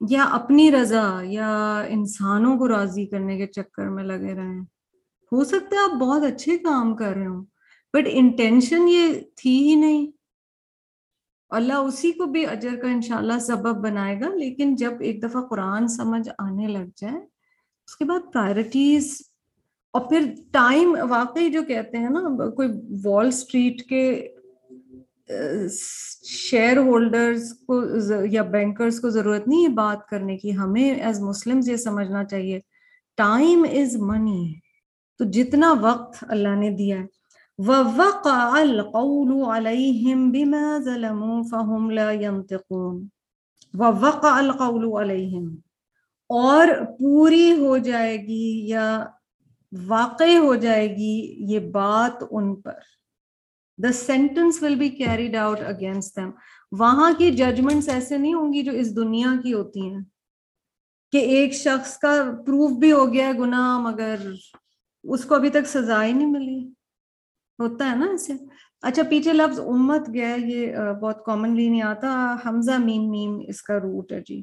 یا 0.00 0.24
اپنی 0.32 0.70
رضا 0.72 1.04
یا 1.22 1.50
انسانوں 1.88 2.56
کو 2.58 2.68
راضی 2.68 3.06
کرنے 3.06 3.36
کے 3.38 3.46
چکر 3.46 3.88
میں 3.88 4.04
لگے 4.04 4.34
رہے؟ 4.34 4.54
ہیں 4.54 4.64
ہو 5.32 5.44
سکتا 5.44 5.76
ہے 5.76 5.82
آپ 5.82 5.98
بہت 6.00 6.22
اچھے 6.22 6.56
کام 6.58 6.94
کر 6.96 7.14
رہے 7.14 7.26
ہوں 7.26 7.44
بٹ 7.94 8.08
انٹینشن 8.10 8.88
یہ 8.88 9.12
تھی 9.36 9.56
ہی 9.62 9.74
نہیں۔ 9.74 10.06
اللہ 11.50 11.86
اسی 11.86 12.10
کو 12.12 12.26
بھی 12.26 12.44
اجر 12.46 12.76
کا 12.82 12.88
انشاءاللہ 12.88 13.38
سبب 13.42 13.80
بنائے 13.82 14.20
گا، 14.20 14.28
لیکن 14.34 14.74
جب 14.76 15.00
ایک 15.00 15.22
دفعہ 15.22 15.42
قرآن 15.46 15.88
سمجھ 15.88 16.28
آنے 16.38 16.66
لگ 16.68 16.88
جائے، 16.96 17.16
اس 17.16 17.96
کے 17.96 18.04
بعد 18.04 18.32
پرائرٹیز 18.32 19.16
اور 19.94 20.08
پھر 20.08 20.24
ٹائم 20.52 20.96
واقعی 21.10 21.50
جو 21.50 21.62
کہتے 21.68 21.98
ہیں 21.98 22.10
نا، 22.10 22.50
کوئی 22.50 22.68
وال 23.04 23.26
اسٹریٹ 23.26 23.82
کے 23.88 24.02
شیئر 25.70 26.76
ہولڈرز 26.76 27.52
کو 27.66 27.82
یا 28.30 28.42
بینکرز 28.52 29.00
کو 29.00 29.10
ضرورت 29.10 29.48
نہیں 29.48 29.62
ہے 29.62 29.68
بات 29.74 30.06
کرنے 30.08 30.36
کی، 30.38 30.56
ہمیں 30.56 30.90
ایز 30.90 31.20
مسلم 31.20 31.60
یہ 31.66 31.76
سمجھنا 31.76 32.24
چاہیے۔ 32.24 32.58
ٹائم 33.18 33.64
از 33.72 33.96
منی 34.00 34.52
تو 35.20 35.24
جتنا 35.30 35.72
وقت 35.80 36.24
اللہ 36.28 36.54
نے 36.56 36.70
دیا 36.76 36.98
ہے 36.98 37.06
وَوَقَعَ 37.68 38.60
الْقَوْلُ 38.60 39.30
عَلَيْهِمْ 39.44 40.20
بِمَا 40.32 40.78
ظَلَمُوا 40.84 41.40
فَهُمْ 41.50 41.90
لَا 41.90 42.10
يَنْتِقُونَ 42.10 43.00
وَوَقَعَ 43.74 44.38
الْقَوْلُ 44.44 44.92
عَلَيْهِمْ. 45.00 45.50
اور 46.30 46.68
پوری 46.98 47.50
ہو 47.58 47.76
جائے 47.78 48.16
گی 48.26 48.68
یا 48.68 48.86
واقع 49.72 50.30
ہو 50.38 50.54
جائے 50.54 50.88
گی 50.96 51.12
یہ 51.52 51.68
بات 51.72 52.24
ان 52.30 52.54
پر. 52.62 52.80
The 53.78 53.92
sentence 53.92 54.62
will 54.62 54.74
be 54.74 54.88
carried 54.88 55.36
out 55.36 55.60
against 55.66 56.16
them 56.16 56.30
وہاں 56.72 57.12
کی 57.18 57.30
ججمنٹس 57.36 57.88
ایسے 57.88 58.18
نہیں 58.18 58.34
ہوں 58.34 58.52
گی 58.52 58.62
جو 58.62 58.72
اس 58.72 58.96
دنیا 58.96 59.36
کی 59.42 59.52
ہوتی 59.52 59.88
ہیں. 59.90 60.00
کہ 61.12 61.18
ایک 61.36 61.54
شخص 61.54 61.96
کا 61.98 62.16
پروف 62.46 62.70
بھی 62.80 62.92
ہو 62.92 63.12
گیا 63.12 63.26
ہے 63.26 63.32
گناہ 63.32 63.78
مگر 63.78 64.28
اس 65.04 65.24
کو 65.24 65.34
ابھی 65.34 65.50
تک 65.50 65.66
سزا 65.66 66.04
ہی 66.04 66.12
نہیں 66.12 66.26
ملی. 66.26 66.60
ہوتا 67.60 67.90
ہے 67.90 67.96
نا 67.96 68.06
ایسے۔ 68.06 68.32
اچھا 68.82 69.02
پیچھے 69.10 69.32
لفظ 69.32 69.60
امت 69.60 70.08
گیا، 70.14 70.36
یہ 70.44 70.76
بہت 71.02 71.24
کامنلی 71.24 71.68
نہیں 71.68 71.82
آتا۔ 71.82 72.36
حمزہ 72.46 72.78
میم 72.78 73.10
میم، 73.10 73.38
اس 73.48 73.62
کا 73.62 73.78
روٹ 73.78 74.12
ہے 74.12 74.20
جی۔ 74.26 74.42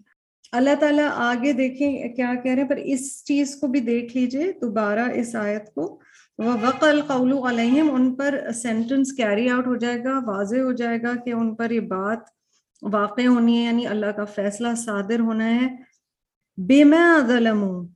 اللہ 0.51 0.75
تعالیٰ 0.79 1.09
آگے 1.13 1.53
دیکھیں 1.53 2.15
کیا 2.15 2.33
کہہ 2.43 2.51
رہے 2.51 2.61
ہیں، 2.61 2.69
پر 2.69 2.75
اس 2.75 3.23
چیز 3.23 3.55
کو 3.55 3.67
بھی 3.67 3.79
دیکھ 3.79 4.17
لیجیے 4.17 4.51
دوبارہ 4.61 4.99
اس 4.99 5.35
آیت 5.35 5.73
کو۔ 5.73 5.99
وہ 6.37 6.53
وق 6.61 6.83
القول 6.83 7.33
علیہم 7.47 7.95
ان 7.95 8.15
پر 8.15 8.39
سینٹنس 8.53 9.13
کیری 9.13 9.49
آؤٹ 9.49 9.67
ہو 9.67 9.75
جائے 9.75 10.03
گا، 10.03 10.19
واضح 10.25 10.59
ہو 10.59 10.71
جائے 10.71 11.01
گا 11.01 11.15
کہ 11.25 11.31
ان 11.31 11.55
پر 11.55 11.71
یہ 11.71 11.79
بات 11.79 12.19
واقع 12.81 13.27
ہونی 13.27 13.57
ہے 13.57 13.63
یعنی 13.63 13.87
اللہ 13.87 14.05
کا 14.05 14.25
فیصلہ 14.25 14.67
صادر 14.77 15.19
ہونا 15.19 15.55
ہے۔ 15.55 15.67
بے 16.57 16.83
میں 16.83 17.27
ظلم 17.27 17.87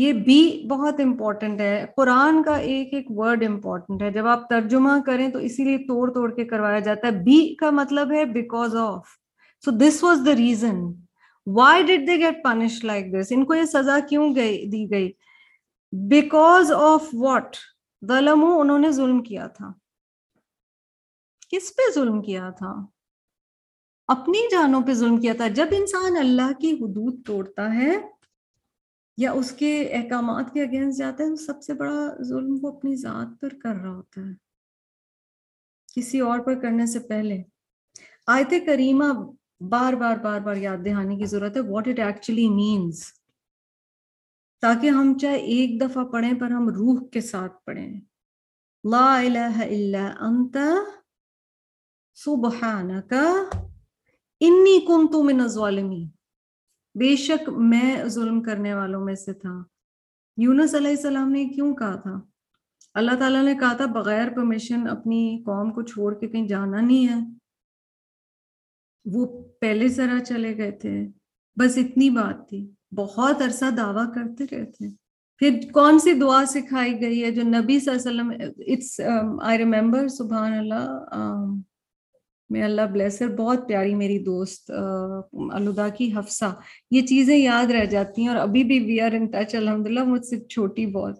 یہ 0.00 0.12
بھی 0.12 0.66
بہت 0.70 1.00
امپورٹنٹ 1.00 1.60
ہے۔ 1.60 1.86
قرآن 1.96 2.42
کا 2.42 2.54
ایک 2.56 2.94
ایک 2.94 3.06
ورڈ 3.10 3.44
امپورٹنٹ 3.44 4.02
ہے۔ 4.02 4.10
جب 4.10 4.26
آپ 4.26 4.48
ترجمہ 4.48 4.90
کریں 5.06 5.28
تو 5.28 5.38
اسی 5.38 5.64
لیے 5.64 5.78
توڑ 5.78 6.12
توڑ 6.14 6.34
کے 6.34 6.44
کروایا 6.44 6.78
جاتا 6.78 7.06
ہے۔ 7.06 7.12
بی 7.12 7.54
کا 7.54 7.70
مطلب 7.70 8.12
ہے 8.12 8.24
because 8.24 8.76
of 8.76 9.08
so 9.64 9.70
this 9.70 10.04
was 10.04 10.18
the 10.26 10.36
reason 10.36 10.76
why 11.46 11.82
did 11.82 12.06
they 12.06 12.16
get 12.16 12.44
punish 12.44 12.84
like 12.84 13.06
this 13.12 13.26
ان 13.30 13.44
کو 13.44 13.54
یہ 13.54 13.64
سزا 13.64 13.98
کیوں 14.08 14.34
گئی 14.34 14.66
دی 14.66 14.90
گئی؟ 14.90 15.12
بیکاز 15.92 16.72
آف 16.72 17.08
واٹ 17.12 17.56
ظلم 18.08 18.44
انہوں 18.44 18.78
نے 18.78 18.90
ظلم 18.90 19.22
کیا 19.22 19.46
تھا۔ 19.46 19.72
کس 21.50 21.76
پہ 21.76 21.92
ظلم 21.94 22.22
کیا 22.22 22.50
تھا؟ 22.50 22.74
اپنی 24.08 24.38
جانوں 24.50 24.80
پہ 24.86 24.92
ظلم 24.92 25.16
کیا 25.16 25.32
تھا۔ 25.36 25.48
جب 25.48 25.66
انسان 25.70 26.16
اللہ 26.16 26.52
کی 26.60 26.72
حدود 26.72 27.26
توڑتا 27.26 27.74
ہے 27.74 28.19
یا 29.20 29.32
اس 29.32 29.50
کے 29.52 29.88
احکامات 29.92 30.52
کے 30.52 30.62
اگینسٹ 30.62 30.98
جاتا 30.98 31.24
ہے، 31.24 31.28
تو 31.28 31.36
سب 31.36 31.62
سے 31.62 31.74
بڑا 31.74 32.08
ظلم 32.22 32.58
وہ 32.62 32.76
اپنی 32.76 32.96
ذات 32.96 33.40
پر 33.40 33.48
کر 33.48 33.74
رہا 33.74 33.90
ہوتا 33.90 34.20
ہے۔ 34.20 34.32
کسی 35.94 36.20
اور 36.20 36.38
پر 36.38 36.60
کرنے 36.60 36.86
سے 36.86 36.98
پہلے۔ 36.98 37.42
آیت 38.26 38.54
کریمہ 38.66 39.04
بار 39.60 39.92
بار 39.92 40.16
بار 40.16 40.40
بار 40.40 40.56
یاد 40.56 40.76
دہانی 40.84 41.18
کی 41.18 41.24
ضرورت 41.24 41.56
ہے 41.56 41.60
واٹ 41.60 41.88
اٹ 41.88 41.98
ایکچولی 41.98 42.48
مینس 42.48 43.12
تاکہ 44.60 44.86
ہم 44.90 45.18
چاہے 45.18 45.36
ایک 45.36 45.80
دفعہ 45.80 46.04
پڑھیں 46.04 46.40
پر 46.40 46.50
ہم 46.50 46.68
روح 46.68 47.08
کے 47.12 47.20
ساتھ 47.20 47.64
پڑھیں۔ 47.64 48.00
لا 48.90 49.18
الہ 49.18 49.56
الا 49.56 50.14
انت 50.20 50.56
سبحانک، 52.14 53.12
انی 54.40 54.80
کنت 54.86 55.16
من 55.16 55.40
الظالمین۔ 55.40 56.08
بے 56.94 57.16
شک 57.16 57.48
میں 57.48 58.04
ظلم 58.06 58.42
کرنے 58.42 58.74
والوں 58.74 59.04
میں 59.04 59.14
سے 59.14 59.32
تھا۔ 59.32 59.62
یونس 60.36 60.74
علیہ 60.74 60.90
السلام 60.90 61.30
نے 61.30 61.44
کیوں 61.44 61.74
کہا 61.74 61.96
تھا؟ 61.96 62.20
اللہ 62.94 63.10
تعالیٰ 63.18 63.44
نے 63.44 63.54
کہا 63.54 63.72
تھا، 63.72 63.86
بغیر 63.86 64.28
پرمیشن 64.36 64.88
اپنی 64.88 65.42
قوم 65.46 65.70
کو 65.70 65.82
چھوڑ 65.82 66.14
کے 66.14 66.28
کہیں 66.28 66.48
جانا 66.48 66.80
نہیں 66.80 67.08
ہے۔ 67.08 67.20
وہ 69.04 69.42
پہلے 69.60 69.88
ذرا 69.88 70.18
چلے 70.24 70.56
گئے 70.56 70.70
تھے۔ 70.70 71.08
بس 71.56 71.78
اتنی 71.78 72.10
بات 72.10 72.48
تھی۔ 72.48 72.70
بہت 72.96 73.42
عرصہ 73.42 73.70
دعویٰ 73.76 74.14
کرتے 74.14 74.44
رہتے 74.44 74.88
پھر 75.38 75.60
کون 75.72 75.98
سی 75.98 76.12
دعا 76.12 76.44
سکھائی 76.46 77.00
گئی 77.00 77.24
ہے 77.24 77.30
جو 77.30 77.42
نبی 77.42 77.80
صلی 77.80 77.94
اللہ 77.94 78.22
علیہ 78.22 78.34
وسلم 78.34 78.62
اٹس 78.72 79.00
آئی 79.42 79.58
ریمبر 79.58 80.08
سبحان 80.08 80.52
اللہ 80.52 81.04
um, 81.14 81.60
میں 82.50 82.62
اللہ 82.62 82.86
بلیسر 82.92 83.28
بہت 83.36 83.66
پیاری 83.68 83.94
میری 83.94 84.18
دوست 84.24 84.70
الدا 84.70 85.88
کی 85.88 86.12
حفصہ، 86.16 86.54
یہ 86.90 87.06
چیزیں 87.06 87.36
یاد 87.36 87.70
رہ 87.70 87.84
جاتی 87.90 88.22
ہیں 88.22 88.28
اور 88.28 88.36
ابھی 88.36 88.64
بھی 88.64 88.78
وی 88.84 89.00
آر 89.00 89.12
ان 89.12 89.26
ٹچ 89.30 89.54
الحمد 89.54 89.86
للہ 89.86 90.04
مجھ 90.04 90.24
سے 90.26 90.38
چھوٹی 90.44 90.86
بہت۔ 90.86 91.18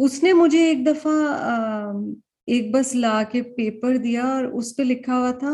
اس 0.00 0.22
نے 0.22 0.32
مجھے 0.32 0.64
ایک 0.68 0.86
دفعہ 0.86 1.12
ایک 2.46 2.70
بس 2.74 2.94
لا 2.94 3.22
کے 3.30 3.42
پیپر 3.56 3.96
دیا 3.96 4.24
اور 4.24 4.44
اس 4.58 4.74
پہ 4.76 4.82
لکھا 4.82 5.18
ہوا 5.18 5.30
تھا 5.38 5.52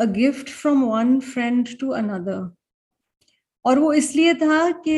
a 0.00 0.06
gift 0.18 0.48
from 0.62 0.84
one 0.88 1.18
friend 1.34 1.68
to 1.80 1.94
اندر 1.94 2.40
اور 3.64 3.76
وہ 3.76 3.92
اس 3.92 4.14
لیے 4.16 4.32
تھا 4.34 4.60
کہ 4.84 4.96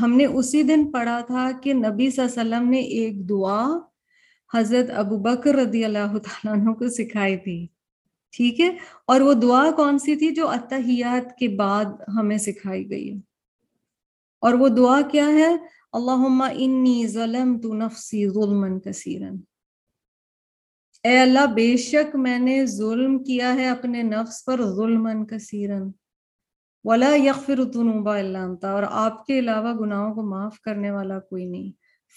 ہم 0.00 0.16
نے 0.16 0.24
اسی 0.24 0.62
دن 0.62 0.90
پڑھا 0.90 1.20
تھا 1.26 1.50
کہ 1.62 1.72
نبی 1.74 2.10
صلی 2.10 2.22
اللہ 2.22 2.40
علیہ 2.40 2.50
وسلم 2.50 2.70
نے 2.70 2.80
ایک 2.98 3.28
دعا 3.28 3.62
حضرت 4.54 4.90
ابو 4.90 5.16
بکر 5.16 5.54
رضی 5.54 5.84
اللہ 5.84 6.18
تعالیٰ 6.18 6.52
عنہ 6.52 6.70
کو 6.70 6.88
سکھائی 6.88 7.36
تھی۔ 7.36 7.66
ٹھیک 8.36 8.60
ہے؟ 8.60 8.76
اور 9.06 9.20
وہ 9.20 9.34
دعا 9.34 9.70
کون 9.70 9.98
سی 9.98 10.16
تھی 10.16 10.30
جو 10.30 10.48
اتحیات 10.48 11.38
کے 11.38 11.48
بعد 11.48 11.84
ہمیں 12.18 12.38
سکھائی 12.38 12.90
گئی؟ 12.90 13.12
ہے 13.12 13.16
اور 14.40 14.52
وہ 14.52 14.68
دعا 14.68 15.00
کیا 15.00 15.26
ہے؟ 15.28 15.56
اللہم 15.92 16.42
انی 16.42 17.06
ظلمت 17.06 17.64
نفسی 17.64 18.28
ظلما 18.28 18.68
کثیرا۔ 18.84 19.30
اے 21.04 21.18
اللہ، 21.18 21.46
بے 21.46 21.76
شک 21.76 22.16
میں 22.16 22.38
نے 22.38 22.66
ظلم 22.66 23.24
کیا 23.24 23.54
ہے 23.54 23.68
اپنے 23.68 24.02
نفس 24.02 24.44
پر 24.44 24.62
ظلما 24.62 25.24
کثیرا۔ 25.24 25.78
ولا 26.84 27.14
یغفر 27.14 27.58
الذنوب 27.58 28.08
الا 28.08 28.42
انت۔ 28.42 28.64
اور 28.64 28.82
آپ 28.90 29.26
کے 29.26 29.38
علاوہ 29.38 29.72
گناہوں 29.72 30.14
کو 30.14 30.22
معاف 30.22 30.60
کرنے 30.60 30.90
والا 30.90 31.18
کوئی 31.18 31.44
نہیں۔ 31.44 31.72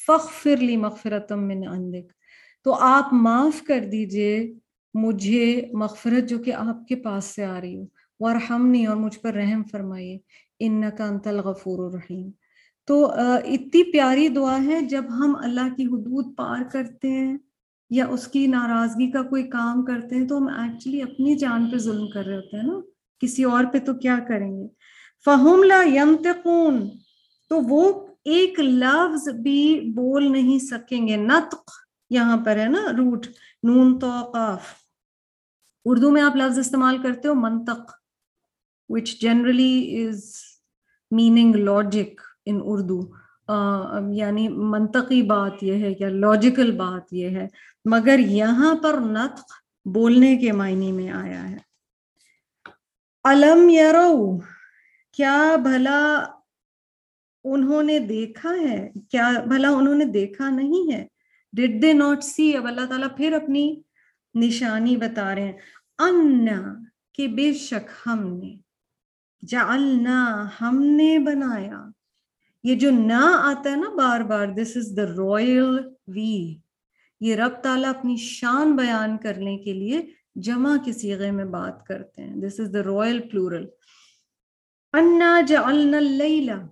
فغفر 0.07 0.57
لی 0.57 0.77
مغفرتا 0.77 1.35
من 1.35 1.67
عندک۔ 1.67 2.20
تو 2.63 2.73
آپ 2.73 3.13
معاف 3.13 3.63
کر 3.63 3.85
دیجیے، 3.91 4.53
مجھے 4.93 5.69
مغفرت 5.73 6.29
جو 6.29 6.39
کہ 6.39 6.53
آپ 6.53 6.87
کے 6.87 6.95
پاس 6.95 7.25
سے 7.25 7.45
آ 7.45 7.61
رہی 7.61 7.75
ہو 7.77 7.85
ورحمنی 8.19 8.85
اور 8.85 8.95
مجھ 8.95 9.19
پر 9.19 9.33
رحم 9.33 9.63
فرمائیے 9.71 10.17
انکا 10.59 11.05
انت 11.05 11.27
الغفور 11.27 11.79
الرحیم۔ 11.87 12.29
تو 12.85 13.05
اتنی 13.45 13.91
پیاری 13.91 14.27
دعا 14.27 14.63
ہے، 14.63 14.81
جب 14.81 15.05
ہم 15.09 15.35
اللہ 15.43 15.75
کی 15.77 15.85
حدود 15.85 16.35
پار 16.37 16.63
کرتے 16.71 17.09
ہیں 17.09 17.37
یا 17.89 18.07
اس 18.07 18.27
کی 18.27 18.47
ناراضگی 18.47 19.11
کا 19.11 19.21
کوئی 19.23 19.43
کام 19.43 19.85
کرتے 19.85 20.15
ہیں، 20.15 20.27
تو 20.27 20.37
ہم 20.37 20.47
ایکچولی 20.47 21.01
اپنی 21.01 21.35
جان 21.35 21.69
پہ 21.71 21.77
ظلم 21.77 22.09
کر 22.09 22.25
رہے 22.25 22.35
ہوتے 22.35 22.57
ہیں 22.57 22.63
نا۔ 22.63 22.79
کسی 23.19 23.43
اور 23.43 23.63
پہ 23.73 23.79
تو 23.79 23.93
کیا 23.93 24.19
کریں 24.27 24.61
گے؟ 24.61 24.67
فہم 25.25 25.63
لا 25.63 25.83
ینتقون 25.85 26.89
تو 27.49 27.61
وہ 27.61 28.07
ایک 28.25 28.59
لفظ 28.59 29.29
بھی 29.29 29.79
بول 29.95 30.31
نہیں 30.31 30.59
سکیں 30.59 31.07
گے، 31.07 31.15
نطق۔ 31.15 31.71
یہاں 32.11 32.37
پر 32.45 32.57
ہے 32.57 32.67
نا 32.69 32.81
روٹ 32.97 33.27
نون 33.63 33.97
تو 33.99 34.11
قاف. 34.33 34.73
اردو 35.85 36.11
میں 36.11 36.21
آپ 36.21 36.35
لفظ 36.35 36.59
استعمال 36.59 36.97
کرتے 37.03 37.27
ہو 37.27 37.33
منطق 37.35 37.91
which 38.89 39.19
generally 39.21 40.05
is 40.05 40.23
meaning 41.11 41.55
logic 41.55 42.21
in 42.45 42.59
Urdu. 42.63 43.01
یعنی 44.15 44.47
منطقی 44.49 45.21
بات 45.27 45.63
یہ 45.63 45.83
ہے 45.83 45.93
یا 45.99 46.09
لاجیکل 46.09 46.71
بات 46.77 47.13
یہ 47.13 47.37
ہے. 47.37 47.47
مگر 47.85 48.19
یہاں 48.19 48.73
پر 48.83 48.99
نطق 49.01 49.53
بولنے 49.85 50.35
کے 50.37 50.51
معنی 50.51 50.91
میں 50.91 51.09
آیا 51.11 51.49
ہے. 51.49 51.57
علم 53.25 53.67
یرو، 53.69 54.37
کیا 55.17 55.55
بھلا 55.63 56.01
انہوں 57.45 57.83
نے 57.83 57.97
دیکھا 57.99 58.49
ہے؟ 58.61 58.89
کیا 59.11 59.31
بھلا 59.47 59.69
انہوں 59.69 59.95
نے 59.95 60.05
دیکھا 60.13 60.49
نہیں 60.49 60.91
ہے؟ 60.93 61.05
ڈڈ 61.53 61.81
دے 61.81 61.93
ناٹ 61.93 62.23
سی 62.23 62.57
اب 62.57 62.65
اللہ 62.67 62.85
تعالیٰ 62.85 63.07
پھر 63.17 63.33
اپنی 63.33 63.81
نشانی 64.35 64.97
بتا 64.97 65.35
رہے 65.35 65.41
ہیں۔ 65.41 65.57
انا، 65.99 66.73
کہ 67.13 67.27
بے 67.27 67.53
شک 67.53 67.89
ہم 68.05 68.37
نے، 68.37 68.55
جعلنا، 69.47 70.47
ہم 70.61 70.83
نے 70.83 71.19
بنایا۔ 71.19 71.85
یہ 72.63 72.75
جو 72.75 72.91
نہ 72.91 73.35
آتا 73.43 73.71
ہے 73.71 73.75
نا 73.75 73.89
بار 73.89 74.19
بار 74.19 74.47
دس 74.47 74.77
از 74.77 74.93
دا 74.97 75.05
رویل 75.05 75.79
وی 76.07 76.55
یہ 77.19 77.35
رب 77.35 77.61
تعالیٰ 77.63 77.89
اپنی 77.89 78.15
شان 78.15 78.75
بیان 78.75 79.17
کرنے 79.17 79.57
کے 79.57 79.73
لیے 79.73 80.01
جمع 80.35 80.77
کے 80.85 80.93
سیغے 80.93 81.31
میں 81.31 81.45
بات 81.45 81.85
کرتے 81.85 82.21
ہیں۔ 82.21 82.35
دس 82.35 82.59
از 82.59 82.73
دا 82.73 82.83
رویل 82.83 83.19
پلورل 83.19 83.65
انا 84.93 85.41
جعلنا 85.47 85.97
اللیلہ 85.97 86.67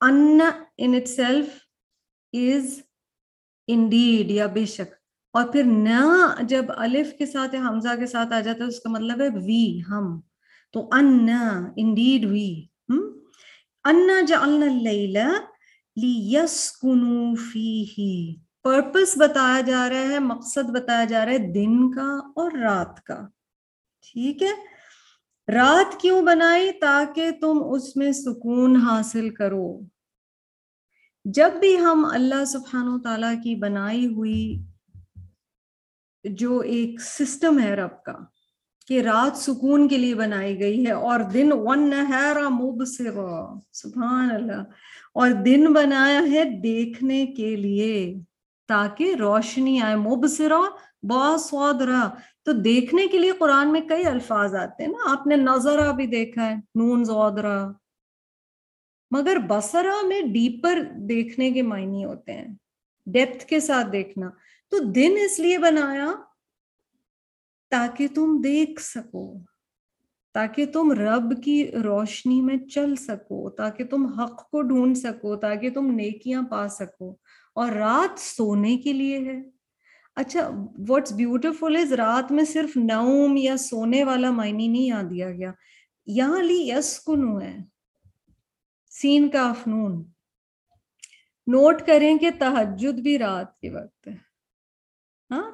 ان 0.00 0.40
in 0.78 0.94
it 0.94 1.08
self 1.08 1.46
is 2.32 2.82
indeed 3.72 4.30
یا 4.30 4.46
بے 4.46 4.66
شک۔ 4.66 4.94
اور 5.32 5.44
پھر 5.44 5.64
نہ 5.64 6.34
جب 6.42 6.64
الف 6.68 7.12
کے 7.18 7.26
ساتھ 7.26 7.54
یا 7.54 7.68
حمزہ 7.68 7.96
کے 7.98 8.06
ساتھ 8.06 8.32
آ 8.32 8.40
جاتا 8.40 8.64
ہے، 8.64 8.68
اس 8.68 8.80
کا 8.80 8.90
مطلب 8.90 9.20
ہے 9.20 9.28
وی 9.28 9.80
ہم۔ 9.88 10.20
تو 10.72 10.88
ان 10.92 11.28
انڈیڈ 11.76 12.24
وی 12.24 12.62
انا 13.84 14.20
جعلنا 14.28 14.66
اللیل 14.66 15.18
لیسکنوا 15.96 17.34
فیہ۔ 17.52 18.34
پرپس 18.62 19.16
بتایا 19.16 19.60
جا 19.60 19.88
رہا 19.88 20.08
ہے، 20.08 20.18
مقصد 20.18 20.70
بتایا 20.70 21.04
جا 21.04 21.24
رہا 21.24 21.32
ہے 21.32 21.38
دن 21.38 21.90
کا 21.90 22.20
اور 22.36 22.50
رات 22.52 23.02
کا۔ 23.02 23.26
ٹھیک 24.00 24.42
ہے؟ 24.42 24.80
رات 25.52 26.00
کیوں 26.00 26.22
بنائی؟ 26.22 26.70
تاکہ 26.72 27.30
تم 27.30 27.62
اس 27.70 27.96
میں 27.96 28.12
سکون 28.12 28.76
حاصل 28.76 29.30
کرو۔ 29.30 29.80
جب 31.24 31.58
بھی 31.60 31.76
ہم 31.78 32.04
اللہ 32.12 32.44
سبحانہ 32.44 32.90
و 32.90 32.98
تعالیٰ 32.98 33.32
کی 33.42 33.54
بنائی 33.54 34.06
ہوئی 34.06 34.62
جو 36.24 36.58
ایک 36.58 37.00
سسٹم 37.00 37.58
ہے 37.58 37.74
رب 37.76 38.02
کا، 38.04 38.14
کہ 38.88 39.00
رات 39.02 39.36
سکون 39.36 39.86
کے 39.88 39.96
لیے 39.98 40.14
بنائی 40.14 40.58
گئی 40.60 40.86
ہے 40.86 40.92
اور 40.92 41.20
دن 41.34 41.52
ون 41.66 41.88
نہرا 41.90 42.48
مبصرا 42.48 43.36
سبحان 43.72 44.30
اللہ 44.30 44.62
اور 45.14 45.30
دن 45.44 45.72
بنایا 45.72 46.20
ہے 46.32 46.44
دیکھنے 46.62 47.24
کے 47.26 47.54
لیے 47.56 48.14
تاکہ 48.68 49.14
روشنی 49.20 49.80
آئے 49.82 49.96
مبصرا 49.96 50.60
باسوادرا 51.08 52.08
تو 52.44 52.52
دیکھنے 52.62 53.06
کے 53.06 53.18
لیے 53.18 53.32
قرآن 53.38 53.72
میں 53.72 53.80
کئی 53.88 54.04
الفاظ 54.06 54.54
آتے 54.54 54.82
ہیں 54.84 54.90
نا، 54.90 55.12
آپ 55.12 55.26
نے 55.26 55.36
نظرہ 55.36 55.92
بھی 55.92 56.06
دیکھا 56.06 56.46
ہے، 56.46 56.54
نون 56.54 57.04
زودرا 57.04 57.56
مگر 59.10 59.36
بسرا 59.48 60.06
میں 60.06 60.20
ڈیپر 60.22 60.82
دیکھنے 60.96 61.50
کے 61.50 61.62
معنی 61.62 62.04
ہوتے 62.04 62.32
ہیں۔ 62.32 62.48
ڈیپتھ 63.06 63.46
کے 63.46 63.60
ساتھ 63.60 63.86
دیکھنا۔ 63.92 64.30
تو 64.70 64.78
دن 64.78 65.16
اس 65.24 65.38
لیے 65.38 65.58
بنایا 65.58 66.12
تاکہ 67.70 68.08
تم 68.14 68.40
دیکھ 68.44 68.82
سکو۔ 68.82 69.34
تاکہ 70.34 70.66
تم 70.66 70.92
رب 70.92 71.42
کی 71.44 71.70
روشنی 71.84 72.40
میں 72.40 72.56
چل 72.56 72.96
سکو۔ 72.96 73.50
تاکہ 73.50 73.84
تم 73.84 74.06
حق 74.06 74.50
کو 74.50 74.62
ڈھونڈ 74.62 74.98
سکو۔ 74.98 75.36
تاکہ 75.36 75.70
تم 75.70 75.86
نیکیاں 75.86 76.42
پا 76.42 76.68
سکو۔ 76.68 77.16
اور 77.54 77.72
رات 77.72 78.18
سونے 78.18 78.76
کے 78.76 78.92
لیے 78.92 79.18
ہے۔ 79.18 79.42
اچھا 80.16 80.50
واٹس 80.88 81.12
بیوٹیفل 81.12 81.76
از 81.76 81.92
رات 81.92 82.32
میں 82.32 82.44
صرف 82.44 82.76
نوم 82.76 83.36
یا 83.36 83.56
سونے 83.56 84.04
والا 84.04 84.30
معنی 84.30 84.68
نہیں 84.68 84.82
یہاں 84.82 85.02
دیا 85.02 85.30
گیا۔ 85.30 85.52
یہاں 86.06 86.42
لی 86.42 86.70
یس 86.70 87.00
کنو 87.00 87.40
ہے۔ 87.40 87.69
سین 89.02 89.28
کا 89.28 89.48
افنون۔ 89.50 90.04
نوٹ 91.46 91.82
کریں 91.86 92.18
کہ 92.18 92.30
تحجد 92.38 93.00
بھی 93.00 93.18
رات 93.18 93.58
کے 93.58 93.70
وقت 93.70 94.08
ہے۔ 94.08 94.12
ہاں؟ 95.30 95.50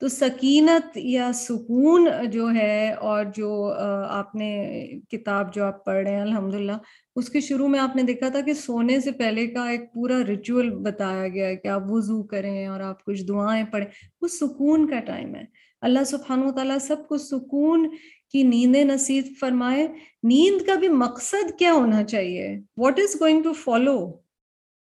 تو 0.00 0.08
سکینت 0.08 0.86
یا 0.94 1.32
سکون 1.32 2.08
جو 2.30 2.50
ہے 2.50 2.92
اور 2.92 3.24
جو 3.34 3.74
آپ 4.08 4.34
نے 4.34 4.82
کتاب 5.10 5.54
جو 5.54 5.64
آپ 5.64 5.84
پڑھ 5.84 5.96
رہے 5.96 6.14
ہیں، 6.14 6.22
الحمدللہ، 6.22 6.72
اس 7.16 7.28
کے 7.28 7.40
شروع 7.40 7.68
میں 7.68 7.80
آپ 7.80 7.96
نے 7.96 8.02
دیکھا 8.02 8.28
تھا 8.28 8.40
کہ 8.40 8.52
سونے 8.52 9.00
سے 9.00 9.12
پہلے 9.12 9.46
کا 9.46 9.70
ایک 9.70 9.92
پورا 9.92 10.18
ریچول 10.26 10.70
بتایا 10.70 11.28
گیا 11.28 11.46
ہے 11.46 11.56
کہ 11.56 11.68
آپ 11.68 11.82
وضو 11.84 12.22
کریں 12.22 12.66
اور 12.66 12.80
آپ 12.80 13.04
کچھ 13.04 13.24
دعائیں 13.24 13.64
پڑھیں۔ 13.64 13.88
وہ 14.22 14.28
سکون 14.28 14.90
کا 14.90 15.00
ٹائم 15.00 15.34
ہے۔ 15.34 15.44
اللہ 15.80 16.04
سبحانہ 16.04 16.44
و 16.44 16.52
تعالیٰ 16.52 16.78
سب 16.78 17.08
کو 17.08 17.16
سکون 17.16 17.96
کی 18.32 18.42
نیندیں 18.42 18.84
نصیب 18.84 19.24
فرمائے۔ 19.40 19.88
نیند 20.22 20.66
کا 20.66 20.74
بھی 20.74 20.88
مقصد 20.88 21.58
کیا 21.58 21.72
ہونا 21.72 22.04
چاہیے؟ 22.04 22.60
What 22.76 22.98
is 22.98 23.20
going 23.20 23.42
to 23.42 23.52
follow 23.52 24.12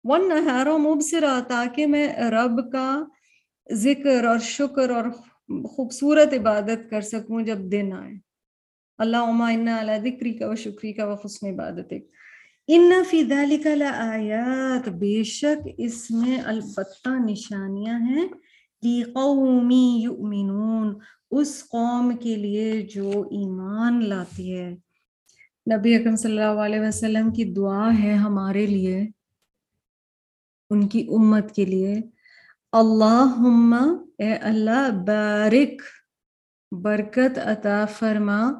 one 0.03 0.29
نہارو 0.29 0.77
مبصرا 0.77 1.39
تاکہ 1.47 1.87
میں 1.87 2.15
رب 2.15 2.71
کا 2.71 3.03
ذکر 3.71 4.23
اور 4.25 4.37
شکر 4.39 4.89
اور 4.89 5.03
خوبصورت 5.63 6.33
عبادت 6.33 6.89
کر 6.89 7.01
سکوں 7.01 7.41
جب 7.41 7.57
دن 7.57 7.93
آئے۔ 7.93 8.13
اللہ 8.97 9.17
عما 9.17 9.51
اللہ 9.51 9.91
ذکری 10.03 10.33
کا 10.33 10.49
و 10.49 10.55
شکری 10.55 10.93
کا 10.93 11.11
و 11.11 11.15
حسن 11.25 11.47
عبادت 11.47 11.93
ان 12.67 12.91
فی 13.09 13.23
ذالک 13.23 13.67
لآیات۔ 13.67 14.89
بے 14.89 15.23
شک 15.23 15.67
اس 15.77 16.11
میں 16.11 16.37
البتہ 16.45 17.09
نشانیاں 17.09 17.99
ہیں۔ 17.99 18.27
قومی 19.13 20.01
یؤمنون۔ 20.03 20.99
اس 21.31 21.63
قوم 21.69 22.17
کے 22.17 22.35
لیے 22.35 22.81
جو 22.81 23.09
ایمان 23.09 24.09
لاتی 24.09 24.57
ہے۔ 24.57 24.75
نبی 25.73 25.95
اکرم 25.95 26.15
صلی 26.15 26.31
اللہ 26.31 26.59
علیہ 26.59 26.79
وسلم 26.79 27.33
کی 27.33 27.43
دعا 27.43 28.03
ہے 28.03 28.13
ہمارے 28.13 28.65
لیے، 28.65 29.07
ان 30.69 30.87
کی 30.87 31.07
امت 31.15 31.55
کے 31.55 31.65
لیے۔ 31.65 32.01
اللہم، 32.71 33.75
اے 34.17 34.33
اللہ، 34.33 34.89
بارک، 35.07 35.81
برکت 36.71 37.39
عطا 37.43 37.85
فرما۔ 37.85 38.51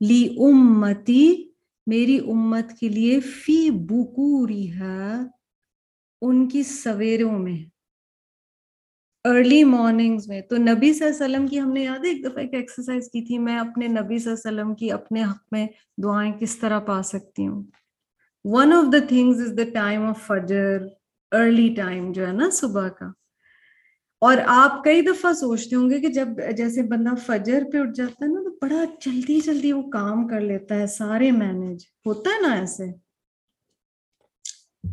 لی 0.00 0.36
امتی، 0.38 1.50
میری 1.86 2.18
امت 2.18 2.78
کے 2.80 2.88
لیے، 2.88 3.20
فی 3.20 3.70
بکوری 3.70 4.72
ہے 4.72 5.14
ان 6.22 6.48
کی 6.48 6.62
سویروں 6.62 7.38
میں۔ 7.38 7.71
ارلی 9.24 9.64
مارننگز 9.64 10.28
میں 10.28 10.40
تو 10.40 10.56
نبی 10.56 10.92
صلی 10.92 11.06
اللہ 11.06 11.24
علیہ 11.24 11.34
وسلم 11.34 11.46
کی 11.46 11.60
ہم 11.60 11.72
نے 11.72 11.82
یاد 11.82 12.04
ہے 12.04 12.10
ایک 12.10 12.24
دفعہ 12.24 12.38
ایک 12.38 12.54
ایکسرسائز 12.54 13.10
کی 13.10 13.22
تھی، 13.22 13.38
میں 13.38 13.58
اپنے 13.58 13.86
نبی 13.86 14.18
صلی 14.18 14.32
اللہ 14.32 14.48
علیہ 14.48 14.60
وسلم 14.60 14.74
کی 14.74 14.90
اپنے 14.92 15.22
حق 15.22 15.52
میں 15.52 15.66
دعائیں 16.02 16.32
کس 16.40 16.58
طرح 16.58 16.80
پا 16.80 17.02
سکتی 17.02 17.46
ہوں؟ 17.46 17.62
One 18.44 18.72
of 18.72 18.92
the 18.92 18.98
things 19.08 19.40
is 19.40 19.58
the 19.58 19.62
time 19.74 20.06
of 20.06 20.26
Fajr 20.26 20.78
early 21.32 21.74
time 21.76 22.12
جو 22.12 22.26
ہے 22.26 22.32
نا 22.32 22.50
صبح 22.52 22.88
کا۔ 22.88 23.06
اور 24.20 24.36
آپ 24.46 24.84
کئی 24.84 25.02
دفعہ 25.02 25.32
سوچتے 25.32 25.76
ہوں 25.76 25.90
گے 25.90 26.00
کہ 26.00 26.08
جب 26.08 26.28
جیسے 26.56 26.82
بندہ 26.82 27.14
فجر 27.26 27.62
پہ 27.72 27.78
اٹھ 27.78 27.94
جاتا 27.94 28.24
ہے 28.24 28.30
نا 28.30 28.42
تو 28.42 28.50
بڑا 28.62 28.84
جلدی 29.00 29.40
جلدی 29.40 29.72
وہ 29.72 29.82
کام 29.82 30.28
کر 30.28 30.40
لیتا 30.40 30.74
ہے، 30.74 30.86
سارے 30.86 31.30
مینج 31.30 31.84
ہوتا 32.06 32.30
ہے 32.30 32.48
نا 32.48 32.54
ایسے؟ 32.54 33.11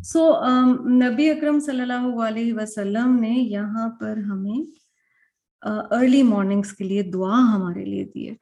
سو 0.04 0.44
نبی 0.88 1.30
اکرم 1.30 1.60
صلی 1.60 1.80
اللہ 1.80 2.22
علیہ 2.22 2.54
وسلم 2.54 3.16
نے 3.20 3.28
یہاں 3.28 3.88
پر 4.00 4.16
ہمیں 4.16 4.80
ارلی 5.62 6.22
مارننگس 6.22 6.72
کے 6.72 6.84
لیے 6.84 7.02
دعا 7.02 7.56
ہمارے 7.56 7.84
لیے 7.84 8.04
دی 8.04 8.30
ہے۔ 8.30 8.34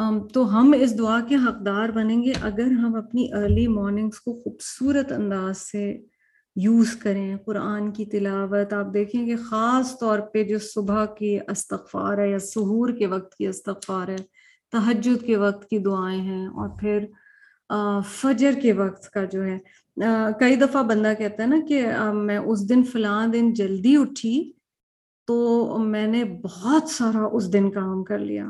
um, 0.00 0.28
تو 0.28 0.58
ہم 0.58 0.74
اس 0.80 0.98
دعا 0.98 1.20
کے 1.28 1.34
حقدار 1.34 1.88
بنیں 1.88 2.22
گے 2.22 2.32
اگر 2.42 2.64
ہم 2.64 2.94
اپنی 2.94 3.32
ارلی 3.32 3.68
مارننگس 3.68 4.20
کو 4.20 4.32
خوبصورت 4.32 5.12
انداز 5.12 5.58
سے 5.58 6.00
یوز 6.56 6.96
کریں۔ 6.96 7.36
قرآن 7.36 7.92
کی 7.92 8.04
تلاوت، 8.04 8.72
آپ 8.72 8.94
دیکھیں 8.94 9.26
کہ 9.26 9.36
خاص 9.36 9.98
طور 9.98 10.18
پہ 10.18 10.44
جو 10.44 10.58
صبح 10.58 11.04
کی 11.04 11.38
استغفار 11.48 12.18
ہے 12.18 12.30
یا 12.30 12.38
سحور 12.38 12.88
کے 12.88 13.06
وقت 13.06 13.34
کی 13.34 13.46
استغفار 13.46 14.08
ہے، 14.08 14.16
تہجد 14.72 15.26
کے 15.26 15.36
وقت 15.36 15.70
کی 15.70 15.78
دعائیں 15.78 16.20
ہیں 16.20 16.46
اور 16.46 16.68
پھر 16.80 17.06
فجر 18.10 18.52
کے 18.62 18.72
وقت 18.72 19.10
کا 19.10 19.24
جو 19.24 19.44
ہے 19.44 19.58
کئی 20.38 20.56
دفعہ 20.56 20.82
بندہ 20.82 21.12
کہتا 21.18 21.42
ہے 21.42 21.48
نا 21.48 21.56
کہ 21.68 21.86
میں 22.14 22.38
اس 22.38 22.68
دن 22.68 22.82
فلاں 22.92 23.26
دن 23.26 23.52
جلدی 23.54 23.96
اٹھی 23.96 24.52
تو 25.28 25.78
میں 25.78 26.06
نے 26.06 26.24
بہت 26.42 26.88
سارا 26.90 27.24
اس 27.32 27.52
دن 27.52 27.70
کام 27.70 28.02
کر 28.04 28.18
لیا۔ 28.18 28.46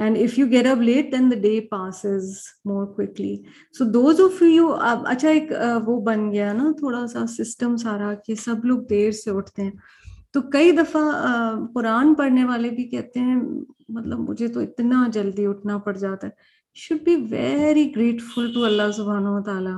And 0.00 0.16
if 0.18 0.38
you 0.38 0.46
get 0.50 0.66
up 0.66 0.80
late 0.82 1.12
then 1.12 1.30
the 1.30 1.38
day 1.40 1.60
passes 1.70 2.30
more 2.64 2.86
quickly 2.94 3.36
so 3.78 3.84
those 3.92 4.20
of 4.20 4.42
you 4.42 4.72
اچھا 4.82 5.28
ایک 5.28 5.52
وہ 5.86 6.00
بن 6.04 6.30
گیا 6.32 6.52
نا، 6.52 6.70
تھوڑا 6.78 7.06
سا 7.06 7.26
سسٹم 7.38 7.76
سارا 7.76 8.12
کہ 8.26 8.34
سب 8.34 8.64
لوگ 8.64 8.78
دیر 8.90 9.10
سے 9.10 9.30
اٹھتے 9.30 9.62
ہیں۔ 9.62 9.70
تو 10.32 10.40
کئی 10.52 10.70
دفعہ 10.72 11.02
قرآن 11.74 12.14
پڑھنے 12.14 12.44
والے 12.44 12.70
بھی 12.70 12.84
کہتے 12.88 13.20
ہیں 13.20 13.36
مطلب 13.88 14.18
مجھے 14.28 14.48
تو 14.48 14.60
اتنا 14.60 15.06
جلدی 15.12 15.46
اٹھنا 15.46 15.78
پڑ 15.78 15.96
جاتا 15.96 16.26
ہے۔ 16.26 16.32
Should 16.76 16.98
be 17.04 17.14
very 17.30 17.96
grateful 17.96 18.52
to 18.54 18.64
Allah 18.64 18.90
سبحانہ 18.96 19.28
و 19.28 19.42
تعالیٰ 19.42 19.76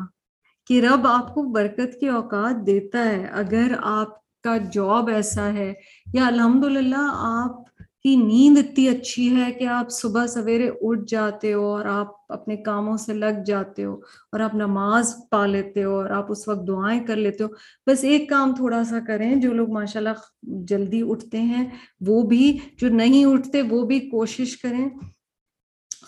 کہ 0.66 0.80
رب 0.80 1.06
آپ 1.06 1.34
کو 1.34 1.42
برکت 1.42 2.00
کے 2.00 2.08
اوقات 2.08 2.66
دیتا 2.66 3.04
ہے۔ 3.04 3.26
اگر 3.32 3.72
آپ 3.82 4.40
کا 4.42 4.56
جاب 4.72 5.08
ایسا 5.08 5.52
ہے 5.52 5.72
یا 6.14 6.26
الحمد 6.26 6.64
للہ 6.64 7.08
آپ 7.16 7.64
کی 8.02 8.16
نیند 8.16 8.58
اتنی 8.58 8.88
اچھی 8.88 9.36
ہے 9.36 9.52
کہ 9.52 9.66
آپ 9.66 9.90
صبح 9.90 10.26
سویرے 10.26 10.70
اٹھ 10.80 11.00
جاتے 11.08 11.52
ہو 11.52 11.64
اور 11.66 11.84
آپ 11.84 12.32
اپنے 12.32 12.56
کاموں 12.56 12.96
سے 12.96 13.14
لگ 13.14 13.42
جاتے 13.46 13.84
ہو 13.84 13.94
اور 14.32 14.40
آپ 14.40 14.54
نماز 14.54 15.14
پا 15.30 15.46
لیتے 15.46 15.84
ہو 15.84 15.96
اور 15.96 16.10
آپ 16.10 16.26
اس 16.28 16.48
وقت 16.48 16.66
دعائیں 16.68 17.06
کر 17.06 17.16
لیتے 17.16 17.44
ہو، 17.44 17.48
بس 17.86 18.04
ایک 18.04 18.28
کام 18.28 18.54
تھوڑا 18.54 18.84
سا 18.84 18.98
کریں۔ 19.06 19.36
جو 19.36 19.52
لوگ 19.52 19.70
ماشاء 19.70 20.00
اللہ 20.00 20.24
جلدی 20.42 21.02
اٹھتے 21.08 21.40
ہیں 21.40 21.66
وہ 22.00 22.22
بھی، 22.22 22.58
جو 22.78 22.88
نہیں 22.88 23.24
اٹھتے 23.24 23.62
وہ 23.62 23.82
بھی 23.86 24.00
کوشش 24.00 24.56
کریں۔ 24.56 24.88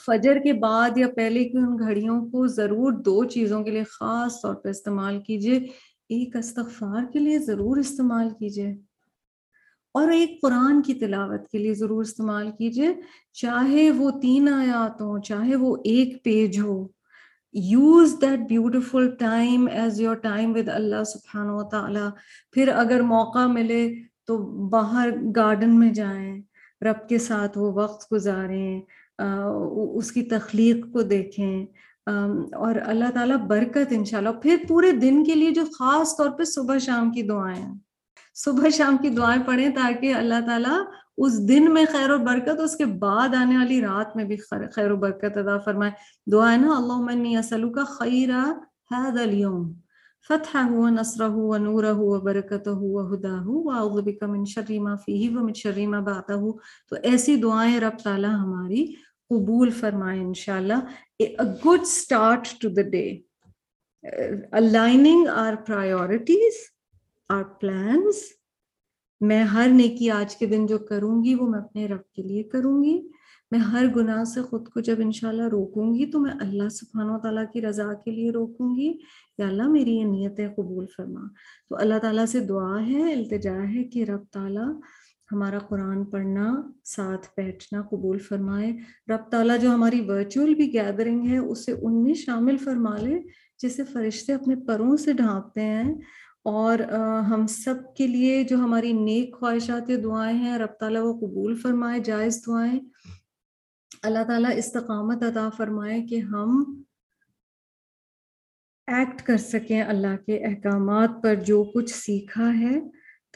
فجر 0.06 0.38
کے 0.38 0.52
بعد 0.52 0.98
یا 0.98 1.08
پہلے 1.16 1.44
کی 1.44 1.58
ان 1.58 1.78
گھڑیوں 1.78 2.30
کو 2.30 2.46
ضرور 2.46 2.92
دو 2.92 3.24
چیزوں 3.24 3.64
کے 3.64 3.70
لیے 3.70 3.84
خاص 3.84 4.42
طور 4.42 4.54
پہ 4.54 4.68
استعمال 4.68 5.20
کیجیے۔ 5.20 5.56
ایک 6.08 6.36
استغفار 6.36 7.12
کے 7.12 7.18
لیے 7.18 7.38
ضرور 7.38 7.76
استعمال 7.76 8.30
کیجیے۔ 8.30 8.76
اور 9.94 10.08
ایک 10.08 10.38
قرآن 10.42 10.82
کی 10.82 10.94
تلاوت 10.94 11.48
کے 11.48 11.58
لیے 11.58 11.74
ضرور 11.74 12.02
استعمال 12.02 12.50
کیجیے۔ 12.58 12.88
چاہے 13.32 13.90
وہ 13.90 14.10
تین 14.22 14.48
آیات 14.48 15.00
ہوں 15.00 15.22
چاہے 15.22 15.56
وہ 15.56 15.76
ایک 15.84 16.24
page 16.24 16.60
who. 16.60 16.88
Use 17.52 18.16
that 18.20 18.38
beautiful 18.48 19.10
time 19.18 19.68
as 19.72 20.00
your 20.00 20.14
time 20.14 20.50
with 20.50 20.68
Allah 20.68 21.04
سبحانہ 21.04 21.52
و 21.52 21.62
تعالیٰ۔ 21.62 22.08
پھر 22.52 22.68
اگر 22.68 23.00
موقع 23.00 23.46
ملے 23.46 23.94
تو 24.26 24.38
باہر 24.68 25.08
گارڈن 25.36 25.78
میں 25.78 25.92
جائیں، 25.92 26.42
رب 26.80 27.08
کے 27.08 27.18
ساتھ 27.18 27.58
وہ 27.58 27.72
وقت 27.72 28.12
گزاریں۔ 28.12 28.82
اس 29.18 30.12
کی 30.12 30.22
تخلیق 30.22 30.92
کو 30.92 31.02
دیکھیں۔ 31.02 31.66
اور 32.54 32.74
اللہ 32.86 33.10
تعالیٰ 33.14 33.36
برکت 33.36 33.90
انشاءاللہ۔ 33.90 34.30
پھر 34.42 34.56
پورے 34.68 34.92
دن 34.92 35.24
کے 35.24 35.34
لیے 35.34 35.50
جو 35.50 35.62
خاص 35.78 36.16
طور 36.16 36.30
پہ 36.30 36.44
صبح 36.44 36.78
شام 36.78 37.10
کی 37.10 37.22
دعائیں 37.22 37.74
صبح 38.34 38.68
شام 38.68 38.96
کی 38.96 39.08
دعائیں 39.08 39.42
پڑھیں 39.46 39.68
تاکہ 39.68 40.14
اللہ 40.14 40.46
تعالیٰ 40.46 40.78
اس 41.16 41.48
دن 41.48 41.74
میں 41.74 41.84
خیر 41.92 42.10
و 42.10 42.18
برکت، 42.18 42.60
اس 42.60 42.76
کے 42.76 42.84
بعد 42.84 43.34
آنے 43.34 43.56
والی 43.56 43.80
رات 43.80 44.16
میں 44.16 44.24
بھی 44.24 44.36
خیر 44.74 44.90
و 44.90 44.96
برکت 44.96 45.36
ادا 45.36 45.58
فرمائے۔ 45.58 45.90
دعا 46.32 46.52
ہے 46.52 46.56
نا 46.56 46.76
اللہ 46.76 47.38
اسلو 47.38 47.70
کا 47.70 47.84
خیرہ 47.84 48.42
حید 48.92 49.18
اليوم 49.18 49.72
فتحه 50.28 50.70
ونصره 50.74 51.42
ونوره 51.50 52.00
وبركته 52.12 52.78
وهداه 52.94 53.56
واعوذ 53.66 54.02
بك 54.02 54.22
من 54.24 54.44
شر 54.44 54.72
ما 54.86 54.94
فيه 55.04 55.36
ومن 55.36 55.54
شر 55.60 55.78
ما 55.86 56.00
بعده 56.00 56.50
تو 56.88 56.96
ایسی 57.02 57.36
دعائیں 57.36 57.80
رب 57.80 57.98
تعالی 58.02 58.32
ہماری 58.32 58.84
قبول 59.30 59.70
فرمائے 59.80 60.20
انشاءاللہ. 60.20 60.80
A 61.20 61.46
good 61.62 61.86
start 61.86 62.50
to 62.60 62.68
the 62.70 62.84
day. 62.90 63.22
Uh, 64.04 64.34
aligning 64.58 65.22
our 65.36 65.54
priorities 65.70 66.58
our 67.30 67.46
plans. 67.62 68.26
میں 69.20 69.42
ہر 69.44 69.68
نیکی 69.68 70.10
آج 70.10 70.36
کے 70.36 70.46
دن 70.46 70.66
جو 70.66 70.78
کروں 70.88 71.22
گی 71.24 71.34
وہ 71.34 71.48
میں 71.48 71.58
اپنے 71.58 71.86
رب 71.88 72.02
کے 72.14 72.22
لیے 72.22 72.42
کروں 72.42 72.82
گی 72.84 72.98
میں 73.50 73.58
ہر 73.58 73.86
گناہ 73.96 74.22
سے 74.24 74.42
خود 74.42 74.68
کو 74.68 74.80
جب 74.80 75.00
انشاءاللہ 75.00 75.46
روکوں 75.52 75.94
گی 75.94 76.06
تو 76.10 76.20
میں 76.20 76.32
اللہ 76.40 76.68
سبحانہ 76.68 77.12
و 77.12 77.18
تعالیٰ 77.22 77.44
کی 77.52 77.62
رضا 77.62 77.92
کے 78.04 78.10
لیے 78.10 78.30
روکوں 78.32 78.76
گی 78.76 78.92
یا 79.38 79.46
اللہ 79.46 79.68
میری 79.68 79.96
یہ 79.96 80.04
نیتیں 80.04 80.48
قبول 80.56 80.86
فرما. 80.96 81.26
تو 81.68 81.76
اللہ 81.76 81.98
تعالیٰ 82.02 82.26
سے 82.26 82.40
دعا 82.46 82.80
ہے 82.86 83.12
التجا 83.12 83.58
ہے 83.74 83.84
کہ 83.84 84.04
رب 84.08 84.24
تعالیٰ 84.32 84.68
ہمارا 85.32 85.58
قرآن 85.58 86.04
پڑھنا، 86.04 86.70
ساتھ 86.84 87.26
بیٹھنا، 87.36 87.82
قبول 87.82 88.18
فرمائے۔ 88.18 88.72
رب 89.08 89.30
تعالیٰ 89.30 89.60
جو 89.60 89.70
ہماری 89.70 90.00
ورچوئل 90.00 90.54
بھی 90.54 90.72
گیدرنگ 90.72 91.28
ہے، 91.28 91.38
اسے 91.38 91.72
ان 91.72 92.02
میں 92.02 92.14
شامل 92.14 92.56
فرما 92.56 92.96
لے، 92.96 93.20
جسے 93.62 93.84
فرشتے 93.84 94.34
اپنے 94.34 94.56
پروں 94.56 94.96
سے 94.96 95.12
ڈھانپتے 95.12 95.60
ہیں۔ 95.60 95.94
اور 96.42 96.78
ہم 97.30 97.46
سب 97.46 97.74
کے 97.96 98.06
لیے 98.06 98.44
جو 98.44 98.56
ہماری 98.56 98.92
نیک 98.92 99.36
خواہشات 99.40 99.90
دعائیں 100.04 100.38
ہیں، 100.38 100.58
رب 100.58 100.72
تعالیٰ 100.80 101.02
وہ 101.02 101.12
قبول 101.12 101.56
فرمائے، 101.56 102.00
جائز 102.00 102.42
دعائیں۔ 102.46 102.80
اللہ 104.02 104.24
تعالیٰ 104.26 104.50
استقامت 104.56 105.22
عطا 105.22 105.48
فرمائے 105.56 106.02
کہ 106.02 106.20
ہم 106.20 106.82
ایکٹ 108.86 109.22
کر 109.22 109.36
سکیں 109.36 109.82
اللہ 109.82 110.16
کے 110.26 110.44
احکامات 110.44 111.10
پر 111.22 111.34
جو 111.34 111.64
کچھ 111.74 111.94
سیکھا 111.94 112.58
ہے۔ 112.58 112.80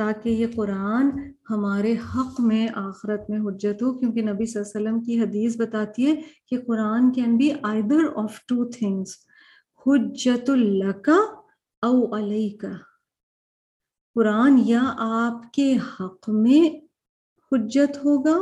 تاکہ 0.03 0.29
یہ 0.29 0.47
قرآن 0.55 1.11
ہمارے 1.51 1.93
حق 1.93 2.41
میں، 2.41 2.69
آخرت 2.75 3.31
میں 3.31 3.39
حجت 3.39 3.83
ہو، 3.83 3.99
کیونکہ 3.99 4.23
نبی 4.23 4.47
صلی 4.47 4.63
اللہ 4.63 4.79
علیہ 4.79 4.89
وسلم 4.89 5.01
کی 5.01 5.21
حدیث 5.21 5.61
بتاتی 5.61 6.07
ہے 6.07 6.23
کہ 6.49 6.57
Quran 6.67 7.13
can 7.13 7.37
be 7.37 7.51
either 7.63 7.99
of 8.17 8.47
two 8.47 8.65
things 8.65 9.17
حجت 9.87 10.51
الکا 10.51 11.17
او 11.83 12.17
علیکا 12.17 12.73
قرآن 14.15 14.63
یا 14.65 14.95
آپ 14.99 15.53
کے 15.53 15.77
حق 15.77 16.31
میں 16.31 16.87
حجت 17.53 18.05
ہوگا 18.05 18.39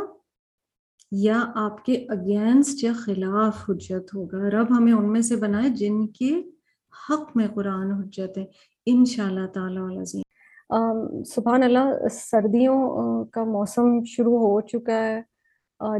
یا 1.12 1.52
آپ 1.54 1.84
کے 1.84 2.06
اگینسٹ 2.08 2.84
یا 2.84 2.92
خلاف 2.96 3.70
حجت 3.70 4.14
ہوگا۔ 4.14 4.38
رب 4.38 4.78
ہمیں 4.78 4.92
ان 4.92 5.12
میں 5.12 5.22
سے 5.22 5.36
بنائے 5.36 5.68
جن 5.68 6.06
کے 6.06 6.42
حق 7.10 7.36
میں 7.36 7.48
قرآن 7.54 7.92
حجت 7.92 8.38
ہے۔ 8.38 8.44
ان 8.86 9.04
شاء 9.04 9.26
اللہ 9.26 9.46
تعالیٰ 9.46 9.88
سبحان 11.26 11.62
اللہ 11.62 12.06
سردیوں 12.12 13.24
کا 13.24 13.44
موسم 13.44 14.02
شروع 14.04 14.38
ہو 14.38 14.60
چکا 14.60 14.98
ہے۔ 15.06 15.20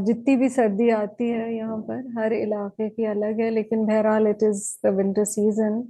جتنی 0.07 0.37
بھی 0.37 0.49
سردی 0.49 0.91
آتی 0.93 1.33
ہے 1.33 1.53
یہاں 1.55 1.77
پر 1.77 2.01
ہر 2.17 2.33
علاقے 2.33 2.89
کی 2.91 3.07
الگ 3.07 3.41
ہے 3.41 3.51
لیکن 3.51 3.85
بہرحال 3.87 4.27
it 4.27 4.43
is 4.43 4.63
the 4.83 4.91
winter 4.97 5.25
season 5.25 5.81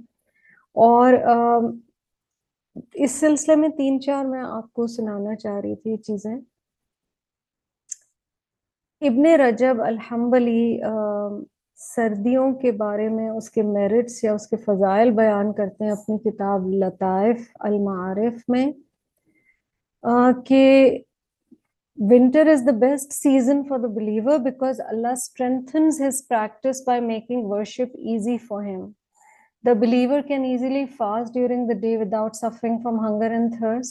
اور 0.75 1.13
اس 2.93 3.11
سلسلے 3.11 3.55
میں 3.55 3.69
تین 3.69 3.99
چار 4.01 4.25
میں 4.25 4.41
آپ 4.41 4.73
کو 4.73 4.87
سنانا 4.87 5.35
چاہ 5.35 5.59
رہی 5.59 5.75
تھی 5.75 5.97
چیزیں۔ 5.97 6.35
ابن 9.01 9.25
رجب 9.41 9.81
الحنبلی 9.81 10.81
آم، 10.83 11.43
سردیوں 11.83 12.51
کے 12.61 12.71
بارے 12.71 13.07
میں 13.09 13.29
اس 13.29 13.49
کے 13.49 13.61
میرٹس 13.63 14.23
یا 14.23 14.33
اس 14.33 14.47
کے 14.47 14.57
فضائل 14.65 15.11
بیان 15.11 15.51
کرتے 15.53 15.83
ہیں 15.83 15.91
اپنی 15.91 16.17
کتاب 16.29 16.67
لطائف 16.73 17.47
المعارف 17.59 18.43
میں 18.49 18.65
کہ 20.45 20.63
winter 21.97 22.47
is 22.47 22.65
the 22.65 22.71
best 22.79 23.13
season 23.13 23.63
for 23.63 23.79
the 23.79 23.87
believer 23.93 24.37
because 24.39 24.81
Allah 24.81 25.07
strengthens 25.13 26.01
his 26.01 26.27
practice 26.27 26.81
by 26.87 27.01
making 27.01 27.45
worship 27.45 27.95
easy 27.95 28.37
for 28.47 28.63
him 28.65 28.85
the 29.63 29.73
believer 29.79 30.21
can 30.27 30.43
easily 30.43 30.85
fast 30.97 31.33
during 31.33 31.67
the 31.67 31.79
day 31.79 31.97
without 31.97 32.35
suffering 32.35 32.77
from 32.83 32.99
hunger 32.99 33.31
and 33.31 33.57
third 33.57 33.83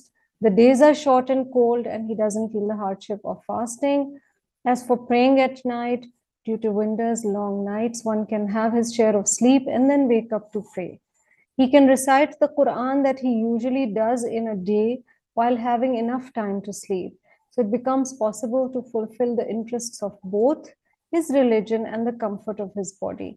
the 0.43 0.55
days 0.57 0.83
are 0.83 0.93
short 0.97 1.31
and 1.31 1.47
cold 1.53 1.87
and 1.87 2.11
he 2.11 2.15
doesn't 2.17 2.53
feel 2.53 2.69
the 2.69 2.79
hardship 3.03 3.27
of 3.27 3.45
fasting 3.47 4.17
as 4.65 4.87
for 4.87 4.97
praying 5.09 5.39
at 5.39 5.65
night 5.67 6.07
Due 6.47 6.57
to 6.59 6.73
winter's 6.73 7.25
long 7.25 7.65
nights, 7.65 8.05
one 8.05 8.25
can 8.27 8.49
have 8.49 8.73
his 8.73 8.95
share 8.95 9.17
of 9.17 9.29
sleep 9.29 9.67
and 9.69 9.91
then 9.91 10.09
wake 10.09 10.33
up 10.33 10.53
to 10.53 10.65
pray. 10.73 11.01
He 11.57 11.71
can 11.71 11.87
recite 11.87 12.39
the 12.41 12.49
Quran 12.49 13.05
that 13.05 13.19
he 13.19 13.33
usually 13.35 13.87
does 13.87 14.25
in 14.25 14.49
a 14.49 14.57
day 14.57 15.03
while 15.35 15.57
having 15.57 15.97
enough 15.97 16.33
time 16.33 16.63
to 16.63 16.73
sleep. 16.73 17.15
So 17.51 17.61
it 17.63 17.71
becomes 17.71 18.15
possible 18.15 18.71
to 18.71 18.83
fulfill 18.91 19.37
the 19.37 19.47
interests 19.49 20.03
of 20.03 20.19
both 20.25 20.71
his 21.13 21.31
religion 21.31 21.85
and 21.85 22.07
the 22.07 22.13
comfort 22.13 22.61
of 22.61 22.73
his 22.75 22.93
body. 22.93 23.37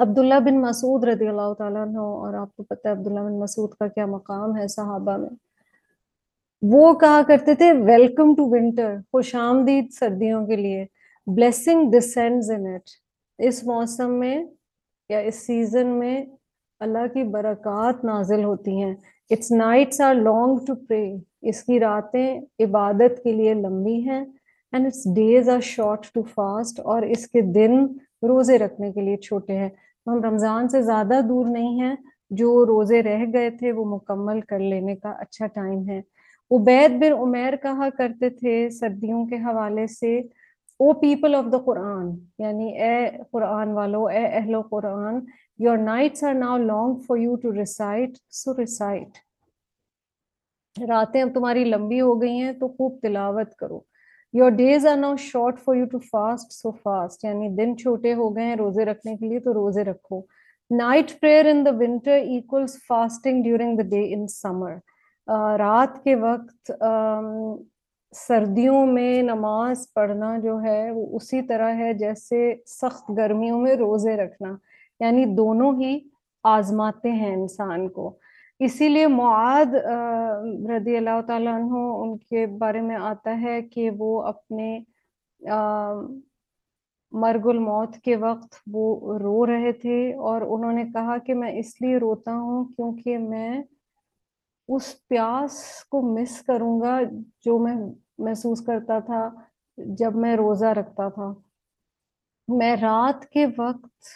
عبداللہ 0.00 0.34
بن 0.44 0.60
مسعود 0.60 1.04
رضی 1.04 1.28
اللہ 1.28 1.52
تعالیٰ 1.58 1.82
عنہ 1.82 1.98
اور 1.98 2.34
آپ 2.34 2.56
کو 2.56 2.62
پتہ 2.62 2.88
ہے 2.88 2.92
عبداللہ 2.92 3.20
بن 3.20 3.38
مسعود 3.38 3.70
کا 3.70 3.86
کیا 3.86 4.06
مقام 4.06 4.56
ہے 4.56 4.66
صحابہ 4.68 5.16
میں۔ 5.16 5.28
وہ 6.62 6.92
کہا 6.94 7.20
کرتے 7.28 7.54
تھے 7.54 7.72
ویلکم 7.72 8.34
ٹو 8.34 8.46
ونٹر 8.50 8.96
خوش 9.12 9.34
آمدید 9.34 9.92
سردیوں 9.92 10.46
کے 10.46 10.56
لیے 10.56 10.84
بلیسنگ 11.26 11.90
ڈسینڈز 11.90 12.50
ان 12.50 12.66
اٹ 12.66 12.90
اس 13.38 13.62
موسم 13.64 14.18
میں 14.20 14.44
یا 15.10 15.18
اس 15.18 15.46
سیزن 15.46 15.86
میں 15.86 16.24
اللہ 16.80 17.06
کی 17.14 17.24
برکات 17.24 18.04
نازل 18.04 18.44
ہوتی 18.44 18.82
ہیں۔ 18.82 18.94
Its 19.30 19.50
nights 19.52 20.00
are 20.00 20.14
long 20.14 20.58
to 20.66 20.74
pray 20.74 21.04
اس 21.48 21.62
کی 21.64 21.80
راتیں 21.80 22.40
عبادت 22.64 23.22
کے 23.24 23.32
لیے 23.32 23.54
لمبی 23.54 24.00
ہیں 24.08 24.24
and 24.72 24.86
its 24.86 25.04
days 25.16 25.48
are 25.48 25.60
short 25.60 26.06
to 26.14 26.22
fast 26.34 26.80
اور 26.80 27.02
اس 27.02 27.26
کے 27.26 27.40
دن 27.40 27.78
روزے 28.28 28.58
رکھنے 28.58 28.92
کے 28.92 29.00
لیے 29.00 29.16
چھوٹے 29.16 29.56
ہیں۔ 29.58 29.68
ہم 30.12 30.22
رمضان 30.22 30.68
سے 30.68 30.82
زیادہ 30.82 31.20
دور 31.28 31.46
نہیں 31.46 31.80
ہیں۔ 31.80 31.96
جو 32.30 32.66
روزے 32.66 33.02
رہ 33.02 33.24
گئے 33.32 33.50
تھے 33.50 33.72
وہ 33.72 33.84
مکمل 33.84 34.40
کر 34.40 34.58
لینے 34.58 34.96
کا 34.96 35.10
اچھا 35.10 35.46
ٹائم 35.46 35.88
ہے۔ 35.88 36.02
عبید 36.50 36.90
بن 36.90 37.12
عمیر 37.12 37.56
کہا 37.56 37.88
کرتے 37.98 38.30
تھے 38.30 38.70
سردیوں 38.70 39.26
کے 39.26 39.36
حوالے 39.36 39.86
سے، 39.86 40.18
او 40.78 40.92
پیپل 40.92 41.34
آف 41.34 41.52
دا 41.52 41.58
قرآن 41.58 42.10
یعنی 42.38 42.80
اے 42.80 43.10
قرآن 43.30 43.70
والو، 43.72 44.06
اے 44.06 44.26
اہل 44.26 44.54
و 44.54 44.60
قرآن، 44.60 45.20
your 45.58 45.76
nights 45.76 46.24
are 46.24 46.34
now 46.34 46.58
long 46.58 46.94
for 46.94 47.16
you 47.16 47.36
to 47.36 47.52
recite, 47.52 48.10
so 48.30 48.56
recite. 48.56 49.08
راتیں 50.88 51.22
اب 51.22 51.28
تمہاری 51.34 51.64
لمبی 51.64 52.00
ہو 52.00 52.22
گئی 52.22 52.40
ہیں، 52.40 52.52
تو 52.52 52.68
خوب 52.68 52.98
تلاوت 53.02 53.54
کرو۔ 53.54 53.80
Your 54.34 54.50
days 54.56 54.86
are 54.86 54.96
now 54.96 55.16
short 55.16 55.58
for 55.60 55.76
you 55.76 55.84
to 55.92 55.98
fast 56.10 56.52
so 56.52 56.70
fast 56.82 57.24
یعنی 57.24 57.48
دن 57.56 57.76
چھوٹے 57.76 58.14
ہو 58.14 58.34
گئے 58.36 58.44
ہیں 58.44 58.56
روزے 58.56 58.84
رکھنے 58.84 59.16
کے 59.16 59.28
لیے 59.28 59.40
تو 59.40 59.54
روزے 59.54 59.84
رکھو 59.84 60.20
night 60.70 61.18
prayer 61.20 61.46
in 61.50 61.64
the 61.66 61.70
winter 61.78 62.10
equals 62.10 62.76
fasting 62.86 63.42
during 63.42 63.76
the 63.76 63.88
day 63.90 64.02
in 64.14 64.26
summer 64.26 64.76
رات 65.58 66.02
کے 66.04 66.14
وقت 66.14 66.72
سردیوں 68.14 68.84
میں 68.86 69.22
نماز 69.22 69.86
پڑھنا 69.94 70.36
جو 70.38 70.60
ہے 70.62 70.90
وہ 70.90 71.06
اسی 71.16 71.42
طرح 71.42 71.74
ہے 71.78 71.92
جیسے 71.94 72.54
سخت 72.66 73.10
گرمیوں 73.16 73.60
میں 73.60 73.74
روزے 73.76 74.16
رکھنا. 74.16 74.56
یعنی 75.00 75.24
دونوں 75.36 75.72
ہی 75.80 75.98
آزماتے 76.44 77.10
ہیں 77.10 77.34
انسان 77.34 77.88
کو. 77.88 78.18
اسی 78.60 78.88
لیے 78.88 79.06
معاد 79.06 79.74
رضی 80.70 80.96
اللہ 80.96 81.20
تعالیٰ 81.26 81.54
عنہ، 81.54 81.74
ان 81.74 82.16
کے 82.18 82.46
بارے 82.46 82.80
میں 82.80 82.96
آتا 82.96 83.40
ہے 83.40 83.62
کہ 83.62 83.90
وہ 83.98 84.22
اپنے 84.22 84.78
مرگ 87.12 87.46
الموت 87.46 87.96
کے 87.96 88.16
وقت 88.16 88.54
وہ 88.72 89.18
رو 89.18 89.46
رہے 89.46 89.72
تھے 89.72 90.14
اور 90.14 90.42
انہوں 90.42 90.72
نے 90.72 90.84
کہا 90.84 91.18
کہ 91.18 91.34
میں 91.34 91.52
اس 91.58 91.80
لیے 91.80 91.96
روتا 91.98 92.34
ہوں 92.34 92.64
کیونکہ 92.64 93.18
میں 93.18 93.62
اس 94.68 95.08
پیاس 95.08 95.84
کو 95.84 96.02
مس 96.02 96.40
کروں 96.42 96.80
گا 96.80 96.98
جو 97.44 97.58
میں 97.58 97.74
محسوس 98.18 98.60
کرتا 98.66 98.98
تھا 98.98 99.28
جب 99.78 100.16
میں 100.16 100.36
روزہ 100.36 100.66
رکھتا 100.66 101.08
تھا۔ 101.08 101.32
میں 102.48 102.76
رات 102.76 103.26
کے 103.26 103.46
وقت 103.58 104.08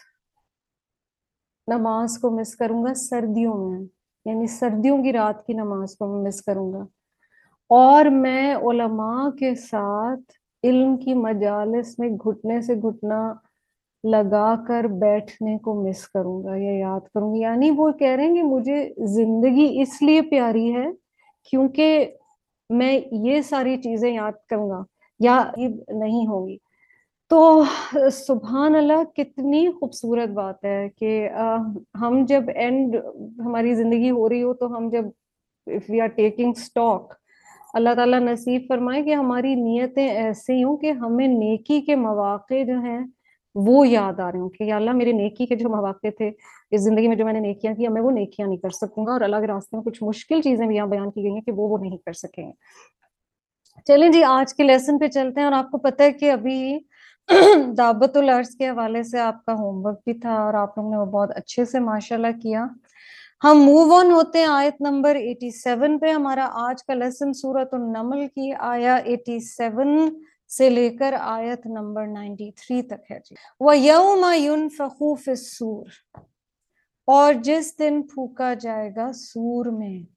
نماز 1.69 2.19
کو 2.19 2.31
مس 2.31 2.57
کروں 2.57 2.85
گا 2.85 2.95
سردیوں 2.95 3.71
میں۔ 3.71 3.87
یعنی 4.25 4.47
سردیوں 4.47 5.03
کی 5.03 5.12
رات 5.12 5.47
کی 5.47 5.53
نماز 5.53 5.97
کو 5.97 6.07
میں 6.07 6.29
مس 6.29 6.43
کروں 6.43 6.72
گا۔ 6.72 6.87
اور 7.68 8.05
میں 8.05 8.55
علماء 8.55 9.31
کے 9.31 9.55
ساتھ 9.55 10.33
علم 10.62 10.97
کی 10.97 11.14
مجالس 11.14 11.99
میں 11.99 12.09
گھٹنے 12.09 12.61
سے 12.61 12.75
گھٹنا 12.75 13.33
لگا 14.05 14.55
کر 14.68 14.85
بیٹھنے 14.85 15.59
کو 15.59 15.89
مس 15.89 16.09
کروں 16.09 16.45
گا 16.45 16.57
یا 16.57 16.79
یاد 16.79 17.01
کروں 17.01 17.33
گا۔ 17.33 17.39
یعنی 17.39 17.70
وہ 17.70 17.91
کہہ 17.93 18.09
رہے 18.09 18.27
ہیں 18.27 18.35
کہ 18.35 18.43
مجھے 18.43 18.93
زندگی 18.99 19.83
اس 19.83 20.03
لیے 20.03 20.22
پیاری 20.22 20.75
ہے 20.75 20.87
کیونکہ 21.51 22.11
میں 22.70 23.01
یہ 23.12 23.43
ساری 23.43 23.77
چیزیں 23.77 24.12
یاد 24.12 24.33
کروں 24.49 24.70
گا 24.70 24.83
یا 25.18 25.43
نہیں 25.89 26.27
ہوں 26.27 26.49
گی 26.49 26.57
تو 27.35 27.64
سبحان 28.11 28.74
اللہ 28.74 29.03
کتنی 29.16 29.70
خوبصورت 29.70 30.28
بات 30.28 30.64
ہے 30.64 30.89
کہ 30.99 31.28
ہم 32.01 32.24
جب 32.24 32.43
اینڈ 32.55 32.97
ہماری 33.39 33.74
زندگی 33.74 34.11
ہو 34.11 34.28
رہی 34.28 34.43
ہو 34.43 34.55
تو 34.55 34.76
ہم 34.76 34.89
جب 34.89 35.05
we 35.89 36.01
are 36.01 36.09
taking 36.09 36.53
stock 36.57 37.14
Allah 37.74 37.95
تعالیٰ 37.95 38.20
نصیب 38.20 38.62
فرمائے 38.68 39.03
کہ 39.03 39.14
ہماری 39.14 39.55
نیتیں 39.55 40.09
ایسی 40.09 40.64
ہوں 40.64 40.76
کہ 40.76 40.91
ہمیں 40.91 41.26
نیکی 41.26 41.80
کے 41.80 41.97
مواقع 41.97 42.62
جو 42.66 42.78
ہیں 42.78 42.99
وہ 43.55 43.89
یاد 43.89 44.20
آ 44.20 44.32
رہے 44.32 44.39
ہوں 44.39 44.49
کہ 44.49 44.64
یا 44.64 44.76
اللہ 44.76 44.93
میرے 44.93 45.12
نیکی 45.12 45.47
کے 45.47 45.57
جو 45.57 45.68
مواقع 45.68 46.09
تھے، 46.16 46.30
اس 46.70 46.80
زندگی 46.80 47.09
میں 47.09 47.16
جو 47.16 47.24
میں 47.24 47.32
نے 47.32 47.41
نیکیاں 47.41 47.74
کی 47.74 47.89
میں 47.89 48.03
وہ 48.03 48.11
نیکیاں 48.11 48.49
نہیں 48.49 48.59
کر 48.59 48.70
سکوں 48.70 49.07
گا 49.07 49.12
اور 49.12 49.20
اللہ 49.20 49.37
کے 49.37 49.47
راستے 49.47 49.76
میں 49.76 49.85
کچھ 49.85 50.03
مشکل 50.05 50.41
چیزیں 50.41 50.66
بھی 50.66 50.76
یہاں 50.76 50.87
بیان 50.87 51.11
کی 51.11 51.22
گئی 51.22 51.32
ہیں 51.32 51.41
کہ 51.41 51.53
وہ 51.53 51.68
وہ 51.68 51.78
نہیں 51.78 51.97
کر 51.97 52.12
سکیں 52.12 52.47
گے۔ 52.47 52.53
چلیں 53.87 54.09
جی 54.09 54.22
آج 54.24 54.55
کے 54.55 54.62
لیسن 54.62 54.99
پہ 54.99 55.09
چلتے 55.09 55.41
ہیں 55.41 55.47
اور 55.47 55.53
آپ 55.53 55.70
کو 55.70 55.78
پتہ 55.78 56.03
ہے 56.03 56.12
کہ 56.12 56.30
ابھی 56.30 56.78
دعوت 57.79 58.16
العرض 58.16 58.49
کے 58.57 58.68
حوالے 58.68 59.03
سے 59.03 59.20
آپ 59.20 59.45
کا 59.45 59.53
ہوم 59.53 59.87
ورک 59.87 59.99
بھی 60.05 60.14
تھا 60.14 60.35
اور 60.35 60.55
آپ 60.55 60.79
لوگوں 60.79 60.91
نے 60.91 60.97
وہ 60.97 61.05
بہت 61.05 61.31
اچھے 61.37 61.64
سے 61.64 61.81
ماشاء 61.81 62.16
اللہ 62.16 62.41
کیا۔ 62.43 62.66
ہم 63.45 63.59
موو 63.59 63.95
آن 63.95 64.11
ہوتے 64.11 64.39
ہیں 64.39 64.47
آیت 64.47 64.81
نمبر 64.81 65.16
87 65.16 65.99
پہ۔ 65.99 66.11
ہمارا 66.11 66.49
آج 66.53 66.85
کا 66.85 66.95
لیسن 66.95 67.33
سورت 67.33 67.75
النمل 67.75 68.27
کی 68.29 68.53
آیا 68.59 68.97
87 68.97 70.09
سے 70.49 70.70
لے 70.70 70.91
کر 70.91 71.14
آیت 71.20 71.66
نمبر 71.66 72.07
93 72.07 72.83
تک 72.83 73.11
ہے 73.11 73.18
جی۔ 73.18 73.35
وَيَوْمَ 73.61 74.35
يُنفَخُ 74.37 75.16
فِي 75.16 75.31
السُّورِ 75.31 75.89
اور 77.09 77.35
جس 77.35 77.79
دن 77.79 78.03
پھوکا 78.03 78.55
جائے 78.55 78.91
گا 78.97 79.12
سور 79.12 79.66
میں۔ 79.66 80.14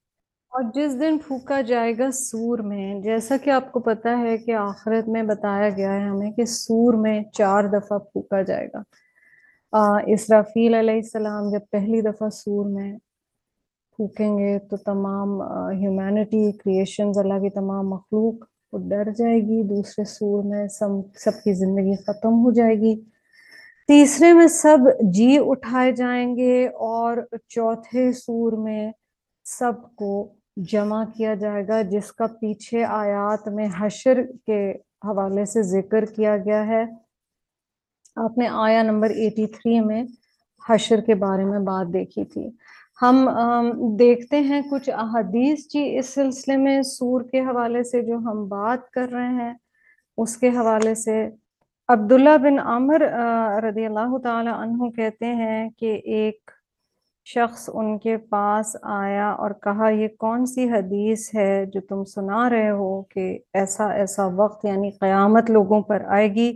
اور 0.52 0.62
جس 0.74 0.98
دن 1.00 1.18
پھوکا 1.26 1.60
جائے 1.60 1.92
گا 1.98 2.10
سور 2.14 2.58
میں، 2.58 2.94
جیسا 3.02 3.36
کہ 3.44 3.50
آپ 3.50 3.70
کو 3.72 3.80
پتا 3.80 4.18
ہے 4.18 4.36
کہ 4.38 4.54
آخرت 4.54 5.08
میں 5.08 5.22
بتایا 5.22 5.68
گیا 5.76 5.92
ہے 5.94 6.00
ہمیں 6.00 6.30
کہ 6.32 6.44
سور 6.44 6.94
میں 6.94 7.20
چار 7.32 7.64
دفعہ 7.72 7.98
پھوکا 8.12 8.40
جائے 8.42 8.66
گا۔ 8.74 8.82
اسرافیل 10.12 10.74
علیہ 10.74 10.94
السلام 10.94 11.50
جب 11.52 11.68
پہلی 11.72 12.00
دفعہ 12.00 12.28
سور 12.32 12.66
میں 12.70 12.92
پھوکیں 13.98 14.38
گے 14.38 14.58
تو 14.70 14.76
تمام 14.76 15.40
ہیومینٹی 15.80 16.50
کریشنز 16.58 17.18
اللہ 17.18 17.38
کی 17.42 17.50
تمام 17.50 17.88
مخلوق 17.90 18.44
وہ 18.72 18.78
ڈر 18.90 19.10
جائے 19.18 19.40
گی۔ 19.40 19.62
دوسرے 19.68 20.04
سور 20.04 20.44
میں 20.44 20.66
سب 20.68 20.90
سب 21.18 21.42
کی 21.44 21.52
زندگی 21.54 21.94
ختم 22.06 22.44
ہو 22.44 22.52
جائے 22.52 22.74
گی۔ 22.80 22.94
تیسرے 23.88 24.32
میں 24.32 24.46
سب 24.54 24.78
جی 25.14 25.36
اٹھائے 25.46 25.92
جائیں 25.92 26.36
گے 26.36 26.66
اور 26.88 27.16
چوتھے 27.48 28.12
سور 28.14 28.52
میں 28.64 28.90
سب 29.46 29.72
کو 29.96 30.10
جمع 30.66 31.02
کیا 31.16 31.34
جائے 31.34 31.66
گا، 31.68 31.80
جس 31.82 32.12
کا 32.12 32.26
پیچھے 32.40 32.84
آیات 32.84 33.48
میں 33.48 33.68
حشر 33.78 34.22
کے 34.46 34.60
حوالے 35.04 35.44
سے 35.44 35.62
ذکر 35.62 36.04
کیا 36.04 36.36
گیا 36.36 36.66
ہے۔ 36.66 36.84
آپ 38.16 38.38
نے 38.38 38.48
آیا 38.48 38.82
نمبر 38.82 39.10
ایٹی 39.10 39.46
تھری 39.46 39.80
میں 39.80 40.02
حشر 40.70 41.00
کے 41.00 41.14
بارے 41.14 41.44
میں 41.44 41.58
بات 41.58 41.92
دیکھی 41.92 42.24
تھی۔ 42.24 42.48
ہم 43.02 43.28
دیکھتے 43.98 44.40
ہیں 44.40 44.60
کچھ 44.70 44.90
احادیث 44.90 45.66
جی 45.68 45.98
اس 45.98 46.08
سلسلے 46.14 46.56
میں 46.56 46.80
سور 46.82 47.20
کے 47.22 47.40
حوالے 47.40 47.82
سے 47.82 48.02
جو 48.02 48.16
ہم 48.16 48.48
بات 48.48 48.90
کر 48.90 49.08
رہے 49.12 49.28
ہیں۔ 49.34 49.52
اس 50.18 50.36
کے 50.36 50.48
حوالے 50.48 50.94
سے 50.94 51.28
عبداللہ 51.88 52.36
بن 52.42 52.58
عمر 52.58 53.00
رضی 53.62 53.86
اللہ 53.86 54.16
تعالی 54.18 54.50
عنہ 54.54 54.90
کہتے 54.90 55.26
ہیں 55.34 55.68
کہ 55.70 55.92
ایک 56.04 56.50
شخص 57.32 57.68
ان 57.72 57.98
کے 57.98 58.16
پاس 58.30 58.76
آیا 58.82 59.30
اور 59.30 59.50
کہا، 59.62 59.88
یہ 59.88 60.08
کون 60.18 60.46
سی 60.46 60.68
حدیث 60.70 61.28
ہے 61.34 61.64
جو 61.72 61.80
تم 61.88 62.04
سنا 62.04 62.48
رہے 62.50 62.70
ہو 62.70 62.90
کہ 63.04 63.26
ایسا 63.54 63.90
ایسا 63.92 64.26
وقت 64.36 64.64
یعنی 64.64 64.90
قیامت 65.00 65.50
لوگوں 65.50 65.80
پر 65.88 66.04
آئے 66.16 66.28
گی؟ 66.34 66.50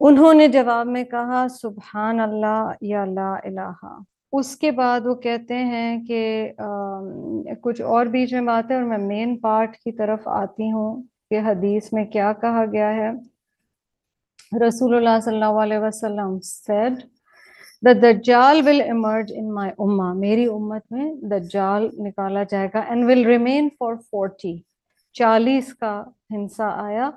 انہوں 0.00 0.34
نے 0.34 0.48
جواب 0.48 0.86
میں 0.86 1.04
کہا، 1.04 1.46
سبحان 1.50 2.20
اللہ 2.20 2.72
یا 2.80 3.04
لا 3.04 3.32
الہ. 3.44 3.98
اس 4.32 4.56
کے 4.56 4.70
بعد 4.70 5.06
وہ 5.06 5.14
کہتے 5.22 5.56
ہیں 5.64 6.04
کہ 6.06 6.52
کچھ 7.62 7.80
اور 7.82 8.06
بیچ 8.06 8.32
میں 8.34 8.42
بات 8.42 8.70
ہے 8.70 8.76
اور 8.76 8.84
میں 8.84 8.98
مین 8.98 9.36
پارٹ 9.38 9.76
کی 9.76 9.92
طرف 9.92 10.28
آتی 10.28 10.70
ہوں 10.72 11.02
کہ 11.30 11.40
حدیث 11.46 11.92
میں 11.92 12.04
کیا 12.12 12.32
کہا 12.40 12.64
گیا 12.72 12.94
ہے۔ 12.94 13.10
رسول 14.66 14.94
اللہ 14.96 15.18
صلی 15.24 15.34
اللہ 15.34 15.58
علیہ 15.62 15.78
وسلم 15.78 16.36
said 16.46 16.94
دا 17.82 17.92
دجال 17.92 18.60
ول 18.64 18.80
ایمرج 18.80 19.32
ان 19.36 19.52
مائی 19.54 19.70
اما 19.78 20.12
میری 20.14 20.44
امت 20.46 20.92
میں 20.92 21.12
دجال 21.30 21.88
نکالا 21.98 22.42
جائے 22.50 22.68
گا 22.74 22.80
and 22.88 23.04
will 23.04 23.24
remain 23.26 23.68
for 23.78 23.94
forty 24.10 24.56
چالیس 25.16 25.72
کا 25.74 25.92
ہنسا 26.30 26.68
آیا 26.82 27.10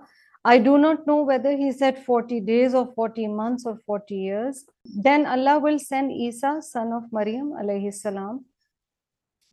I 0.46 0.60
do 0.60 0.78
not 0.78 1.08
know 1.08 1.24
whether 1.26 1.54
he 1.60 1.72
said 1.72 2.00
forty 2.06 2.40
days 2.46 2.76
اور 2.76 2.86
فورٹی 2.96 3.28
منتھس 3.34 3.68
اور 3.68 3.76
forty 3.86 4.22
years 4.22 4.64
then 5.06 5.26
Allah 5.28 5.60
will 5.64 5.78
send 5.80 6.12
Isa 6.14 6.60
son 6.64 6.94
of 6.94 7.14
Maryam 7.14 7.54
علیہ 7.60 7.86
السلام 7.86 8.38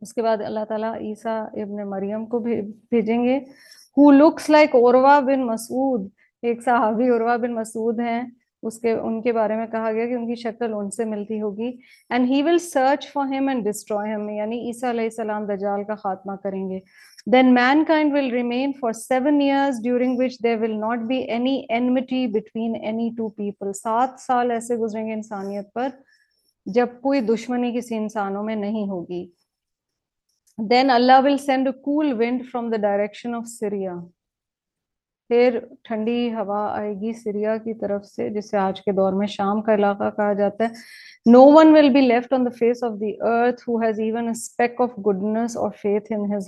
اس 0.01 0.13
کے 0.13 0.21
بعد 0.21 0.41
اللہ 0.45 0.65
تعالیٰ 0.65 0.95
عیسیٰ 0.97 1.41
ابن 1.61 1.89
مریم 1.89 2.25
کو 2.25 2.39
بھیجیں 2.39 3.23
گے 3.23 3.37
ہو 3.97 4.11
لکس 4.13 4.49
لائک 4.49 4.75
اوروا 4.75 5.19
بن 5.21 5.45
مسعود 5.45 6.09
ایک 6.43 6.63
صحابی 6.63 7.09
عروا 7.09 7.35
بن 7.37 7.53
مسعود 7.53 7.99
ہیں 7.99 8.21
اس 8.63 8.79
کے، 8.79 8.91
ان 8.91 9.21
کے 9.21 9.33
بارے 9.33 9.55
میں 9.55 9.67
کہا 9.67 9.91
گیا 9.91 10.05
کہ 10.05 10.13
ان 10.13 10.27
کی 10.27 10.35
شکل 10.35 10.73
ان 10.73 10.89
سے 10.91 11.05
ملتی 11.05 11.41
ہوگی۔ 11.41 11.71
And 12.09 12.29
he 12.29 12.41
will 12.43 12.59
search 12.59 13.07
for 13.13 13.25
him 13.25 13.47
and 13.47 13.65
destroy 13.65 14.13
him 14.13 14.29
یعنی 14.29 14.59
عیسیٰ 14.67 14.89
علیہ 14.89 15.03
السلام 15.03 15.45
دجال 15.45 15.83
کا 15.83 15.95
خاتمہ 15.95 16.35
کریں 16.43 16.69
گے۔ 16.69 16.79
Then 17.31 17.53
mankind 17.83 18.13
will 18.13 18.29
remain 18.31 18.71
for 18.79 18.91
seven 18.91 19.41
years 19.41 19.83
during 19.83 20.17
which 20.17 20.37
there 20.43 20.61
will 20.61 20.79
not 20.79 20.99
be 20.99 21.17
any 21.17 21.65
enmity 21.69 22.27
between 22.27 22.75
any 22.85 23.09
two 23.17 23.27
people 23.27 23.73
سات 23.73 24.19
سال 24.19 24.51
ایسے 24.51 24.75
گزریں 24.75 25.07
گے 25.07 25.13
انسانیت 25.13 25.73
پر، 25.73 25.89
جب 26.65 26.87
کوئی 27.01 27.21
دشمنی 27.21 27.77
کسی 27.77 27.95
انسانوں 27.97 28.43
میں 28.43 28.55
نہیں 28.55 28.89
ہوگی۔ 28.89 29.25
Then 30.57 30.89
Allah 30.89 31.21
will 31.23 31.37
send 31.37 31.67
a 31.67 31.73
cool 31.81 32.13
wind 32.13 32.41
from 32.51 32.69
the 32.69 32.77
direction 32.77 33.35
of 33.35 33.47
Syria 33.47 33.93
پھر 35.31 35.59
ٹھنڈی 35.83 36.33
ہوا 36.33 36.65
آئے 36.77 36.93
گی 37.01 37.11
سریا 37.13 37.55
کی 37.57 37.73
طرف 37.81 38.05
سے، 38.05 38.29
جسے 38.29 38.57
آج 38.57 38.81
کے 38.81 38.91
دور 38.91 39.13
میں 39.19 39.27
شام 39.27 39.61
کا 39.61 39.73
علاقہ 39.73 40.09
کہا 40.15 40.33
جاتا 40.33 40.63
ہے۔ 40.63 40.69
No 41.25 41.41
one 41.55 41.71
will 41.73 41.89
be 41.95 42.01
left 42.01 42.31
on 42.33 42.45
the 42.45 42.51
face 42.59 42.79
of 42.83 42.93
the 42.99 43.11
earth 43.31 43.59
who 43.65 43.73
has 43.81 43.99
even 43.99 44.29
a 44.29 44.33
speck 44.35 44.79
of 44.85 44.95
goodness 45.07 45.55
or 45.55 45.69
faith 45.81 46.11
in 46.15 46.23
his 46.31 46.47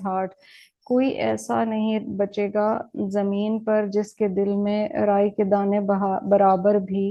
کوئی 0.88 1.10
ایسا 1.26 1.64
نہیں 1.64 2.00
بچے 2.18 2.48
گا 2.54 2.68
زمین 3.12 3.60
پر 3.66 3.86
جس 3.94 4.14
کے 4.16 4.28
دل 4.28 4.56
میں 4.64 4.88
رائی 5.08 5.30
کے 5.38 5.44
دانے 5.52 5.80
برابر 6.30 6.80
بھی 6.88 7.08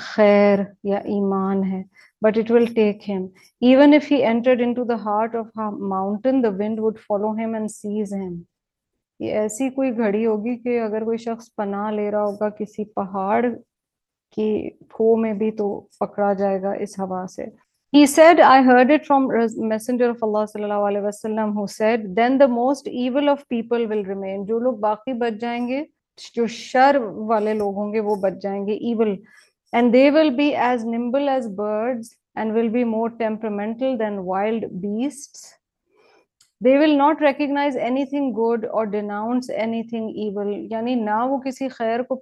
خیر 0.00 0.58
یا 0.84 0.98
ایمان 1.14 1.64
ہے۔ 1.64 1.82
But 2.22 2.38
it 2.38 2.50
will 2.50 2.66
take 2.74 3.08
him 3.10 3.26
even 3.62 3.94
if 3.94 4.10
he 4.12 4.24
entered 4.24 4.62
into 4.74 4.84
the 4.84 4.94
heart 5.04 5.34
of 5.36 5.46
mountain 5.88 6.42
the 6.44 6.48
wind 6.58 6.80
would 6.80 6.98
follow 7.08 7.30
him 7.44 7.54
and 7.54 7.70
seize 7.70 8.14
him 8.14 8.40
یہ 9.20 9.38
ایسی 9.38 9.68
کوئی 9.70 9.96
گھڑی 9.96 10.24
ہوگی 10.26 10.56
کہ 10.58 10.80
اگر 10.80 11.04
کوئی 11.04 11.18
شخص 11.24 11.54
پناہ 11.56 11.90
لے 11.90 12.10
رہا 12.10 12.22
ہوگا 12.24 12.48
کسی 12.58 12.84
پہاڑ 12.94 13.44
کی 14.36 14.70
کھو 14.90 15.14
میں 15.16 15.32
بھی 15.34 15.50
تو 15.56 15.68
پکڑا 16.00 16.32
جائے 16.32 16.62
گا 16.62 16.72
اس 16.84 16.98
ہوا 16.98 17.26
سے 17.36 17.44
He 17.92 18.06
said, 18.06 18.38
I 18.38 18.62
heard 18.62 18.90
it 18.92 19.04
from 19.04 19.24
Messenger 19.70 20.10
of 20.10 20.20
Allah 20.22 20.42
sallallahu 20.50 20.84
alaihi 20.88 21.06
wasallam 21.06 21.54
who 21.54 21.66
said, 21.66 22.04
then 22.14 22.38
the 22.38 22.46
most 22.46 22.86
evil 22.86 23.28
of 23.28 23.40
people 23.48 23.86
will 23.92 24.04
remain. 24.04 24.44
جو 24.46 24.58
لوگ 24.58 24.74
باقی 24.80 25.12
بچ 25.22 25.40
جائیں 25.40 25.66
گے 25.68 25.82
جو 26.34 26.46
شر 26.46 26.96
والے 27.28 27.54
لوگ 27.54 27.74
ہوں 27.76 27.92
گے 27.94 28.00
وہ 28.00 28.14
بچ 28.20 28.40
جائیں 28.42 28.66
گے 28.66 28.78
evil 28.92 29.16
and 29.72 29.94
they 29.94 30.10
will 30.10 30.30
be 30.36 30.48
as 30.68 30.84
nimble 30.84 31.28
as 31.28 31.48
birds 31.56 32.14
and 32.36 32.54
will 32.54 32.68
be 32.68 32.84
more 32.84 33.08
temperamental 33.18 33.98
than 33.98 34.24
wild 34.24 34.64
beasts 34.82 35.42
they 36.60 36.76
will 36.78 36.96
not 36.96 37.20
recognize 37.20 37.76
anything 37.76 38.32
good 38.34 38.64
or 38.66 38.84
denounce 38.86 39.48
anything 39.66 40.08
evil. 40.24 40.52
یعنی 40.70 40.94
نہ 40.94 41.18
وہ 41.30 41.38
کسی 41.38 41.68
خیر 41.68 42.02
کو 42.02 42.16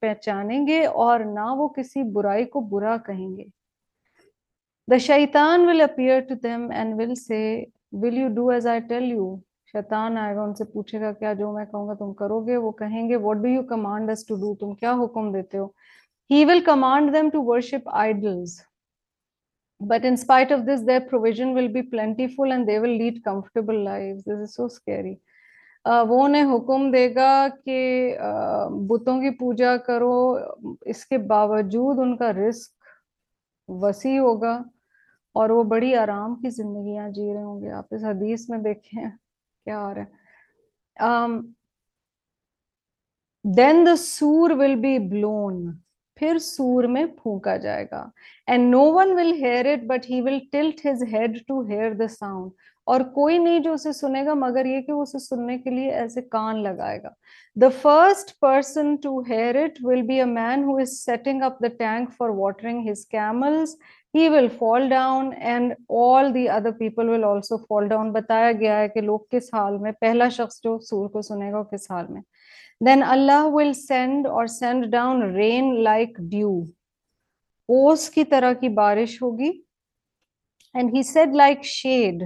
پہچانیں 0.00 0.66
گے 0.66 0.84
اور 0.86 1.20
نہ 1.34 1.46
وہ 1.58 1.68
کسی 1.68 2.02
برائی 2.12 2.44
کو 2.44 2.60
برا 2.70 2.96
کہیں 3.06 3.36
گے۔ 3.36 3.44
The 4.88 4.98
shaitan 5.06 5.66
will 5.66 5.84
appear 5.86 6.20
to 6.28 6.36
them 6.46 6.70
and 6.80 6.98
will 7.00 7.14
say 7.16 7.44
will 8.02 8.18
you 8.22 8.28
do 8.38 8.50
as 8.56 8.66
I 8.66 8.80
tell 8.92 9.12
you? 9.16 9.28
شیطان 9.72 10.16
آئے 10.18 10.34
گا، 10.36 10.42
ان 10.42 10.54
سے 10.54 10.64
پوچھے 10.72 11.00
گا، 11.00 11.12
کیا 11.12 11.32
جو 11.38 11.52
میں 11.52 11.64
کہوں 11.64 11.86
گا 11.88 11.94
تم 11.94 12.12
کرو 12.20 12.40
گے؟ 12.46 12.56
وہ 12.56 12.70
کہیں 12.78 13.08
گے 13.08 13.16
what 13.24 13.36
do 13.36 13.48
you 13.48 13.62
command 13.68 14.10
us 14.10 14.26
to 14.26 14.36
do 14.36 14.54
تم 14.60 14.74
کیا 14.74 14.92
حکم 15.02 15.32
دیتے 15.32 15.58
ہو؟ 15.58 15.66
He 16.30 16.44
will 16.44 16.60
command 16.64 17.12
them 17.14 17.28
to 17.32 17.42
worship 17.46 17.88
idols 17.92 18.60
but 19.80 20.04
in 20.04 20.16
spite 20.16 20.50
of 20.50 20.66
this 20.66 20.80
their 20.82 21.00
provision 21.00 21.54
will 21.54 21.68
be 21.68 21.82
plentiful 21.82 22.52
and 22.52 22.68
they 22.68 22.78
will 22.78 22.96
lead 22.98 23.22
comfortable 23.24 23.78
lives. 23.84 24.22
This 24.24 24.40
is 24.40 24.54
so 24.54 24.68
scary. 24.68 25.16
Uh, 25.84 26.04
وہ 26.08 26.22
انہیں 26.24 26.44
حکم 26.44 26.90
دے 26.92 27.14
گا 27.14 27.46
کہ 27.64 28.18
بتوں 28.88 29.20
کی 29.20 29.30
پوجا 29.30 29.76
کرو، 29.76 30.38
اس 30.80 31.06
کے 31.06 31.18
باوجود 31.18 31.98
ان 31.98 32.16
کا 32.16 32.32
رزق 32.32 32.70
وسیع 33.68 34.20
ہوگا 34.20 34.62
اور 35.34 35.50
وہ 35.50 35.62
بڑی 35.62 35.94
آرام 35.94 36.34
کی 36.34 36.50
زندگیاں 36.50 37.08
جی 37.08 37.34
رہے 37.34 37.42
ہوں 37.42 37.62
گے۔ 37.62 37.70
آپ 37.70 37.86
اس 37.90 38.04
حدیث 38.04 38.48
میں 38.50 38.58
دیکھیں 38.58 39.04
کیا 39.64 39.78
آ 39.80 39.94
رہا 39.94 40.02
ہے۔ 40.02 40.16
دین 43.56 43.86
دا 43.86 43.96
سور 43.96 44.50
ول 44.50 44.74
بی 44.74 44.98
بلون 44.98 45.78
پھر 46.18 46.38
سور 46.38 46.84
میں 46.84 47.04
پھونکا 47.22 47.56
جائے 47.56 47.86
گا۔ 47.92 48.04
And 48.46 48.70
no 48.70 48.82
one 48.92 49.12
will 49.16 49.32
hear 49.32 49.66
it 49.66 49.84
but 49.86 50.10
he 50.10 50.20
will 50.20 50.38
tilt 50.52 50.86
his 50.86 51.04
head 51.12 51.38
to 51.46 51.60
hear 51.60 51.92
the 51.92 52.08
sound 52.08 52.50
اور 52.86 53.00
کوئی 53.00 53.38
نہیں 53.38 53.58
جو 53.58 53.72
اسے 53.72 53.92
سنے 53.92 54.24
گا، 54.26 54.34
مگر 54.34 54.64
یہ 54.64 54.80
کہ 54.80 54.92
وہ 54.92 55.02
اسے 55.02 55.18
سننے 55.18 55.58
کے 55.58 55.70
لیے 55.70 55.90
ایسے 55.90 56.22
کان 56.22 56.62
لگائے 56.62 57.02
گا۔ 57.02 57.08
The 57.60 57.68
first 57.82 58.38
person 58.40 58.96
to 58.96 59.20
hear 59.20 59.54
it 59.54 59.78
will 59.82 60.02
be 60.02 60.18
a 60.18 60.24
man 60.24 60.64
who 60.64 60.76
is 60.76 60.98
setting 61.04 61.42
up 61.42 61.60
the 61.60 61.68
tank 61.78 62.10
for 62.18 62.28
watering 62.28 62.90
his 62.90 63.06
camels 63.06 63.76
he 64.14 64.28
will 64.28 64.48
fall 64.48 64.88
down 64.88 65.26
and 65.48 65.72
all 65.88 66.28
the 66.32 66.44
other 66.52 66.70
people 66.72 67.08
will 67.08 67.24
also 67.24 67.58
fall 67.58 67.88
down. 67.88 68.12
بتایا 68.12 68.52
گیا 68.52 68.78
ہے 68.80 68.88
کہ 68.88 69.00
لوگ 69.00 69.20
کس 69.30 69.54
حال 69.54 69.78
میں، 69.78 69.92
پہلا 69.92 70.28
شخص 70.28 70.62
جو 70.62 70.78
سور 70.78 71.08
کو 71.08 71.22
سنے 71.22 71.52
گا 71.52 71.62
کس 71.62 71.90
حال 71.90 72.06
میں۔ 72.08 72.22
Then 72.80 73.02
Allah 73.02 73.46
will 73.52 73.72
send 73.72 74.26
or 74.26 74.46
send 74.46 74.84
down 74.86 75.22
rain 75.34 75.74
like 75.84 76.18
dew 76.30 76.50
اوس 77.68 78.08
کی 78.10 78.24
طرح 78.24 78.52
کی 78.52 78.68
بارش 78.74 79.20
ہوگی 79.22 79.50
and 80.74 80.94
he 80.94 81.02
said 81.02 81.34
like 81.36 81.64
shade 81.64 82.22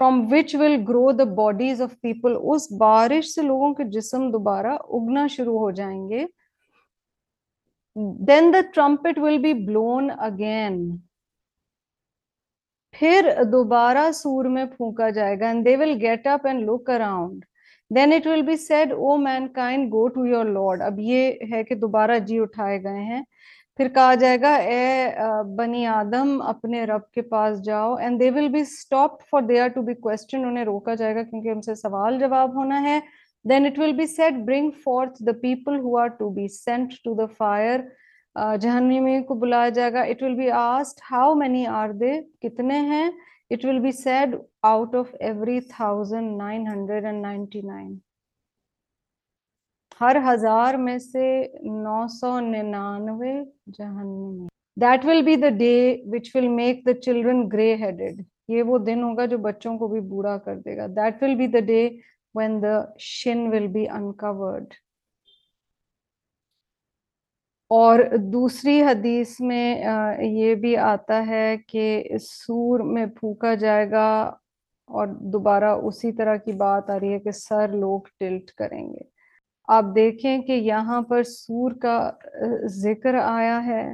from 0.00 0.20
which 0.32 0.54
will 0.54 0.76
grow 0.88 1.10
the 1.12 1.24
bodies 1.34 1.80
of 1.82 1.94
people 2.00 2.36
اس 2.42 2.70
بارش 2.80 3.28
سے 3.28 3.42
لوگوں 3.42 3.72
کے 3.74 3.84
جسم 3.90 4.30
دوبارہ 4.30 4.76
اگنا 4.90 5.26
شروع 5.36 5.58
ہو 5.58 5.70
جائیں 5.70 6.08
گے 6.08 6.24
then 8.26 8.52
the 8.52 8.60
trumpet 8.74 9.18
will 9.18 9.38
be 9.38 9.54
blown 9.66 10.10
again 10.20 10.80
پھر 12.94 13.32
دوبارہ 13.52 14.10
سور 14.12 14.44
میں 14.50 14.64
پھونکا 14.66 15.10
جائے 15.10 15.40
گا 15.40 15.46
and 15.46 15.64
they 15.64 15.76
will 15.76 15.98
get 16.00 16.26
up 16.26 16.46
and 16.46 16.68
look 16.70 16.90
around 16.90 17.44
then 17.90 18.12
it 18.12 18.26
will 18.26 18.42
be 18.42 18.56
said 18.56 18.92
O 18.92 19.16
mankind 19.54 19.92
go 19.92 20.06
to 20.14 20.24
your 20.26 20.44
lord 20.44 20.82
اب 20.82 20.98
یہ 20.98 21.32
ہے 21.52 21.62
کہ 21.64 21.74
دوبارہ 21.74 22.18
جی 22.26 22.38
اٹھائے 22.38 22.82
گئے 22.84 23.02
ہیں۔ 23.04 23.22
پھر 23.78 23.88
کہا 23.94 24.14
جائے 24.20 24.40
گا، 24.40 24.54
اے 24.54 25.42
بنی 25.56 25.84
آدم، 25.86 26.40
اپنے 26.42 26.84
رب 26.86 27.10
کے 27.14 27.22
پاس 27.22 27.60
جاؤ. 27.64 27.94
And 27.94 28.20
they 28.20 28.30
will 28.34 28.48
be 28.52 28.60
stop 28.60 29.20
for 29.30 29.42
they 29.48 29.60
are 29.60 29.68
to 29.74 29.82
be 29.82 29.94
question 29.94 30.44
انہیں 30.44 30.64
روکا 30.64 30.94
جائے 30.94 31.14
گا 31.14 31.22
کیونکہ 31.22 31.48
ان 31.48 31.60
سے 31.62 31.74
سوال 31.74 32.18
جواب 32.18 32.54
ہونا 32.56 32.82
ہے۔ 32.82 32.98
Then 33.44 33.66
it 33.66 33.78
will 33.78 33.92
be 33.96 34.06
said 34.06 34.34
bring 34.46 34.70
forth 34.84 35.22
the 35.26 35.32
people 35.42 35.78
who 35.80 35.96
are 35.98 36.08
to 36.18 36.30
be 36.34 36.48
sent 36.48 36.92
to 37.04 37.14
the 37.14 37.26
fire 37.38 37.80
جہنمی 38.60 39.22
کو 39.28 39.34
بلایا 39.40 39.68
جائے 39.76 39.92
گا۔ 39.92 40.02
It 40.02 40.22
will 40.22 40.34
be 40.34 40.50
asked 40.50 41.00
how 41.10 41.34
many 41.34 41.66
are 41.66 41.90
they 42.00 42.18
کتنے 42.42 42.80
ہیں? 42.90 43.08
It 43.50 43.64
will 43.64 43.80
be 43.80 43.92
said 43.92 44.40
out 44.64 44.94
of 44.94 45.14
every 45.22 45.60
1999 45.60 48.00
ہر 50.00 50.16
ہزار 50.24 50.74
میں 50.78 50.98
سے 50.98 51.26
نو 51.74 52.06
سو 52.10 52.38
ننانوے 52.40 53.32
جہنمی 53.68 54.46
that 54.76 55.04
will 55.04 55.22
be 55.24 55.36
the 55.36 55.48
day 55.58 55.76
which 56.12 56.30
will 56.34 56.48
make 56.56 56.84
the 56.86 56.92
children 57.00 57.48
grey 57.52 57.74
headed 57.82 58.20
یہ 58.48 58.62
وہ 58.62 58.78
دن 58.86 59.02
ہوگا 59.02 59.24
جو 59.26 59.38
بچوں 59.46 59.76
کو 59.78 59.88
بھی 59.88 60.00
بوڑھا 60.08 60.36
کر 60.44 60.58
دے 60.64 60.76
گا 60.76 60.86
that 60.96 61.22
will 61.22 61.34
be 61.34 61.46
the 61.46 61.60
day 61.66 61.88
when 62.34 62.62
the 62.62 62.80
shin 63.06 63.46
will 63.52 63.66
be 63.68 63.88
انکورڈ 63.88 64.74
اور 67.70 68.00
دوسری 68.32 68.82
حدیث 68.82 69.34
میں 69.40 69.84
یہ 70.22 70.54
بھی 70.54 70.76
آتا 70.76 71.26
ہے 71.26 71.56
کہ 71.68 72.02
سور 72.22 72.80
میں 72.80 73.06
پھونکا 73.06 73.54
جائے 73.54 73.90
گا 73.90 74.08
اور 74.90 75.06
دوبارہ 75.32 75.70
اسی 75.84 76.12
طرح 76.12 76.36
کی 76.36 76.52
بات 76.52 76.90
آ 76.90 76.98
رہی 77.00 77.12
ہے 77.12 77.18
کہ 77.18 77.30
سر 77.30 77.68
لوگ 77.68 78.00
ٹلٹ 78.20 78.50
کریں 78.50 78.92
گے۔ 78.92 79.04
آپ 79.68 79.84
دیکھیں 79.96 80.42
کہ 80.42 80.52
یہاں 80.52 81.00
پر 81.02 81.22
سور 81.22 81.72
کا 81.72 81.98
ذکر 82.76 83.14
آیا 83.22 83.64
ہے۔ 83.66 83.84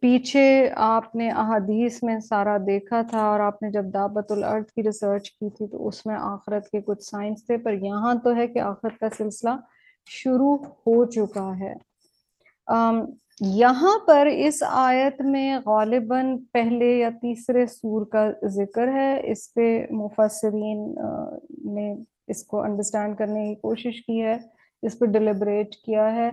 پیچھے 0.00 0.46
آپ 0.76 1.14
نے 1.16 1.30
احادیث 1.30 2.02
میں 2.02 2.18
سارا 2.20 2.56
دیکھا 2.66 3.02
تھا 3.02 3.24
اور 3.24 3.40
آپ 3.40 3.62
نے 3.62 3.70
جب 3.70 3.92
دعوت 3.94 4.32
الارض 4.32 4.64
کی 4.72 4.82
ریسرچ 4.82 5.30
کی 5.30 5.50
تھی 5.50 5.66
تو 5.66 5.86
اس 5.88 6.04
میں 6.06 6.16
آخرت 6.20 6.68
کے 6.70 6.80
کچھ 6.80 7.02
سائنس 7.02 7.46
تھے، 7.46 7.56
پر 7.56 7.72
یہاں 7.72 8.14
تو 8.24 8.34
ہے 8.36 8.46
کہ 8.46 8.58
آخرت 8.58 8.98
کا 9.00 9.08
سلسلہ 9.18 9.50
شروع 10.08 10.56
ہو 10.86 11.04
چکا 11.10 11.50
ہے۔ 11.60 11.74
یہاں 13.40 13.98
پر 14.06 14.26
اس 14.26 14.62
آیت 14.66 15.20
میں 15.20 15.58
غالباً 15.66 16.36
پہلے 16.52 16.90
یا 16.98 17.08
تیسرے 17.22 17.66
سور 17.66 18.06
کا 18.06 18.26
ذکر 18.48 18.88
ہے۔ 18.88 19.30
اس 19.30 19.52
پہ 19.54 19.86
مفسرین 19.90 20.94
نے 21.74 21.92
اس 22.28 22.44
کو 22.44 22.62
انڈرسٹینڈ 22.62 23.16
کرنے 23.18 23.46
کی 23.48 23.54
کوشش 23.60 24.00
کی 24.06 24.22
ہے، 24.22 24.36
اس 24.82 24.98
پہ 24.98 25.06
ڈیلیبریٹ 25.06 25.74
کیا 25.76 26.14
ہے۔ 26.14 26.30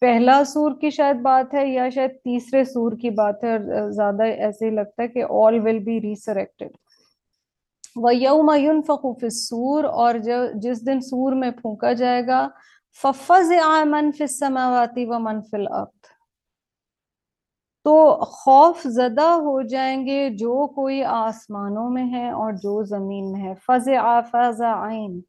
پہلا 0.00 0.42
سور 0.44 0.72
کی 0.80 0.90
شاید 0.90 1.16
بات 1.16 1.54
ہے 1.54 1.66
یا 1.68 1.88
شاید 1.88 2.10
تیسرے 2.24 2.64
سور 2.64 2.92
کی 2.92 3.10
بات 3.10 3.44
ہے 3.44 3.52
اور 3.52 3.90
زیادہ 3.90 4.22
ایسے 4.22 4.64
ہی 4.66 4.70
لگتا 4.70 5.02
ہے 5.02 5.08
کہ 5.08 5.24
آل 5.30 5.58
ول 5.58 5.78
بی 5.78 6.00
ریسریکٹڈ 6.00 6.76
وَيَوْمَ 7.96 8.56
يُنفَقُ 8.58 9.12
فِي 9.20 9.26
السُّور 9.26 9.84
اور 9.84 10.14
جس 10.54 10.86
دن 10.86 11.00
سور 11.00 11.32
میں 11.32 11.50
پھونکا 11.50 11.92
جائے 11.92 12.26
گا 12.26 12.48
فَفَزِعَ 13.00 13.84
مَنْ 13.84 14.10
فِي 14.16 14.24
السَّمَاوَاتِ 14.24 15.04
وَمَنْ 15.08 15.42
فِي 15.50 15.56
تو 17.84 18.24
خوف 18.24 18.82
زدہ 18.84 19.28
ہو 19.44 19.60
جائیں 19.62 20.06
گے 20.06 20.28
جو 20.30 20.66
کوئی 20.66 21.04
آسمانوں 21.04 21.90
میں 21.90 22.04
ہے 22.12 22.30
اور 22.30 22.52
جو 22.52 22.82
زمین 22.84 23.32
میں 23.32 23.42
ہے۔ 23.42 23.54
فَزِعَ 23.66 24.20
فَزَعَيْن 24.30 25.20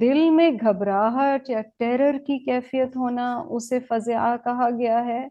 دل 0.00 0.30
میں 0.30 0.50
گھبراہٹ 0.50 1.50
یا 1.50 1.60
ٹیرر 1.78 2.18
کی 2.26 2.38
کیفیت 2.38 2.96
ہونا 2.96 3.44
اسے 3.50 3.80
فضا 3.80 4.36
کہا 4.36 4.68
گیا 4.78 5.04
ہے۔ 5.04 5.26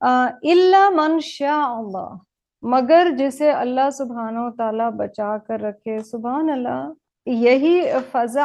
اللہ 0.00 0.90
من 0.90 1.18
شاء 1.22 1.64
اللہ 1.64 2.14
مگر 2.62 3.06
جسے 3.18 3.50
اللہ 3.52 3.90
سبحانہ 3.90 4.38
و 4.38 4.50
تعالیٰ 4.56 4.90
بچا 4.90 5.36
کر 5.38 5.60
رکھے، 5.60 5.98
سبحان 5.98 6.50
اللہ 6.50 6.92
یہی 7.26 7.80
فضا 8.12 8.44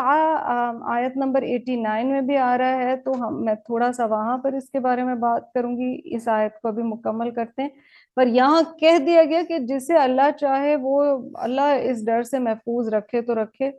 آیت 0.93 1.17
نمبر 1.17 1.43
89 1.43 2.03
میں 2.03 2.21
بھی 2.21 2.37
آ 2.37 2.57
رہا 2.57 2.77
ہے، 2.77 2.95
تو 2.95 3.11
ہم، 3.19 3.43
میں 3.45 3.53
تھوڑا 3.55 3.91
سا 3.91 4.05
وہاں 4.05 4.37
پر 4.37 4.53
اس 4.53 4.69
کے 4.69 4.79
بارے 4.79 5.03
میں 5.03 5.15
بات 5.15 5.51
کروں 5.53 5.75
گی، 5.77 5.99
اس 6.15 6.27
آیت 6.27 6.59
کو 6.61 6.71
بھی 6.71 6.83
مکمل 6.83 7.31
کرتے 7.31 7.61
ہیں۔ 7.61 7.69
پر 8.15 8.27
یہاں 8.27 8.61
کہہ 8.79 8.97
دیا 9.05 9.23
گیا 9.23 9.41
کہ 9.47 9.59
جسے 9.59 9.97
اللہ 9.97 10.29
چاہے، 10.39 10.75
وہ 10.75 11.03
اللہ 11.33 11.75
اس 11.83 12.05
ڈر 12.05 12.23
سے 12.23 12.39
محفوظ 12.39 12.93
رکھے 12.93 13.21
تو 13.21 13.35
رکھے، 13.35 13.71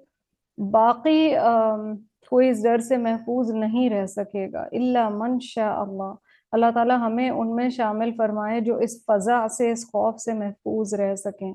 باقی 0.59 1.35
کوئی 2.31 2.49
اس 2.49 2.63
ڈر 2.63 2.79
سے 2.79 2.97
محفوظ 2.97 3.51
نہیں 3.55 3.91
رہ 3.91 4.07
سکے 4.07 4.47
گا 4.53 4.63
اللہ 4.73 5.09
من 5.13 5.39
شاء 5.43 5.75
اللہ۔ 5.81 6.15
اللہ 6.53 6.71
تعالیٰ 6.75 6.99
ہمیں 6.99 7.29
ان 7.31 7.55
میں 7.57 7.69
شامل 7.71 8.11
فرمائے 8.17 8.61
جو 8.61 8.77
اس 8.77 8.97
فضا 9.07 9.47
سے، 9.49 9.71
اس 9.73 9.85
خوف 9.87 10.21
سے 10.21 10.33
محفوظ 10.35 10.95
رہ 10.95 11.15
سکیں۔ 11.17 11.53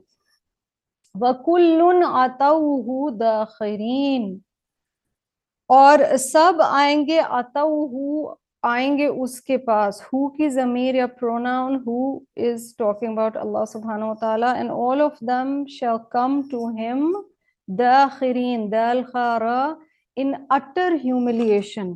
وَكُلٌ 1.22 2.03
عَتَوْهُ 2.03 3.18
دَاخِرِينَ۔ 3.20 4.38
اور 5.68 6.18
سب 6.18 6.53
آئیں 6.70 7.07
گے 7.07 7.20
عَتَوْهُ 7.20 8.34
آئیں 8.63 8.97
گے 8.97 9.05
اس 9.05 9.41
کے 9.41 9.57
پاس۔ 9.57 10.01
Who 10.01 10.36
کی 10.36 10.49
ضمیر 10.49 10.95
یا 10.95 11.05
pronoun 11.05 11.72
who 11.72 12.20
is 12.49 12.68
talking 12.84 13.18
about 13.18 13.38
Allah 13.45 13.63
subhanahu 13.78 14.09
wa 14.09 14.15
ta'ala 14.22 14.53
and 14.61 14.70
all 14.72 15.01
of 15.01 15.15
them 15.32 15.49
shall 15.78 15.99
come 16.18 16.41
to 16.53 16.61
him 16.80 17.24
داخرین 17.68 18.72
دال 18.72 19.03
خارا 19.03 19.74
in 20.22 20.34
utter 20.49 20.91
humiliation 21.05 21.95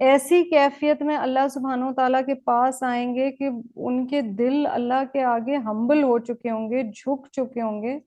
ایسی 0.00 0.44
کیفیت 0.44 1.02
میں 1.02 1.16
اللہ 1.16 1.48
سبحانہ 1.50 1.84
و 1.84 1.92
تعالیٰ 1.92 2.20
کے 2.26 2.34
پاس 2.34 2.82
آئیں 2.82 3.14
گے 3.14 3.30
کہ 3.30 3.48
ان 3.76 4.06
کے 4.06 4.20
دل 4.20 4.66
اللہ 4.66 5.04
کے 5.12 5.24
آگے 5.24 5.56
ہمبل 5.56 6.02
ہو 6.02 6.18
چکے 6.18 6.50
ہوں 6.50 6.70
گے، 6.70 6.82
جھک 6.82 7.26
چکے 7.32 7.62
ہوں 7.62 7.82
گے۔ 7.82 7.98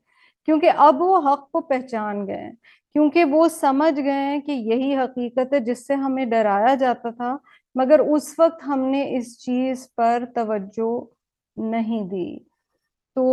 کیونکہ 0.47 0.71
اب 0.85 1.01
وہ 1.01 1.17
حق 1.27 1.49
کو 1.51 1.61
پہچان 1.61 2.25
گئے 2.27 2.37
ہیں، 2.37 2.51
کیونکہ 2.95 3.23
وہ 3.31 3.47
سمجھ 3.51 3.99
گئے 3.99 4.11
ہیں 4.13 4.39
کہ 4.41 4.51
یہی 4.51 4.95
حقیقت 4.97 5.53
ہے 5.53 5.59
جس 5.65 5.85
سے 5.87 5.95
ہمیں 5.95 6.25
ڈرایا 6.25 6.73
جاتا 6.75 7.09
تھا، 7.09 7.35
مگر 7.75 7.99
اس 8.13 8.33
وقت 8.39 8.67
ہم 8.67 8.79
نے 8.91 9.03
اس 9.17 9.37
چیز 9.39 9.87
پر 9.97 10.23
توجہ 10.35 10.91
نہیں 11.57 12.07
دی۔ 12.09 12.29
تو 13.15 13.23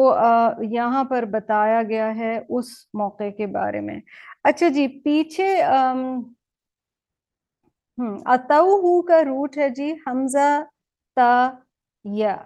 یہاں 0.70 1.02
پر 1.04 1.24
بتایا 1.32 1.82
گیا 1.88 2.14
ہے 2.16 2.38
اس 2.48 2.66
موقع 3.00 3.28
کے 3.36 3.46
بارے 3.46 3.80
میں۔ 3.80 3.98
اچھا 4.48 4.68
جی 4.68 4.86
پیچھے 5.04 5.48
اتو 8.34 9.00
کا 9.02 9.22
روٹ 9.24 9.56
ہے 9.58 9.68
جی 9.76 9.92
حمزہ 10.06 10.48
تا 11.16 11.30
یا۔ 12.04 12.36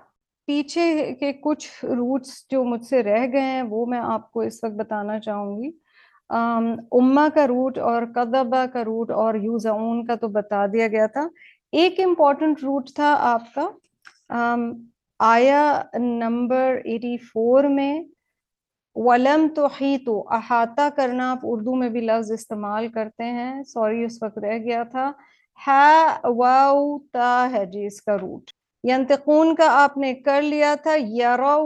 پیچھے 0.46 1.14
کے 1.20 1.32
کچھ 1.32 1.84
روٹس 1.84 2.30
جو 2.50 2.62
مجھ 2.64 2.84
سے 2.84 3.02
رہ 3.02 3.26
گئے 3.32 3.40
ہیں، 3.40 3.62
وہ 3.62 3.86
میں 3.86 3.98
آپ 3.98 4.30
کو 4.32 4.40
اس 4.40 4.58
وقت 4.64 4.74
بتانا 4.74 5.18
چاہوں 5.20 5.62
گی۔ 5.62 5.70
اما 6.30 7.26
کا 7.34 7.46
روٹ 7.46 7.78
اور 7.78 8.02
قدبہ 8.14 8.64
کا 8.72 8.84
روٹ 8.84 9.10
اور 9.10 9.34
یوزعون 9.34 10.04
کا 10.06 10.14
تو 10.14 10.28
بتا 10.28 10.64
دیا 10.72 10.86
گیا 10.88 11.06
تھا۔ 11.06 11.26
ایک 11.72 12.00
امپورٹنٹ 12.04 12.62
روٹ 12.62 12.90
تھا 12.94 13.16
آپ 13.20 13.54
کا۔ 13.54 13.68
آیا 15.20 15.62
نمبر 15.98 16.80
ایٹی 16.84 17.16
فور 17.24 17.64
میں، 17.64 17.92
ولم 18.96 19.46
تو 19.56 19.66
ہی 19.80 19.96
تو 20.06 20.24
احاطہ 20.30 20.88
کرنا 20.96 21.30
آپ 21.32 21.38
اردو 21.42 21.74
میں 21.74 21.88
بھی 21.88 22.00
لفظ 22.00 22.30
استعمال 22.32 22.88
کرتے 22.88 23.24
ہیں۔ 23.24 23.62
سوری 23.64 24.04
اس 24.04 24.22
وقت 24.22 24.38
رہ 24.38 24.58
گیا 24.58 24.82
تھا۔ 24.90 25.10
واو 26.36 26.98
تا 27.12 27.48
ہے 27.52 27.64
جی 27.66 27.86
اس 27.86 28.00
کا 28.02 28.16
روٹ 28.18 28.51
ینتقون 28.84 29.54
کا 29.54 29.66
آپ 29.82 29.96
نے 29.96 30.14
کر 30.14 30.42
لیا 30.42 30.74
تھا 30.82 30.94
یرو۔ 31.18 31.60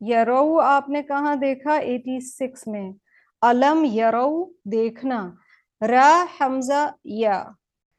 یرو 0.00 0.60
آپ 0.60 0.88
نے 0.88 1.02
کہاں 1.02 1.34
دیکھا؟ 1.36 1.74
ایٹی 1.78 2.20
سکس 2.20 2.66
میں۔ 2.66 2.90
علم 3.42 3.84
یرو، 3.84 4.30
دیکھنا۔ 4.64 5.20
را 5.80 6.24
حمزہ، 6.40 6.82
یا۔ 7.04 7.44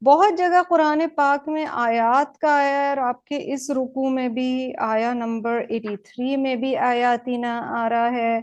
بہت 0.01 0.37
جگہ 0.37 0.61
قرآن 0.69 1.01
پاک 1.15 1.47
میں 1.49 1.65
آیات 1.71 2.37
کا 2.37 2.55
آیا 2.55 2.89
اور 2.89 2.97
آپ 2.97 3.25
کے 3.25 3.53
اس 3.53 3.69
رکو 3.71 4.09
میں 4.09 4.27
بھی 4.29 4.49
آیا۔ 4.79 5.13
نمبر 5.13 5.61
ایٹی 5.69 5.95
تھری 5.97 6.35
میں 6.37 6.55
بھی 6.55 6.75
آیاتینہ 6.77 7.53
آ 7.77 7.89
رہا 7.89 8.11
ہے۔ 8.11 8.39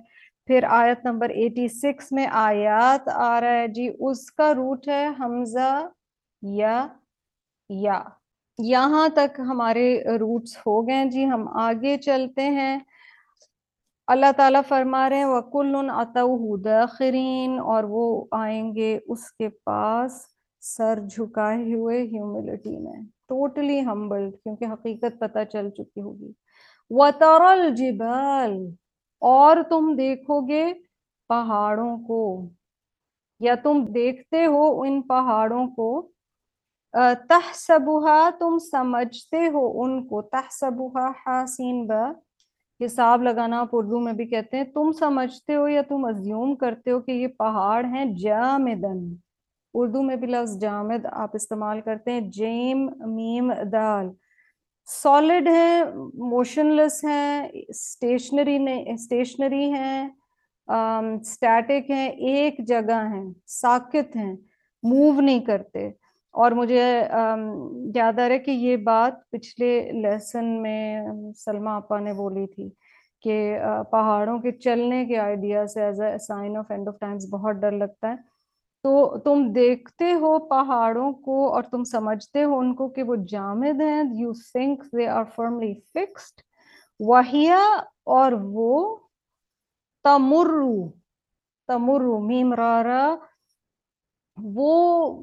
پھر 0.47 0.65
آیت 0.71 1.05
نمبر 1.05 1.29
ایٹی 1.31 1.69
سکس 1.69 2.13
میں 2.13 2.27
آیات 2.33 3.09
آ 3.09 3.41
رہا 3.41 3.53
ہے۔ 3.53 3.69
جی 3.69 3.89
اس 3.99 4.31
کا 4.33 4.55
روٹ 4.55 4.89
ہے 4.89 5.07
حمزہ، 5.21 5.71
یا 6.43 6.77
یا۔ 7.69 8.03
یہاں 8.59 9.09
تک 9.09 9.41
ہمارے 9.41 10.05
روٹس 10.05 10.57
ہو 10.57 10.89
گئے 10.89 11.05
جی 11.05 11.27
ہم 11.27 11.49
آگے 11.49 11.99
چلتے 11.99 12.43
ہیں۔ 12.43 12.79
اللہ 14.07 14.27
تعالیٰ 14.37 14.61
فرما 14.69 15.11
رہے 15.11 15.17
ہیں، 15.17 15.25
وَكُلٌ 15.25 15.91
عَتَوْهُ 15.91 16.69
اور 17.61 17.85
وہ 17.85 18.25
آئیں 18.31 18.75
گے 18.75 18.99
اس 19.09 19.33
کے 19.33 19.49
پاس 19.49 20.13
سر 20.61 20.99
جھکائے 21.11 21.75
ہوئے 21.75 22.03
ہیوملٹی 22.03 22.77
میں۔ 22.77 23.01
ٹوٹلی 23.29 23.85
ہمبلڈ 23.85 24.35
کیونکہ 24.35 24.65
حقیقت 24.65 25.21
پتہ 25.21 25.39
چل 25.53 25.71
چکی 25.71 26.01
ہوگی۔ 26.01 26.33
وَتَرَ 26.91 27.43
الْجِبَالِ۔ 27.43 28.69
اور 29.21 29.57
تم 29.71 29.95
دیکھو 29.99 30.49
گے 30.49 30.73
پہاڑوں 31.29 31.99
کو۔ 31.99 32.49
یا 33.41 33.55
تم 33.55 33.85
دیکھتے 33.85 34.47
ہو 34.47 34.83
ان 34.83 35.03
پہاڑوں 35.03 35.67
کو۔ 35.67 36.09
تحسبها 37.29 38.31
تم 38.39 38.59
سمجھتے 38.59 39.49
ہو 39.49 39.83
ان 39.83 40.07
کو۔ 40.07 40.23
تحسبها 40.23 41.11
حاسین، 41.27 41.87
با۔ 41.87 42.13
حساب 42.85 43.23
لگانا 43.23 43.61
آپ 43.61 43.69
اردو 43.73 44.01
میں 44.01 44.13
بھی 44.13 44.27
کہتے 44.27 44.57
ہیں۔ 44.57 44.65
تم 44.65 44.93
سمجھتے 44.93 45.55
ہو 45.55 45.69
یا 45.69 45.83
تم 45.83 46.05
ازیوم 46.05 46.57
کرتے 46.57 46.91
ہو 46.91 47.01
کہ 47.01 47.13
یہ 47.13 47.29
پہاڑ 47.29 47.85
ہیں؟ 47.85 48.05
جامدن 48.05 49.15
اردو 49.75 50.03
میں 50.03 50.17
بھی 50.17 50.27
لفظ 50.27 50.59
جامد 50.59 51.07
آپ 51.13 51.31
استعمال 51.35 51.81
کرتے 51.81 52.13
ہیں۔ 52.13 52.21
جیم، 52.21 52.91
میم، 53.07 53.53
دال۔ 53.73 54.11
سالڈ 54.87 55.49
ہیں 55.49 55.85
موشن 56.15 56.67
لیس 56.67 57.05
ہیں 57.05 57.49
اسٹیشنری 57.69 58.59
اسٹیشنری 58.91 59.73
ہیں۔ 59.73 60.09
اسٹیٹک 61.21 61.91
ہیں۔ 61.91 62.09
ایک 62.09 62.67
جگہ 62.67 63.05
ہیں، 63.15 63.33
ساکت 63.47 64.17
ہیں۔ 64.17 64.37
موو 64.83 65.21
نہیں 65.21 65.41
کرتے۔ 65.41 65.91
اور 66.35 66.53
مجھے 66.53 66.83
یاد 67.95 68.19
آ 68.19 68.29
رہا 68.29 68.35
ہے 68.35 68.39
کہ 68.39 68.51
یہ 68.51 68.77
بات 68.85 69.31
پچھلے 69.31 69.71
لیسن 69.93 70.63
میں 70.63 71.07
سلمہ 71.37 71.71
آپا 71.71 71.99
نے 72.01 72.13
بولی 72.13 72.47
تھی 72.47 72.69
کہ 73.25 73.37
پہاڑوں 73.91 74.39
کے 74.39 74.53
چلنے 74.59 75.05
کے 75.07 75.19
آئیڈیا 75.19 75.67
سے 75.67 75.83
as 75.83 76.01
a 76.01 76.19
sign 76.19 76.57
of 76.57 76.71
end 76.71 76.89
of 76.89 76.95
times 77.01 77.27
بہت 77.31 77.57
ڈر 77.57 77.71
لگتا 77.73 78.11
ہے۔ 78.11 78.17
تو 78.85 78.93
تم 79.19 79.53
دیکھتے 79.53 80.13
ہو 80.13 80.39
پہاڑوں 80.49 81.13
کو 81.25 81.55
اور 81.55 81.63
تم 81.63 81.85
سمجھتے 81.85 82.45
ہو 82.45 82.59
ان 82.59 82.75
کو 82.75 82.89
کہ 82.89 83.03
وہ 83.03 83.17
جامد 83.29 83.81
ہیں 83.81 84.03
you 84.15 84.33
think 84.43 84.83
they 84.93 85.07
are 85.09 85.25
firmly 85.37 85.73
fixed 85.95 86.41
وہیا 87.01 87.61
اور 88.07 88.33
وہ 88.53 88.75
تمرو 90.05 90.77
تمرو 91.69 92.19
میمرارا 92.21 93.05
وہ 94.37 95.23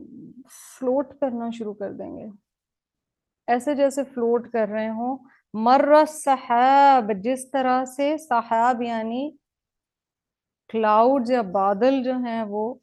فلوٹ 0.49 1.07
کرنا 1.21 1.49
شروع 1.49 1.73
کر 1.73 1.91
دیں 1.91 2.17
گے۔ 2.17 2.25
ایسے 3.47 3.75
جیسے 3.75 4.03
فلوٹ 4.03 4.51
کر 4.51 4.67
رہے 4.67 4.89
ہوں۔ 4.89 5.17
مر 5.53 5.89
صحاب، 6.07 7.11
جس 7.23 7.51
طرح 7.51 7.85
سے 7.85 8.17
صحاب 8.17 8.81
یعنی 8.81 9.31
کلاؤڈ 10.69 11.29
یا 11.29 11.41
بادل 11.41 12.03
جو 12.03 12.13
ہیں 12.13 12.43
وہ 12.43 12.73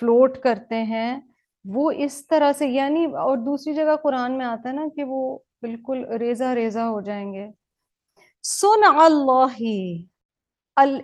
فلوٹ 0.00 0.38
کرتے 0.38 0.82
ہیں، 0.82 1.20
وہ 1.64 1.90
اس 1.90 2.26
طرح 2.26 2.52
سے 2.52 2.66
یعنی 2.66 3.04
اور 3.04 3.36
دوسری 3.36 3.74
جگہ 3.74 3.96
قرآن 4.02 4.38
میں 4.38 4.46
آتا 4.46 4.68
ہے 4.68 4.74
نا 4.74 4.84
کہ 4.96 5.04
وہ 5.04 5.38
بالکل 5.62 6.04
ریزہ 6.04 6.44
ریزہ 6.44 6.78
ہو 6.78 7.00
جائیں 7.00 7.32
گے۔ 7.32 7.50
سن 8.42 8.84
اللہ 8.84 9.62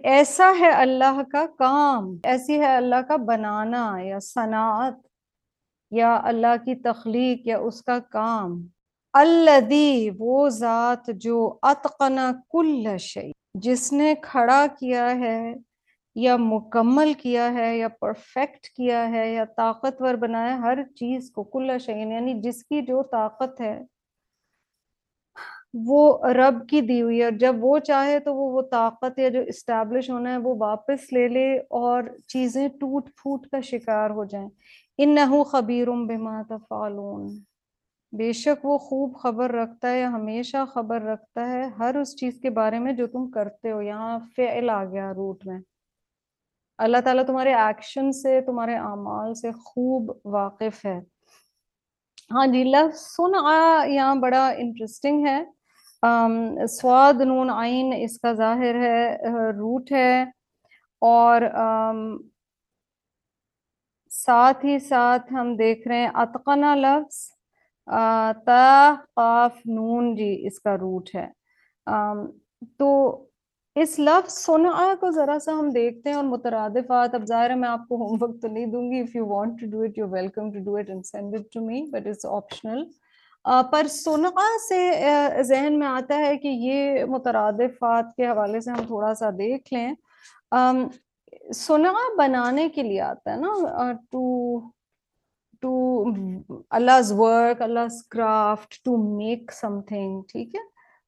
ایسا 0.03 0.53
ہے 0.61 0.71
اللہ 0.71 1.23
کا 1.33 1.47
کام، 1.59 2.17
ایسی 2.25 2.61
ہے 2.61 2.77
اللہ 2.77 3.03
کا 3.09 3.17
بنانا 3.17 3.97
یا 4.01 4.19
صنعت 4.19 4.95
یا 5.91 6.21
اللہ 6.25 6.65
کی 6.65 6.75
تخلیق 6.75 7.47
یا 7.47 7.59
اس 7.59 7.83
کا 7.83 7.99
کام۔ 7.99 8.67
الدی 9.13 10.11
وہ 10.19 10.49
ذات 10.49 11.07
جو 11.07 11.59
اتقنا 11.63 12.33
کل 12.51 12.87
شعی 12.99 13.33
جس 13.55 13.93
نے 13.93 14.15
کھڑا 14.23 14.67
کیا 14.79 15.11
ہے 15.19 15.55
یا 16.15 16.37
مکمل 16.37 17.13
کیا 17.13 17.55
ہے 17.55 17.79
یا 17.79 17.89
پرفیکٹ 17.89 18.67
کیا 18.67 19.11
ہے 19.11 19.33
یا 19.33 19.45
طاقتور 19.57 20.15
بنایا 20.15 20.59
ہر 20.59 20.79
چیز 20.83 21.31
کو 21.31 21.45
کل 21.45 21.79
شعین 21.79 22.13
یعنی 22.13 22.35
جس 22.35 22.65
کی 22.65 22.83
جو 22.83 23.03
طاقت 23.03 23.61
ہے۔ 23.61 23.83
وہ 25.75 26.27
رب 26.27 26.69
کی 26.69 26.81
دی 26.81 27.03
ہوئی 27.03 27.19
ہے 27.19 27.25
اور 27.25 27.33
جب 27.33 27.55
وہ 27.61 27.79
چاہے 27.79 28.19
تو 28.19 28.35
وہ 28.35 28.53
وہ 28.53 28.63
طاقت 28.63 29.19
یا 29.19 29.29
جو 29.29 29.41
اسٹیبلش 29.41 30.11
ہونا 30.11 30.33
ہے 30.33 30.37
وہ 30.37 30.55
واپس 30.59 31.13
لے 31.13 31.29
لے 31.29 31.57
اور 31.57 32.03
چیزیں 32.29 32.69
ٹوٹ 32.69 33.09
پھوٹ 33.09 33.47
کا 33.47 33.61
شکار 33.61 34.11
ہو 34.11 34.25
جائیں۔ 34.25 34.49
انہو 34.99 35.45
خبیرم 35.45 36.07
بما 36.07 36.43
تفعلون۔ 36.49 37.27
بے 38.13 38.33
شک 38.33 38.67
وہ 38.67 38.79
خوب 38.79 39.19
خبر 39.19 39.51
رکھتا 39.51 39.91
ہے 39.91 40.05
ہمیشہ 40.05 40.57
خبر 40.75 41.03
رکھتا 41.03 41.49
ہے 41.49 41.63
ہر 41.79 41.95
اس 41.95 42.17
چیز 42.17 42.39
کے 42.43 42.51
بارے 42.51 42.79
میں 42.79 42.93
جو 42.93 43.07
تم 43.07 43.31
کرتے 43.31 43.73
ہو۔ 43.73 43.83
یہاں 43.83 44.19
فعل 44.37 44.71
آ 44.71 44.85
گیا 44.85 45.13
روٹ 45.13 45.47
میں۔ 45.47 45.59
اللہ 46.79 46.99
تعالیٰ 47.05 47.27
تمہارے 47.27 47.55
ایکشن 47.55 48.13
سے، 48.13 48.41
تمہارے 48.41 48.75
اعمال 48.75 49.35
سے 49.35 49.53
خوب 49.53 50.13
واقف 50.25 50.85
ہے۔ 50.85 51.01
ہاں 52.31 52.47
جی 52.47 52.65
لفظ 52.65 53.01
سن 53.01 53.33
یہاں 53.93 54.15
بڑا 54.15 54.49
انٹرسٹنگ 54.49 55.27
ہے۔ 55.27 55.45
سواد 56.71 57.21
نون 57.21 57.51
آئین 57.51 57.93
اس 57.97 58.19
کا 58.21 58.33
ظاہر 58.33 58.75
ہے 58.83 59.51
روٹ 59.59 59.93
ہے 59.93 60.23
اور 61.03 61.43
ساتھ 64.11 64.65
ہی 64.67 64.79
ساتھ 64.79 65.33
ہم 65.33 65.55
دیکھ 65.57 65.87
رہے 65.89 65.97
ہیں 65.97 66.11
اتقنا 66.15 66.75
لفظ 66.75 67.17
تا، 68.47 68.95
قاف، 69.17 69.57
نون 69.67 70.15
جی 70.17 70.47
اس 70.47 70.61
کا 70.61 70.77
روٹ 70.79 71.15
ہے۔ 71.15 71.27
تو 72.79 72.91
اس 73.77 73.99
لفظ 73.99 74.33
سنا 74.35 74.95
کو 75.01 75.11
ذرا 75.11 75.39
سا 75.45 75.53
ہم 75.53 75.71
دیکھتے 75.71 76.09
ہیں 76.09 76.17
اور 76.17 76.25
مترادفات، 76.25 77.15
اب 77.15 77.27
ظاہر 77.29 77.51
ہے 77.51 77.55
میں 77.55 77.69
آپ 77.69 77.89
کو 77.89 77.97
ہوم 77.97 78.17
ورک 78.21 78.41
تو 78.43 78.49
نہیں 78.49 78.67
دوں 78.67 78.91
گی۔ 78.91 79.01
If 79.01 79.17
you 79.17 79.27
want 79.27 79.61
to 79.61 79.67
do 79.71 79.83
it 79.83 79.99
you 79.99 80.09
welcome 80.09 80.51
to 80.53 80.59
do 80.65 80.77
it 80.77 80.91
and 80.91 81.07
send 81.07 81.35
it 81.35 81.53
to 81.55 81.61
me 81.67 81.83
but 81.93 82.07
it's 82.07 82.27
optional 82.27 82.85
پر 83.45 83.87
سنا 83.91 84.31
سے 84.69 84.79
ذہن 85.43 85.79
میں 85.79 85.87
آتا 85.87 86.19
ہے 86.19 86.37
کہ 86.37 86.49
یہ 86.49 87.05
مترادفات 87.05 88.15
کے 88.17 88.27
حوالے 88.27 88.61
سے 88.61 88.71
ہم 88.71 88.87
تھوڑا 88.87 89.15
سا 89.15 89.31
دیکھ 89.31 89.73
لیں۔ 89.75 89.93
سنا 91.55 91.93
بنانے 92.19 92.69
کے 92.69 92.83
لیے 92.83 93.01
آتا 93.01 93.33
ہے 93.33 93.37
نا 93.37 93.93
to 94.11 94.25
to 95.63 95.73
Allah 96.71 97.13
work 97.13 97.63
Allah 97.63 97.87
craft 98.11 98.83
to 98.85 98.97
make 99.17 99.53
some 99.53 99.81
thing 99.81 100.23
ٹھیک 100.29 100.55
ہے؟ 100.55 100.61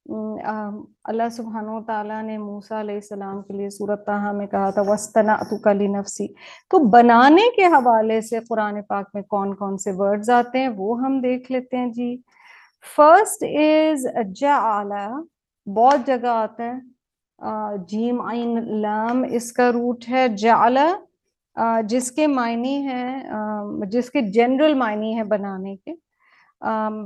اللہ 0.09 1.29
سبحانہ 1.33 1.71
و 1.71 1.81
تعالیٰ 1.87 2.23
نے 2.23 2.37
موسیٰ 2.39 2.79
علیہ 2.79 2.95
السلام 2.95 3.43
کے 3.43 3.53
لیے 3.53 3.71
صورت 3.71 4.05
تاہا 4.07 4.33
میں 4.33 4.47
کہا 4.47 4.71
تھا 4.71 4.83
وسطنا 4.83 5.37
کلی 5.65 5.87
نفسی 5.87 6.27
تو 6.71 6.79
بنانے 6.79 7.51
کے 7.57 7.67
حوالے 7.67 8.21
سے 8.21 8.41
قرآن 8.49 8.83
پاک 8.83 9.09
میں 9.15 9.23
کون 9.23 9.55
کون 9.55 9.79
سے 9.79 9.91
ورڈز 9.97 10.31
آتے 10.31 10.59
ہیں 10.59 10.69
وہ 10.69 11.01
ہم 11.01 11.21
دیکھ 11.21 11.53
لیتے 11.53 11.77
ہیں 11.77 11.91
جی۔ 11.93 12.17
فرسٹ 12.97 13.43
از 13.43 14.07
جعلا 14.35 15.09
بہت 15.67 16.07
جگہ 16.07 16.27
آتا 16.27 16.65
ہے 16.65 17.77
جیم، 17.89 18.21
عین، 18.21 18.81
لام، 18.83 19.25
اس 19.31 19.53
کا 19.53 19.71
روٹ 19.73 20.09
ہے۔ 20.09 20.29
جعلا 20.29 20.87
جس 21.85 22.11
کے 22.13 22.27
معنی 22.27 22.77
ہیں 22.87 23.23
جس 23.91 24.11
کے 24.11 24.21
جنرل 24.21 24.75
معنی 24.75 25.17
ہے 25.17 25.25
بنانے 25.25 25.77
کے۔ 25.77 26.06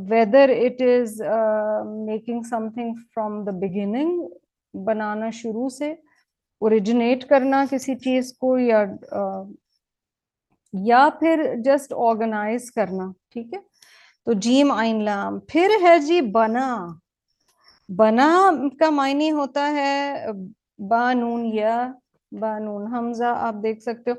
Whether 0.09 0.51
it 0.57 0.83
is 0.83 1.21
making 1.87 2.43
something 2.71 2.95
from 3.15 3.45
the 3.45 3.53
beginning 3.53 4.21
بنانا 4.75 5.31
شروع 5.31 5.69
سے 5.69 5.91
اوریجنیٹ 6.63 7.29
کرنا 7.29 7.65
کسی 7.71 7.95
چیز 7.95 8.33
کو 8.39 8.59
یا 8.59 8.85
یا 10.75 11.09
پھر 11.21 11.45
جسٹ 11.65 11.93
آرگنائز 11.99 12.71
کرنا 12.71 13.11
ٹھیک 13.33 13.55
ہے 13.55 13.59
تو 14.27 14.33
جیم 14.41 14.71
آئین 14.73 15.05
لام 15.05 15.39
پھر 15.49 15.71
ہے 15.83 15.99
جی 15.99 16.21
بنا 16.31 16.87
بنا 17.89 18.31
کا 18.81 18.91
معنی 18.91 19.31
ہوتا 19.31 19.71
ہے 19.71 20.27
بانون 20.89 21.47
یا 21.47 21.93
بانون 22.33 22.87
حمزہ 22.95 23.35
آپ 23.39 23.55
دیکھ 23.63 23.83
سکتے 23.83 24.11
ہو 24.11 24.17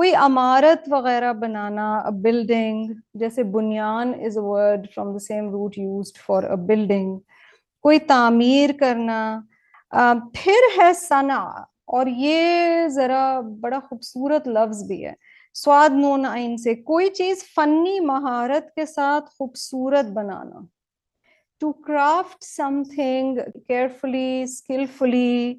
کوئی 0.00 0.14
عمارت 0.14 0.88
وغیرہ 0.90 1.32
بنانا 1.32 2.02
بلڈنگ 2.22 2.92
جیسے 3.14 3.42
بنیان 3.42 4.12
is 4.24 4.38
a 4.38 4.44
word 4.44 4.86
from 4.94 5.12
the 5.12 5.18
same 5.18 5.50
root 5.50 5.78
used 5.78 6.18
for 6.18 6.42
a 6.42 6.56
building 6.56 7.18
کوئی 7.80 7.98
تعمیر 7.98 8.70
کرنا 8.80 9.40
پھر 10.34 10.78
ہے 10.78 10.92
ثنا 10.94 11.38
اور 11.86 12.06
یہ 12.06 12.86
ذرا 12.88 13.40
بڑا 13.40 13.80
خوبصورت 13.88 14.48
لفظ 14.48 14.84
بھی 14.84 15.06
ہے۔ 15.06 15.12
سواد 15.54 15.90
نون 15.90 16.26
آئین 16.26 16.56
سے، 16.56 16.74
کوئی 16.74 17.10
چیز 17.10 17.44
فنی 17.54 18.00
مہارت 18.00 18.74
کے 18.74 18.86
ساتھ 18.86 19.30
خوبصورت 19.30 20.04
بنانا۔ 20.04 20.60
To 21.60 21.72
craft 21.72 22.44
something 22.94 23.38
carefully 23.66 24.42
skilfully 24.42 25.54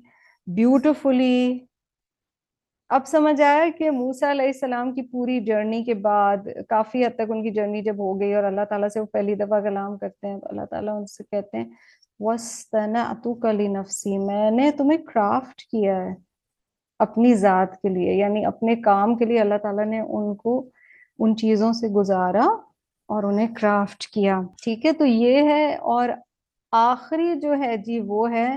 beautifully 0.47 1.59
اب 2.91 3.05
سمجھ 3.07 3.41
آیا 3.41 3.65
کہ 3.77 3.91
موسا 3.91 4.31
علیہ 4.31 4.45
السلام 4.45 4.91
کی 4.93 5.01
پوری 5.01 5.39
جرنی 5.45 5.83
کے 5.83 5.93
بعد 5.93 6.47
کافی 6.69 7.05
حد 7.05 7.15
تک 7.15 7.31
ان 7.31 7.43
کی 7.43 7.49
جرنی 7.49 7.81
جب 7.81 7.99
ہو 7.99 8.19
گئی 8.19 8.33
اور 8.33 8.43
اللہ 8.43 8.65
تعالیٰ 8.69 8.89
سے 8.89 8.99
وہ 8.99 9.05
پہلی 9.13 9.35
دفعہ 9.35 9.59
کلام 9.61 9.97
کرتے 9.97 10.27
ہیں 10.27 10.39
تو 10.39 10.47
اللہ 10.49 10.65
تعالیٰ 10.65 10.95
ان 10.95 11.05
سے 11.05 11.23
کہتے 11.23 11.57
ہیں 11.57 11.69
وسطنا 12.19 13.13
کلی 13.41 13.67
نفسی 13.67 14.17
میں 14.17 14.49
نے 14.51 14.69
تمہیں 14.71 14.97
کرافٹ 15.05 15.61
کیا 15.61 15.95
ہے 15.97 16.13
اپنی 16.99 17.33
ذات 17.35 17.81
کے 17.81 17.89
لیے 17.89 18.13
یعنی 18.13 18.45
اپنے 18.45 18.75
کام 18.81 19.15
کے 19.15 19.25
لیے 19.25 19.39
اللہ 19.39 19.57
تعالیٰ 19.63 19.85
نے 19.85 19.99
ان 19.99 20.35
کو 20.35 20.59
ان 21.19 21.35
چیزوں 21.37 21.73
سے 21.73 21.87
گزارا 21.95 22.45
اور 23.09 23.23
انہیں 23.23 23.55
کرافٹ 23.55 24.07
کیا۔ 24.07 24.41
ٹھیک 24.63 24.85
ہے، 24.85 24.91
تو 24.91 25.05
یہ 25.05 25.49
ہے 25.49 25.75
اور 25.91 26.09
آخری 26.73 27.33
جو 27.39 27.57
ہے 27.59 27.75
جی 27.77 27.99
وہ 28.07 28.31
ہے 28.31 28.49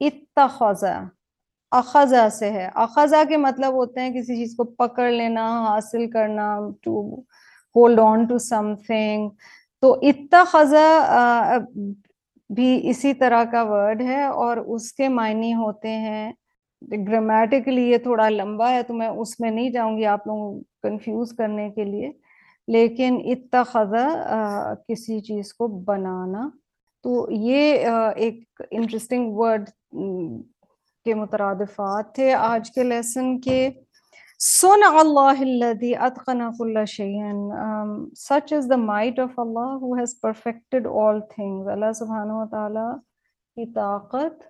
اتخذہ 0.00 1.00
اخذا 1.78 2.28
سے 2.30 2.50
ہے۔ 2.50 2.68
اخذا 2.74 3.22
کے 3.28 3.36
مطلب 3.36 3.72
ہوتے 3.74 4.00
ہیں 4.00 4.10
کسی 4.10 4.36
چیز 4.36 4.54
کو 4.56 4.64
پکڑ 4.64 5.10
لینا، 5.10 5.46
حاصل 5.68 6.10
کرنا 6.10 6.46
to 6.82 7.00
hold 7.76 7.98
on 8.00 8.24
to 8.24 8.38
something 8.86 9.28
تو 9.82 9.92
اتخذا 10.02 11.56
بھی 12.50 12.80
اسی 12.90 13.12
طرح 13.14 13.44
کا 13.44 13.62
ورڈ 13.62 14.02
ہے 14.02 14.22
اور 14.24 14.56
اس 14.56 14.92
کے 14.92 15.08
معنی 15.08 15.54
ہوتے 15.54 15.88
ہیں۔ 15.88 16.32
گرامیٹیکلی 17.06 17.82
یہ 17.90 17.98
تھوڑا 17.98 18.28
لمبا 18.28 18.70
ہے 18.70 18.82
تو 18.82 18.94
میں 18.94 19.08
اس 19.08 19.38
میں 19.40 19.50
نہیں 19.50 19.70
جاؤں 19.70 19.96
گی 19.98 20.06
آپ 20.06 20.26
لوگوں 20.26 20.52
کو 20.52 20.88
کنفیوز 20.88 21.32
کرنے 21.36 21.70
کے 21.70 21.84
لیے۔ 21.84 22.10
لیکن 22.68 23.18
اتخذا 23.24 24.06
کسی 24.88 25.20
چیز 25.20 25.52
کو 25.54 25.66
بنانا۔ 25.84 26.48
تو 27.04 27.26
یہ 27.30 27.86
ایک 28.16 28.62
انٹرسٹنگ 28.70 29.32
ورڈ 29.34 29.70
کے 31.04 31.14
مترادفات 31.14 32.14
تھے۔ 32.14 32.32
آج 32.34 32.70
کے 32.70 32.82
لیسن 32.82 33.40
کے 33.40 33.70
سن 34.38 34.82
اللہ 34.98 35.40
الذي 35.40 35.94
اتقن 35.96 36.40
كل 36.58 36.84
شيء۔ 36.84 37.18
such 38.22 38.54
is 38.58 38.64
the 38.72 38.78
might 38.78 39.18
of 39.24 39.42
Allah 39.44 39.70
who 39.82 39.90
has 39.98 40.14
perfected 40.26 40.86
all 40.92 41.20
things 41.34 41.68
اللہ 41.72 41.92
سبحانہ 41.94 42.32
و 42.32 42.46
تعالی 42.50 42.88
کی 43.56 43.72
طاقت 43.72 44.42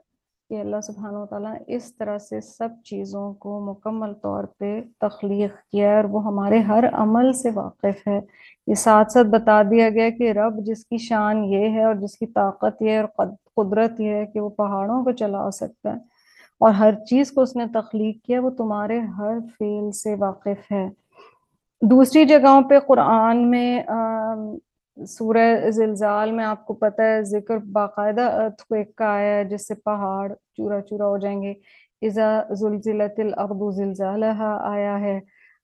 کہ 0.49 0.61
اللہ 0.61 0.81
سبحانہ 0.83 1.17
و 1.17 1.27
تعالیٰ 1.27 1.55
اس 1.67 1.97
طرح 1.97 2.19
سے 2.19 2.41
سب 2.41 2.69
چیزوں 2.85 3.35
کو 3.35 3.61
مکمل 3.61 4.15
طور 4.15 4.45
پہ 4.45 4.81
تخلیق 5.01 5.53
کیا 5.71 5.91
ہے 5.91 5.97
اور 5.97 6.05
وہ 6.05 6.25
ہمارے 6.25 6.59
ہر 6.59 6.85
عمل 6.93 7.33
سے 7.33 7.51
واقف 7.55 8.09
ہے۔ 8.09 8.21
یہ 8.67 8.75
ساتھ 8.75 9.13
ساتھ 9.13 9.27
بتا 9.27 9.63
دیا 9.63 9.89
گیا 9.91 10.11
کہ 10.11 10.33
رب 10.33 10.59
جس 10.67 10.87
کی 10.87 10.99
شان 10.99 11.45
یہ 11.45 11.69
ہے 11.69 11.85
اور 11.85 11.95
جس 11.95 12.19
کی 12.19 12.27
طاقت 12.27 12.83
یہ 12.83 12.91
ہے 12.91 13.01
اور 13.01 13.27
قدرت 13.57 14.01
یہ 14.01 14.15
ہے 14.15 14.27
کہ 14.27 14.41
وہ 14.41 14.49
پہاڑوں 14.49 15.05
کو 15.05 15.11
چلا 15.11 15.51
سکتا 15.51 15.93
ہے۔ 15.93 16.12
اور 16.61 16.71
ہر 16.71 16.95
چیز 17.05 17.33
کو 17.33 17.41
اس 17.41 17.57
نے 17.57 17.65
تخلیق 17.75 18.25
کیا، 18.25 18.41
وہ 18.41 18.51
تمہارے 18.51 18.99
ہر 18.99 19.39
فیل 19.59 19.91
سے 19.93 20.15
واقف 20.15 20.73
ہے۔ 20.73 20.89
دوسری 21.83 22.25
جگہوں 22.25 22.61
پہ 22.63 22.79
قرآن 22.79 23.51
میں 23.51 23.83
سورہ 24.97 25.71
زلزال 25.71 26.31
میں 26.31 26.45
آپ 26.45 26.67
کو 26.67 26.75
پتہ 26.75 27.03
ہے، 27.03 27.23
ذکر 27.25 27.57
باقاعدہ 27.73 28.23
ارتھ 28.23 28.67
کو 28.67 28.75
ایک 28.75 28.95
کا 28.97 29.09
آیا 29.13 29.35
ہے، 29.35 29.45
جس 29.45 29.67
سے 29.69 29.75
پہاڑ 29.75 30.33
چورا 30.57 30.81
چورا 30.81 31.07
ہو 31.07 31.19
جائیں 31.19 31.43
گے۔ 31.43 31.55
ازا 32.03 32.55
زلزلت 32.55 33.21
الارض 33.21 33.77
زلزالہ 33.77 34.59
آیا 34.61 35.01
ہے۔ 35.01 35.21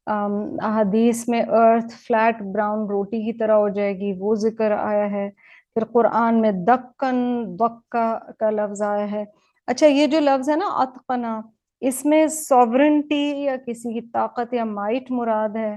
احادیث 0.07 1.29
میں 1.29 1.43
ارتھ 1.43 1.93
فلیٹ 2.07 2.43
براؤن 2.43 2.87
روٹی 2.89 3.23
کی 3.23 3.33
طرح 3.33 3.53
ہو 3.53 3.69
جائے 3.69 3.99
گی، 3.99 4.13
وہ 4.19 4.35
ذکر 4.35 4.71
آیا 4.71 5.11
ہے۔ 5.11 5.29
پھر 5.75 5.85
قرآن 5.85 6.41
میں 6.41 6.53
دکن، 6.53 7.17
دکا 7.61 8.19
کا 8.39 8.51
لفظ 8.51 8.83
آیا 8.83 9.11
ہے۔ 9.11 9.25
اچھا 9.69 9.87
یہ 9.87 10.07
جو 10.07 10.21
لفظ 10.21 10.51
ہے 10.51 10.57
نا، 10.57 10.67
اتقنا، 10.67 11.41
اس 11.81 12.05
میں 12.05 12.27
سوورنٹی 12.27 13.43
یا 13.43 13.57
کسی 13.57 13.93
کی 13.93 14.01
طاقت 14.01 14.55
یا 14.55 14.65
مائٹ 14.65 15.11
مراد 15.11 15.57
ہے 15.57 15.77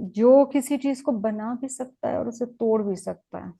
جو 0.00 0.44
کسی 0.44 0.78
چیز 0.78 1.02
کو 1.02 1.12
بنا 1.12 1.54
بھی 1.60 1.68
سکتا 1.68 2.08
ہے 2.08 2.16
اور 2.16 2.26
اسے 2.26 2.46
توڑ 2.46 2.82
بھی 2.82 2.94
سکتا 2.94 3.38
ہے۔ 3.38 3.50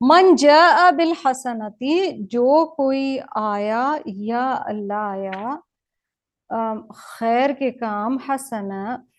من 0.00 0.36
جاء 0.36 0.90
بالحسنتی، 0.90 2.10
جو 2.24 2.74
کوئی 2.74 3.18
آیا 3.30 3.92
یا 4.04 4.62
اللہ 4.64 4.92
آیا 4.92 5.56
خیر 6.94 7.50
کے 7.58 7.70
کام 7.70 8.16
حسن 8.28 8.70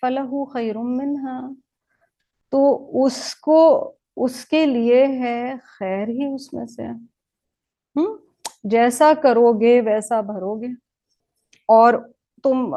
فلح 0.01 0.31
خیر 0.53 0.77
منہا۔ 0.77 1.39
تو 2.49 2.61
اس 3.05 3.35
کو، 3.35 3.93
اس 4.17 4.45
کے 4.45 4.65
لیے 4.65 5.07
ہے 5.07 5.53
خیر 5.63 6.07
ہی 6.07 6.33
اس 6.35 6.53
میں 6.53 6.65
سے۔ 6.65 6.87
ہم؟ 7.95 8.30
جیسا 8.63 9.11
کرو 9.23 9.59
گے 9.59 9.81
ویسا 9.81 10.21
بھرو 10.21 10.61
گے 10.61 10.67
اور 11.67 11.93
تم 12.43 12.75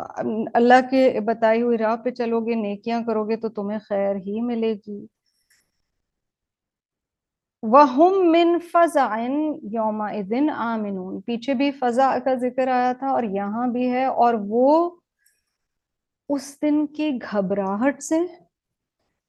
اللہ 0.55 0.81
کے 0.91 1.21
بتائی 1.25 1.63
ہوئی 1.63 1.79
راہ 1.79 1.97
پہ 1.97 2.11
چلو 2.11 2.41
گے، 2.41 2.55
نیکیاں 2.55 3.01
کرو 3.07 3.25
گے 3.25 3.37
تو 3.37 3.49
تمہیں 3.49 3.79
خیر 3.79 4.17
ہی 4.17 4.41
ملے 4.41 4.75
گی۔ 4.75 5.07
وَهُمْ 7.63 8.27
مِنْ 8.31 8.59
فَزَعٍ 8.73 9.19
يَوْمَئِذٍ 9.73 10.49
آمِنُونَ۔ 10.57 11.21
پیچھے 11.21 11.55
بھی 11.55 11.71
فضا 11.71 12.19
کا 12.25 12.35
ذکر 12.35 12.69
آیا 12.69 12.93
تھا 12.93 13.07
اور 13.07 13.23
یہاں 13.23 13.67
بھی 13.67 13.93
ہے۔ 13.93 14.05
اور 14.05 14.35
وہ 14.49 14.91
اس 16.29 16.63
دن 16.63 16.87
کی 16.87 17.19
گھبراہٹ 17.31 18.03
سے، 18.03 18.19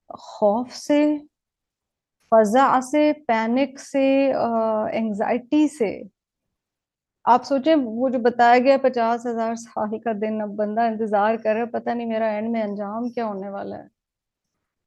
خوف 0.10 0.74
سے 0.74 1.18
فضا 2.32 2.80
سے 2.92 3.14
پینک 3.28 3.80
سے 3.80 4.34
انگزائٹی 4.94 5.68
سے 5.68 6.15
آپ 7.34 7.44
سوچیں، 7.46 7.76
وہ 7.76 8.10
جو 8.10 8.20
بتایا 8.20 8.58
گیا 8.60 8.78
پچاس 8.82 9.26
ہزار 9.26 9.56
سال 9.56 9.98
کا 10.00 10.12
دن 10.22 10.42
اب 10.42 10.50
بندہ 10.58 10.82
انتظار 10.82 11.36
کر 11.44 11.54
رہا 11.54 11.62
ہے، 11.62 11.66
پتہ 11.66 11.90
نہیں 11.90 12.08
میرا 12.08 12.28
اینڈ 12.28 12.50
میں 12.52 12.64
انجام 12.64 13.10
کیا 13.10 13.26
ہونے 13.26 13.50
والا 13.50 13.78
ہے۔ 13.78 13.88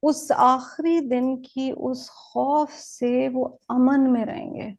اس 0.02 0.30
آخری 0.36 0.98
دن 1.08 1.36
کی 1.42 1.72
اس 1.76 2.10
خوف 2.10 2.72
سے 2.72 3.28
وہ 3.32 3.48
امن 3.68 4.12
میں 4.12 4.24
رہیں 4.26 4.54
گے۔ 4.54 4.70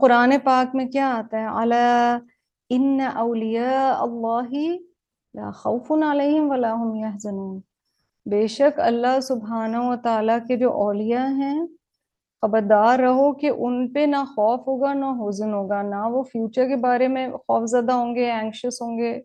قرآن 0.00 0.32
پاک 0.44 0.74
میں 0.74 0.86
کیا 0.86 1.08
آتا 1.14 1.40
ہے؟ 1.40 1.46
اعلیٰ 1.46 2.18
ان 2.70 3.00
اولیاء 3.14 3.94
اللہ 4.00 4.52
لا 5.34 5.50
خوف 5.50 5.90
علیہم 6.10 6.50
ولا 6.50 6.72
هم 6.74 6.94
یحزنون 6.96 7.60
بے 8.26 8.46
شک 8.46 8.80
اللہ 8.80 9.20
سبحانہ 9.20 9.76
و 9.80 9.94
تعالیٰ 10.02 10.38
کے 10.48 10.56
جو 10.56 10.72
اولیاء 10.72 11.26
ہیں 11.36 11.58
خبردار 12.44 12.98
رہو 12.98 13.32
کہ 13.34 13.50
ان 13.56 13.86
پہ 13.92 14.06
نہ 14.06 14.24
خوف 14.34 14.66
ہوگا، 14.68 14.92
نہ 14.94 15.12
حزن 15.20 15.52
ہوگا، 15.54 15.82
نہ 15.82 16.08
وہ 16.12 16.22
فیوچر 16.32 16.68
کے 16.68 16.76
بارے 16.82 17.08
میں 17.08 17.28
خوف 17.46 17.68
زدہ 17.70 17.92
ہوں 17.92 18.14
گے 18.14 18.30
اینکشس 18.30 18.82
ہوں 18.82 18.98
گے 18.98 19.20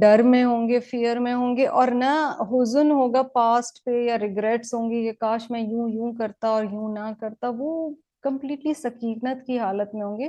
ڈر 0.00 0.22
میں 0.24 0.42
ہوں 0.44 0.68
گے 0.68 0.78
فیئر 0.80 1.18
میں 1.20 1.32
ہوں 1.34 1.56
گے، 1.56 1.66
اور 1.68 1.88
نہ 1.94 2.12
حزن 2.50 2.90
ہوگا 2.90 3.22
پاسٹ 3.34 3.84
پہ 3.84 4.02
یا 4.02 4.18
ریگریٹس 4.18 4.72
ہوں 4.74 4.90
گے 4.90 5.02
کہ 5.02 5.12
کاش 5.20 5.50
میں 5.50 5.60
یوں 5.60 5.88
یوں 5.88 6.12
کرتا 6.18 6.48
اور 6.48 6.64
یوں 6.64 6.88
نہ 6.94 7.10
کرتا، 7.20 7.50
وہ 7.58 7.90
کمپلیٹلی 8.22 8.74
سکینت 8.74 9.44
کی 9.46 9.58
حالت 9.58 9.94
میں 9.94 10.04
ہوں 10.04 10.18
گے۔ 10.18 10.28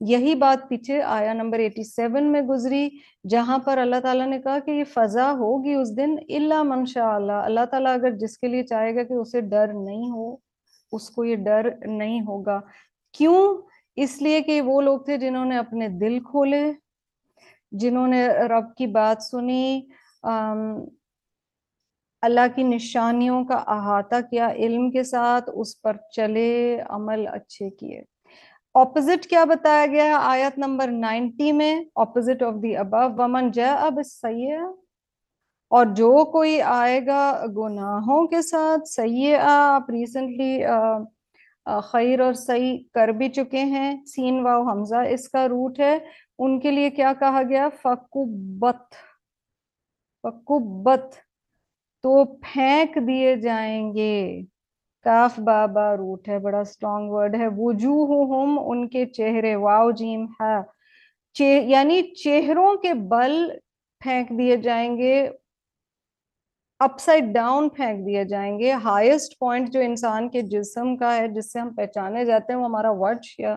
یہی 0.00 0.34
بات 0.34 0.68
پیچھے 0.68 1.00
آیا 1.02 1.32
نمبر 1.32 1.58
ایٹی 1.58 1.84
سیون 1.84 2.30
میں 2.32 2.42
گزری، 2.48 2.88
جہاں 3.30 3.58
پر 3.64 3.78
اللہ 3.78 4.00
تعالیٰ 4.02 4.26
نے 4.26 4.38
کہا 4.42 4.58
کہ 4.66 4.70
یہ 4.70 4.84
فضا 4.94 5.30
ہوگی 5.38 5.74
اس 5.74 5.96
دن 5.96 6.14
اللہ 6.28 6.62
منشاء 6.72 7.10
اللہ۔ 7.14 7.40
اللہ 7.44 7.64
تعالیٰ 7.70 7.94
اگر 7.94 8.16
جس 8.20 8.38
کے 8.38 8.48
لیے 8.48 8.62
چاہے 8.66 8.94
گا 8.94 9.02
کہ 9.02 9.14
اسے 9.14 9.40
ڈر 9.50 9.72
نہیں 9.74 10.10
ہو 10.10 10.34
اس 10.92 11.10
کو 11.10 11.24
یہ 11.24 11.36
ڈر 11.36 11.68
نہیں 11.86 12.20
ہوگا۔ 12.20 12.60
کیوں؟ 13.12 13.62
اس 13.96 14.22
لیے 14.22 14.40
کہ 14.40 14.60
وہ 14.60 14.80
لوگ 14.80 15.00
تھے 15.00 15.16
جنہوں 15.16 15.44
نے 15.44 15.56
اپنے 15.58 15.88
دل 15.88 16.18
کھولے، 16.20 16.72
جنہوں 17.72 18.06
نے 18.08 18.28
رب 18.28 18.74
کی 18.76 18.86
بات 18.86 19.22
سنی 19.22 19.80
اللہ 22.22 22.46
کی 22.54 22.62
نشانیوں 22.62 23.44
کا 23.44 23.54
احاطہ 23.54 24.20
کیا، 24.30 24.48
علم 24.50 24.90
کے 24.90 25.02
ساتھ 25.02 25.50
اس 25.54 25.82
پر 25.82 25.96
چلے، 26.12 26.80
عمل 26.88 27.26
اچھے 27.26 27.70
کیے۔ 27.70 28.02
اپوزٹ 28.74 29.26
کیا 29.26 29.44
بتایا 29.44 29.86
گیا؟ 29.86 30.04
ہے 30.04 30.12
آیت 30.12 30.58
نمبر 30.58 30.88
نائنٹی 30.88 31.52
میں 31.52 31.84
اپوزٹ 31.94 32.42
آف 32.42 32.54
دی 32.62 32.76
ابو 32.76 33.22
ومن 33.22 33.50
جا 33.50 33.74
اب 33.74 33.98
سیاح 34.04 34.64
اور 35.70 35.86
جو 35.86 36.24
کوئی 36.32 36.62
آئے 36.62 37.06
گا 37.06 37.44
گناہوں 37.56 38.26
کے 38.26 38.42
ساتھ 38.42 38.88
سیاح 38.88 39.40
آپ 39.46 39.90
ریسنٹلی 39.90 40.62
خیر 41.82 42.20
اور 42.20 42.32
صحیح 42.32 42.78
کر 42.94 43.08
بھی 43.08 43.28
چکے 43.28 43.58
ہیں۔ 43.58 44.04
سین 44.04 44.40
واو 44.40 44.68
حمزہ، 44.68 44.96
اس 45.10 45.28
کا 45.28 45.48
روٹ 45.48 45.80
ہے۔ 45.80 45.98
ان 46.38 46.60
کے 46.60 46.70
لیے 46.70 46.90
کیا 46.90 47.12
کہا 47.18 47.42
گیا؟ 47.48 47.68
فکبت 47.82 48.94
فکبت 50.22 51.14
تو 52.02 52.24
پھینک 52.24 53.08
دیے 53.08 53.36
جائیں 53.36 53.94
گے۔ 53.94 54.42
کاف 55.04 55.38
بابا 55.38 55.96
روٹ 55.96 56.28
ہے، 56.28 56.38
بڑا 56.38 56.64
سٹرونگ 56.64 57.10
ورڈ 57.10 57.36
ہے۔ 57.36 57.46
وجوہہم، 57.56 58.60
ان 58.64 58.88
کے 58.88 59.06
چہرے۔ 59.06 59.54
واو 59.54 59.90
جیم 59.90 60.24
ہے۔ 60.24 60.60
چہ- 61.34 61.68
یعنی 61.68 62.02
چہروں 62.02 62.76
کے 62.76 62.94
بل 62.94 63.48
پھینک 64.00 64.28
دیے 64.38 64.56
جائیں 64.56 64.96
گے۔ 64.96 65.30
اپ 66.80 66.98
سائڈ 66.98 67.24
ڈاؤن 67.34 67.68
پھینک 67.68 68.06
دیے 68.06 68.24
جائیں 68.24 68.58
گے۔ 68.58 68.72
ہائیسٹ 68.72 69.38
پوائنٹ 69.38 69.68
جو 69.70 69.80
انسان 69.80 70.28
کے 70.30 70.40
جسم 70.42 70.96
کا 70.96 71.16
ہے، 71.16 71.28
جس 71.28 71.52
سے 71.52 71.58
ہم 71.58 71.74
پہچانے 71.74 72.24
جاتے 72.24 72.52
ہیں، 72.52 72.60
وہ 72.60 72.64
ہمارا 72.64 72.90
وجھ 72.90 73.40
یا 73.40 73.56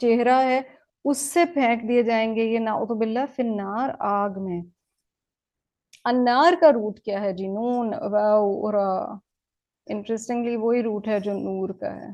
چہرہ 0.00 0.40
ہے، 0.42 0.60
اس 1.04 1.18
سے 1.18 1.44
پھینک 1.54 1.88
دیے 1.88 2.02
جائیں 2.02 2.34
گے۔ 2.36 2.44
یہ 2.44 2.58
نعوذ 2.58 2.98
باللہ 2.98 3.24
فی 3.36 3.42
النار 3.42 3.90
آگ 3.98 4.30
میں۔ 4.36 4.60
انار 6.04 6.52
کا 6.60 6.72
روٹ 6.72 7.00
کیا 7.00 7.20
ہے 7.20 7.32
جی؟ 7.32 7.46
نون 7.48 7.92
انٹرسٹنگلی 9.86 10.56
وہی 10.56 10.82
روٹ 10.82 11.08
ہے 11.08 11.20
جو 11.20 11.32
نور 11.32 11.68
کا 11.80 11.94
ہے۔ 11.96 12.10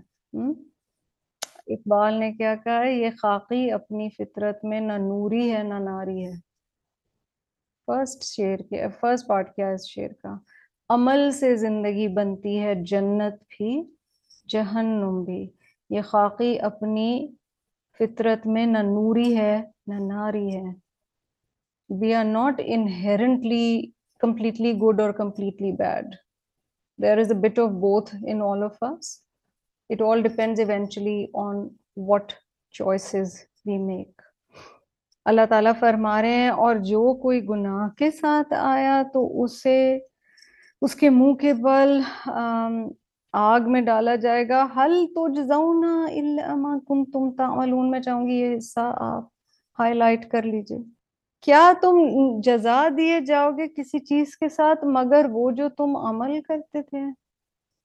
اقبال 1.67 2.15
نے 2.15 2.33
کیا 2.33 2.55
کہا 2.55 2.81
ہے، 2.81 2.93
یہ 2.93 3.11
خاقی 3.23 3.71
اپنی 3.71 4.09
فطرت 4.11 4.65
میں 4.65 4.81
نہ 4.81 4.93
نوری 4.93 5.53
ہے 5.53 5.63
نہ 5.63 5.79
ناری 5.81 6.27
ہے۔ 6.27 6.46
فرسٹ 7.89 8.25
شیر 8.25 8.57
کے 8.71 8.89
فرسٹ 9.01 9.27
پارٹ 9.27 9.55
کیا 9.57 9.69
اس 9.71 9.89
شیر 9.89 10.13
کا 10.23 10.37
عمل 10.91 11.31
سے 11.31 11.55
زندگی 11.57 12.09
بنتی 12.09 12.59
ہے 12.61 12.75
جنت 12.85 13.43
بھی 13.49 13.73
جہنم 14.49 15.23
بھی 15.25 15.47
یہ 15.91 16.03
خاقی 16.03 16.59
اپنی 16.61 17.11
فطرت 18.01 18.47
میں 18.47 18.67
نہ 18.67 18.79
نوری 18.79 19.37
ہے 19.37 19.57
نہ 19.87 19.99
ناری 20.03 20.47
ہے 20.57 20.73
we 21.91 22.15
are 22.15 22.25
not 22.25 22.61
inherently 22.65 23.91
completely 24.21 24.73
good 24.73 25.01
or 25.01 25.13
completely 25.13 25.73
bad 25.73 26.15
there 26.99 27.19
is 27.19 27.33
a 27.33 27.39
bit 27.41 27.59
of 27.59 27.71
both 27.81 28.15
in 28.27 28.43
all 28.43 28.63
of 28.63 28.83
us 28.83 29.15
it 29.91 30.03
all 30.03 30.23
dependently 30.23 31.25
on 31.35 31.67
what 32.09 32.33
choices 32.75 33.37
اللہ 35.31 35.47
تعالیٰ 35.51 35.73
فرما 35.81 36.21
رہے 36.23 36.37
ہیں، 36.41 36.49
اور 36.49 36.77
جو 36.91 37.03
کوئی 37.23 37.41
گناہ 37.49 37.89
کے 37.99 38.11
ساتھ 38.11 38.53
آیا 38.55 39.03
تو 39.13 39.43
اسے، 39.43 39.99
اس 40.83 40.95
کے 40.95 41.11
منہ 41.11 41.33
کے 41.41 41.53
بل 41.63 42.01
آگ 43.35 43.61
میں 43.73 43.81
ڈالا 43.83 44.15
جائے 44.17 44.49
گا۔ 44.49 44.67
حل 44.77 44.95
تجزون 45.15 45.85
الا 45.85 46.55
ما 46.57 46.77
کنتم 46.89 47.31
تعملون۔ 47.37 47.91
میں 47.91 48.01
چاہوں 48.01 48.27
گی 48.29 48.35
یہ 48.35 48.57
حصہ 48.57 48.93
آپ 49.01 49.25
ہائی 49.79 49.95
لائٹ 49.95 50.31
کر 50.31 50.43
لیجیے۔ 50.43 50.79
کیا 51.45 51.73
تم 51.81 51.99
جزا 52.45 52.81
دیے 52.97 53.21
جاؤ 53.27 53.51
گے 53.59 53.67
کسی 53.77 53.99
چیز 54.07 54.37
کے 54.37 54.49
ساتھ 54.49 54.85
مگر 54.95 55.27
وہ 55.33 55.51
جو 55.59 55.69
تم 55.79 55.97
عمل 55.97 56.41
کرتے 56.43 56.83
تھے؟ 56.83 57.03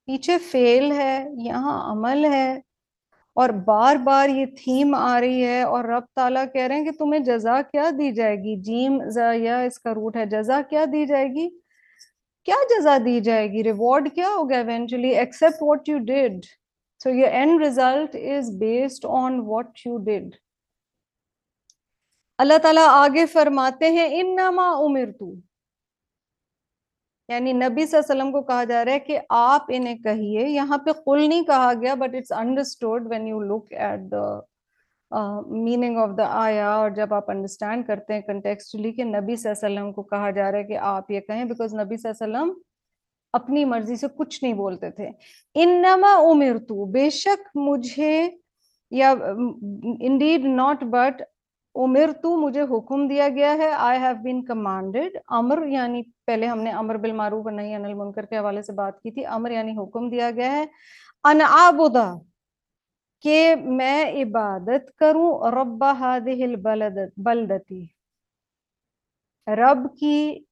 پیچھے 0.08 0.38
فیل 0.50 0.90
ہے، 0.92 1.18
یہاں 1.44 1.80
عمل 1.92 2.24
ہے۔ 2.32 2.58
اور 3.36 3.50
بار 3.66 3.96
بار 4.04 4.28
یہ 4.28 4.46
تھیم 4.56 4.94
آ 4.94 5.20
رہی 5.20 5.44
ہے 5.44 5.62
اور 5.62 5.84
رب 5.84 6.04
تعالیٰ 6.16 6.44
کہہ 6.52 6.66
رہے 6.66 6.76
ہیں 6.76 6.84
کہ 6.84 6.90
تمہیں 6.98 7.20
جزا 7.24 7.60
کیا 7.70 7.90
دی 7.98 8.10
جائے 8.14 8.36
گی؟ 8.36 8.56
جیم 8.62 9.00
یا 9.42 9.60
اس 9.60 9.78
کا 9.80 9.94
روٹ 9.94 10.16
ہے، 10.16 10.26
جزا 10.30 10.60
کیا 10.70 10.84
دی 10.92 11.04
جائے 11.06 11.28
گی؟ 11.34 11.48
کیا 12.48 12.56
جزا 12.70 12.96
دی 13.04 13.20
جائے 13.20 13.46
گی؟ 13.52 13.62
ریوارڈ 13.64 14.08
کیا 14.14 14.28
ہوگا 14.36 14.56
eventually 14.56 15.14
except 15.18 15.62
what 15.62 15.88
you 15.88 15.98
did 16.06 16.44
so 17.00 17.10
your 17.10 17.30
and 17.30 17.62
result 17.62 18.16
is 18.16 18.50
based 18.58 19.06
on 19.20 19.40
what 19.46 19.86
you 19.86 19.96
did 20.04 20.34
اللہ 22.38 22.58
تعالیٰ 22.62 22.86
آگے 22.88 23.24
فرماتے 23.32 23.90
ہیں، 23.90 24.08
انما 24.20 24.68
امرتو. 24.84 25.34
یعنی 27.32 27.52
نبی 27.52 27.86
صلی 27.86 27.96
اللہ 27.96 28.12
علیہ 28.12 28.14
وسلم 28.14 28.32
کو 28.32 28.42
کہا 28.42 28.64
جا 28.64 28.84
رہا 28.84 28.92
ہے 28.92 29.00
کہ 29.00 29.18
آپ 29.30 29.70
انہیں 29.76 29.98
کہیے، 30.04 30.48
یہاں 30.48 30.78
پہ 30.84 30.92
قل 31.04 31.28
نہیں 31.28 31.44
کہا 31.44 31.72
گیا 31.82 31.94
but 32.00 32.14
it's 32.14 32.32
understood 32.38 33.06
when 33.10 33.26
you 33.28 33.40
look 33.42 33.72
at 33.72 34.10
the 34.12 34.24
meaning 35.46 35.96
of 35.98 36.10
the 36.18 36.26
آیا 36.40 36.68
اور 36.74 36.90
جب 36.96 37.14
آپ 37.14 37.30
انڈرسٹینڈ 37.30 37.86
کرتے 37.86 38.14
ہیں 38.14 38.20
کنٹیکسچلی 38.26 38.92
کہ 38.92 39.04
نبی 39.04 39.36
صلی 39.36 39.50
اللہ 39.50 39.66
علیہ 39.66 39.74
وسلم 39.74 39.92
کو 39.92 40.02
کہا 40.02 40.30
جا 40.30 40.50
رہا 40.50 40.58
ہے 40.58 40.64
کہ 40.64 40.78
آپ 40.90 41.10
یہ 41.10 41.20
کہیں 41.20 41.44
بیکاز 41.44 41.74
نبی 41.74 41.96
صلی 41.96 42.10
اللہ 42.10 42.24
علیہ 42.24 42.36
وسلم 42.36 42.52
اپنی 43.34 43.64
مرضی 43.64 43.96
سے 43.96 44.06
کچھ 44.16 44.42
نہیں 44.42 44.54
بولتے 44.54 44.90
تھے۔ 44.90 45.08
انما 45.56 46.14
امرتو، 46.30 46.84
بے 46.92 47.08
شک 47.10 47.56
مجھے 47.56 48.28
یا 48.92 49.10
انڈیڈ 49.10 50.44
ناٹ 50.46 50.84
بٹ 50.92 51.22
عمر 51.74 52.10
تو 52.22 52.36
مجھے 52.36 52.62
حکم 52.70 53.06
دیا 53.08 53.28
گیا 53.36 53.52
ہے۔ 53.58 53.70
آئی 53.72 53.98
ہیو 54.00 54.14
بین 54.22 54.44
کمانڈیڈ 54.44 55.16
امر 55.38 55.66
یعنی 55.66 56.02
پہلے 56.26 56.46
ہم 56.46 56.60
نے 56.60 56.70
امر 56.70 56.96
بالمعروف 56.96 57.44
اور 57.44 57.52
نہیں 57.52 57.76
انل 57.76 57.94
منکر 57.94 58.26
کے 58.26 58.38
حوالے 58.38 58.62
سے 58.62 58.72
بات 58.72 59.02
کی 59.02 59.10
تھی۔ 59.10 59.26
امر 59.26 59.50
یعنی 59.50 59.72
حکم 59.72 60.10
دیا 60.10 60.30
گیا 60.30 60.52
ہے۔ 60.52 60.66
ان 61.24 61.40
کہ 63.22 63.54
میں 63.60 64.10
عبادت 64.10 64.96
کروں۔ 64.96 65.50
رب 65.50 65.84
هذه 65.84 66.42
البلد، 66.42 66.98
بلدتی۔ 67.16 67.86
رب 69.46 69.96
کی 70.00 70.44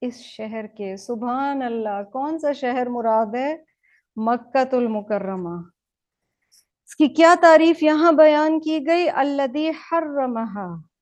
اس 0.00 0.16
شہر 0.16 0.66
کے، 0.66 0.96
سبحان 0.96 1.62
اللہ، 1.62 2.02
کون 2.12 2.38
سا 2.38 2.52
شہر 2.52 2.86
مراد 2.86 3.34
ہے؟ 3.34 3.56
مکہ 4.16 4.74
المکرمہ۔ 4.76 5.62
اس 6.86 6.96
کی 6.96 7.08
کیا 7.08 7.34
تعریف 7.40 7.82
یہاں 7.82 8.12
بیان 8.12 8.60
کی 8.60 8.86
گئی؟ 8.86 9.10
الذی 9.10 9.70
حرمہا۔ 9.70 10.93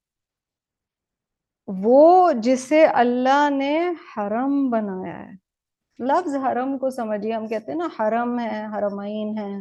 وہ 1.68 2.32
جسے 2.32 2.84
اللہ 2.84 3.48
نے 3.50 3.78
حرم 4.16 4.70
بنایا 4.70 5.18
ہے۔ 5.18 5.32
لفظ 5.98 6.36
حرم 6.36 6.78
کو 6.78 6.90
سمجھیے، 6.90 7.32
ہم 7.32 7.46
کہتے 7.46 7.72
ہیں 7.72 7.78
نا، 7.78 7.88
حرم 7.98 8.38
ہے، 8.40 8.64
حرمین 8.74 9.38
ہے۔ 9.38 9.52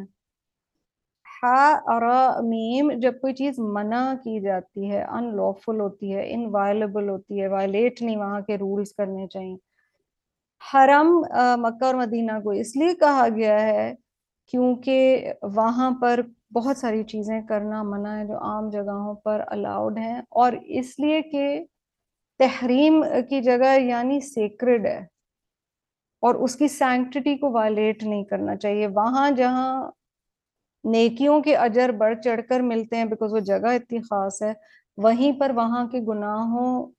حرمیم 1.43 2.91
جب 3.01 3.13
کوئی 3.21 3.33
چیز 3.33 3.59
منع 3.59 4.13
کی 4.23 4.41
جاتی 4.41 4.91
ہے 4.91 5.03
ان 5.03 5.35
لافل 5.35 5.79
ہوتی 5.79 6.15
ہے 6.15 6.33
انوائلیبل 6.33 7.09
ہوتی 7.09 7.41
ہے 7.41 7.47
وائلیٹ 7.47 8.01
نہیں 8.01 8.17
وہاں 8.17 8.41
کے 8.41 8.57
رولز 8.57 8.93
کرنے 8.93 9.27
چاہیے۔ 9.27 9.55
حرم 10.61 11.07
مکہ 11.57 11.85
اور 11.85 11.95
مدینہ 11.95 12.31
کو 12.43 12.49
اس 12.51 12.75
لیے 12.75 12.93
کہا 12.95 13.27
گیا 13.35 13.61
ہے 13.61 13.93
کیونکہ 14.53 15.33
وہاں 15.55 15.91
پر 16.01 16.21
بہت 16.53 16.77
ساری 16.77 17.03
چیزیں 17.03 17.41
کرنا 17.41 17.83
منع 17.83 18.17
ہے 18.17 18.25
جو 18.27 18.37
عام 18.37 18.69
جگہوں 18.69 19.13
پر 19.15 19.41
الاؤڈ 19.47 19.97
ہیں 19.97 20.21
اور 20.29 20.53
اس 20.79 20.99
لیے 20.99 21.21
کہ 21.21 21.65
تحریم 22.41 23.05
کی 23.29 23.41
جگہ 23.41 23.79
یعنی 23.79 24.19
سیکرڈ 24.19 24.85
ہے۔ 24.85 24.97
اور 26.21 26.35
اس 26.35 26.55
کی 26.55 26.67
سینکٹٹی 26.67 27.37
کو 27.37 27.51
وائلیٹ 27.51 28.03
نہیں 28.03 28.23
کرنا 28.23 28.55
چاہیے۔ 28.55 28.87
وہاں 28.87 29.31
جہاں 29.31 29.91
نیکیوں 30.83 31.41
کے 31.41 31.55
اجر 31.55 31.89
بڑھ 31.89 32.21
چڑھ 32.23 32.41
کر 32.49 32.59
ملتے 32.59 32.95
ہیں 32.95 33.05
بیکاز 33.05 33.33
وہ 33.33 33.39
جگہ 33.39 33.67
اتنی 33.67 34.01
خاص 34.01 34.41
ہے، 34.41 34.53
وہیں 34.97 35.39
پر 35.39 35.49
وہاں 35.49 35.87
کے 35.87 35.99
گناہوں 36.07 36.91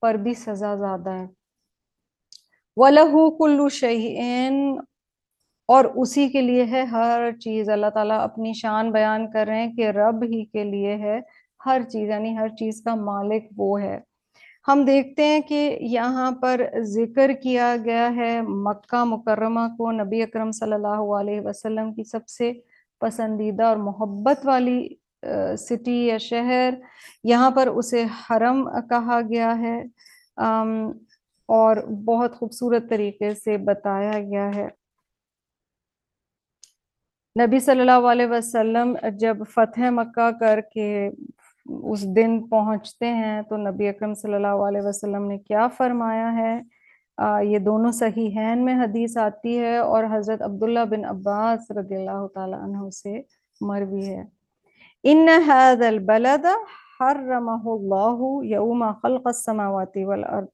پر 0.00 0.14
بھی 0.14 0.34
سزا 0.34 0.74
زیادہ 0.74 1.10
ہے۔ 1.10 1.26
وَلَهُ 2.76 3.36
كُلُّ 3.38 3.68
شَيْءٍ 3.68 4.78
اور 5.68 5.84
اسی 5.84 6.28
کے 6.28 6.40
لیے 6.40 6.64
ہے 6.64 6.82
ہر 6.82 7.30
چیز۔ 7.40 7.68
اللہ 7.68 7.90
تعالیٰ 7.94 8.20
اپنی 8.20 8.52
شان 8.52 8.92
بیان 8.92 9.30
کر 9.30 9.46
رہے 9.46 9.66
ہیں 9.66 9.72
کہ 9.72 9.88
رب 9.88 10.22
ہی 10.22 10.44
کے 10.44 10.64
لیے 10.64 10.96
ہے 10.96 11.20
ہر 11.66 11.82
چیز 11.82 12.08
یعنی 12.08 12.38
ہر 12.38 12.48
چیز 12.48 12.82
کا 12.82 12.94
مالک 12.94 13.44
وہ 13.56 13.82
ہے۔ 13.82 14.00
ہم 14.68 14.84
دیکھتے 14.84 15.24
ہیں 15.24 15.40
کہ 15.40 15.60
یہاں 15.80 16.30
پر 16.32 16.60
ذکر 16.86 17.32
کیا 17.42 17.76
گیا 17.84 18.08
ہے 18.16 18.40
مکہ 18.64 19.04
مکرمہ 19.04 19.60
کو 19.76 19.90
نبی 19.92 20.22
اکرم 20.22 20.50
صلی 20.50 20.72
اللہ 20.72 21.00
علیہ 21.18 21.40
وسلم 21.40 21.94
کی 21.94 22.04
سب 22.04 22.28
سے 22.28 22.52
پسندیدہ 23.00 23.62
اور 23.62 23.76
محبت 23.76 24.46
والی 24.46 24.88
سٹی 25.58 26.06
یا 26.06 26.18
شہر۔ 26.18 26.74
یہاں 27.24 27.50
پر 27.50 27.66
اسے 27.66 28.04
حرم 28.30 28.64
کہا 28.88 29.20
گیا 29.30 29.58
ہے۔ 29.58 29.78
اور 31.48 31.76
بہت 32.04 32.34
خوبصورت 32.34 32.88
طریقے 32.90 33.34
سے 33.34 33.56
بتایا 33.64 34.18
گیا 34.22 34.50
ہے۔ 34.54 34.68
نبی 37.36 37.60
صلی 37.60 37.80
اللہ 37.80 38.06
علیہ 38.12 38.26
وسلم 38.26 38.94
جب 39.18 39.36
فتح 39.50 39.90
مکہ 39.90 40.30
کر 40.40 40.60
کے 40.74 40.88
اس 41.66 42.16
دن 42.16 42.48
پہنچتے 42.48 43.06
ہیں 43.06 43.42
تو 43.42 43.56
نبی 43.56 43.88
اکرم 43.88 44.14
صلی 44.14 44.34
اللہ 44.34 44.46
علیہ 44.46 44.80
وسلم 44.80 45.26
نے 45.26 45.38
کیا 45.38 45.68
فرمایا 45.68 46.36
ہے؟ 46.36 46.60
آ, 47.16 47.40
یہ 47.40 47.58
دونوں 47.58 47.92
صحیحین 47.92 48.64
میں 48.64 48.74
حدیث 48.74 49.16
آتی 49.16 49.58
ہے 49.58 49.76
اور 49.76 50.04
حضرت 50.10 50.42
عبداللہ 50.42 50.84
بن 50.90 51.04
عباس 51.04 51.70
رضی 51.70 51.96
اللہ 51.96 52.26
تعالیٰ 52.34 52.62
عنہ 52.62 52.88
سے 52.90 53.22
مروی 53.60 54.08
ہے۔ 54.08 54.24
ان 55.04 55.28
هذا 55.28 55.86
البلد 55.86 56.46
حرمه 57.00 57.72
الله 57.74 58.44
يوم 58.44 58.92
خلق 59.02 59.22
السماوات 59.24 59.98
والارض۔ 60.06 60.46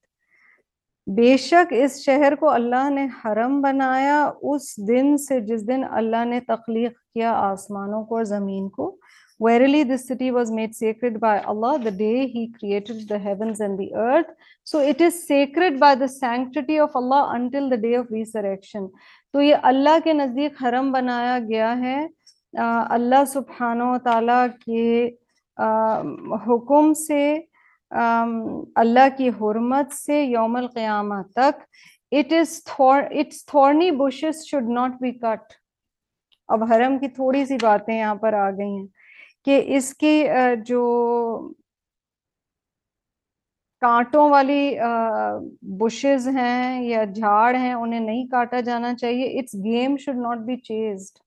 بے 1.07 1.37
شک 1.37 1.75
اس 1.77 2.05
شہر 2.05 2.35
کو 2.35 2.51
اللہ 2.51 2.91
نے 2.91 3.07
حرم 3.25 3.61
بنایا 3.61 4.31
اس 4.43 4.89
دن 4.89 5.17
سے 5.17 5.41
جس 5.41 5.69
دن 5.69 5.83
اللہ 5.91 6.25
نے 6.25 6.41
تخلیق 6.41 6.93
کیا 7.15 7.33
آسمانوں 7.33 8.05
کو 8.05 8.17
اور 8.17 8.25
زمین 8.25 8.69
کو 8.69 8.97
Verily, 9.41 9.85
this 9.85 10.07
city 10.07 10.31
was 10.31 10.51
made 10.51 10.75
sacred 10.75 11.21
by 11.21 11.41
Allah 11.43 11.79
the 11.79 11.93
day 11.93 12.27
He 12.27 12.49
created 12.49 13.09
the 13.09 13.19
heavens 13.19 13.61
and 13.61 13.79
the 13.79 13.95
earth. 13.95 14.27
So 14.65 14.81
it 14.81 15.01
is 15.01 15.27
sacred 15.27 15.79
by 15.79 15.95
the 15.95 16.09
sanctity 16.09 16.79
of 16.79 16.95
Allah 16.95 17.31
until 17.35 17.69
the 17.69 17.77
day 17.79 17.95
of 17.95 18.11
resurrection. 18.11 18.89
تو 19.35 19.43
یہ 19.43 19.67
اللہ 19.71 19.99
کے 20.05 20.13
نزدیک 20.13 20.63
حرم 20.63 20.91
بنایا 20.93 21.39
گیا 21.49 21.77
ہے 21.79 21.99
اللہ 22.55 23.25
سبحانہ 23.33 23.85
و 23.85 23.99
تعالیٰ 24.05 24.47
کے 24.61 25.07
حکم 26.47 26.93
سے 26.95 27.23
اللہ 28.83 29.09
کی 29.17 29.29
حرمت 29.41 29.93
سے 29.93 30.23
یوم 30.23 30.57
القیامہ 30.57 31.23
تک 31.37 31.63
it 32.13 32.33
is 32.33 32.61
its 32.69 33.45
thorny 33.47 33.91
bushes 33.97 34.45
should 34.47 34.71
not 34.75 35.01
be 35.01 35.13
cut 35.13 35.53
اب 36.49 36.63
حرم 36.73 36.99
کی 36.99 37.09
تھوڑی 37.17 37.45
سی 37.47 37.57
باتیں 37.63 37.99
یہاں 37.99 38.15
پر 38.15 38.33
آ 38.35 38.51
گئی 38.51 38.77
ہیں 38.77 38.87
کہ 39.49 39.63
اس 39.77 39.95
کی 39.97 40.23
جو 40.67 40.81
کانٹوں 43.83 44.29
والی 44.31 44.63
بشز 45.81 46.27
ہیں 46.37 46.83
یا 46.85 47.05
جھاڑ 47.05 47.55
ہیں، 47.55 47.73
انہیں 47.73 48.01
نہیں 48.01 48.27
کاٹا 48.31 48.61
جانا 48.61 48.95
چاہیے۔ 48.95 49.27
Its 49.39 49.55
game 49.65 49.97
should 50.05 50.17
not 50.17 50.39
be 50.47 50.57
chased 50.69 51.19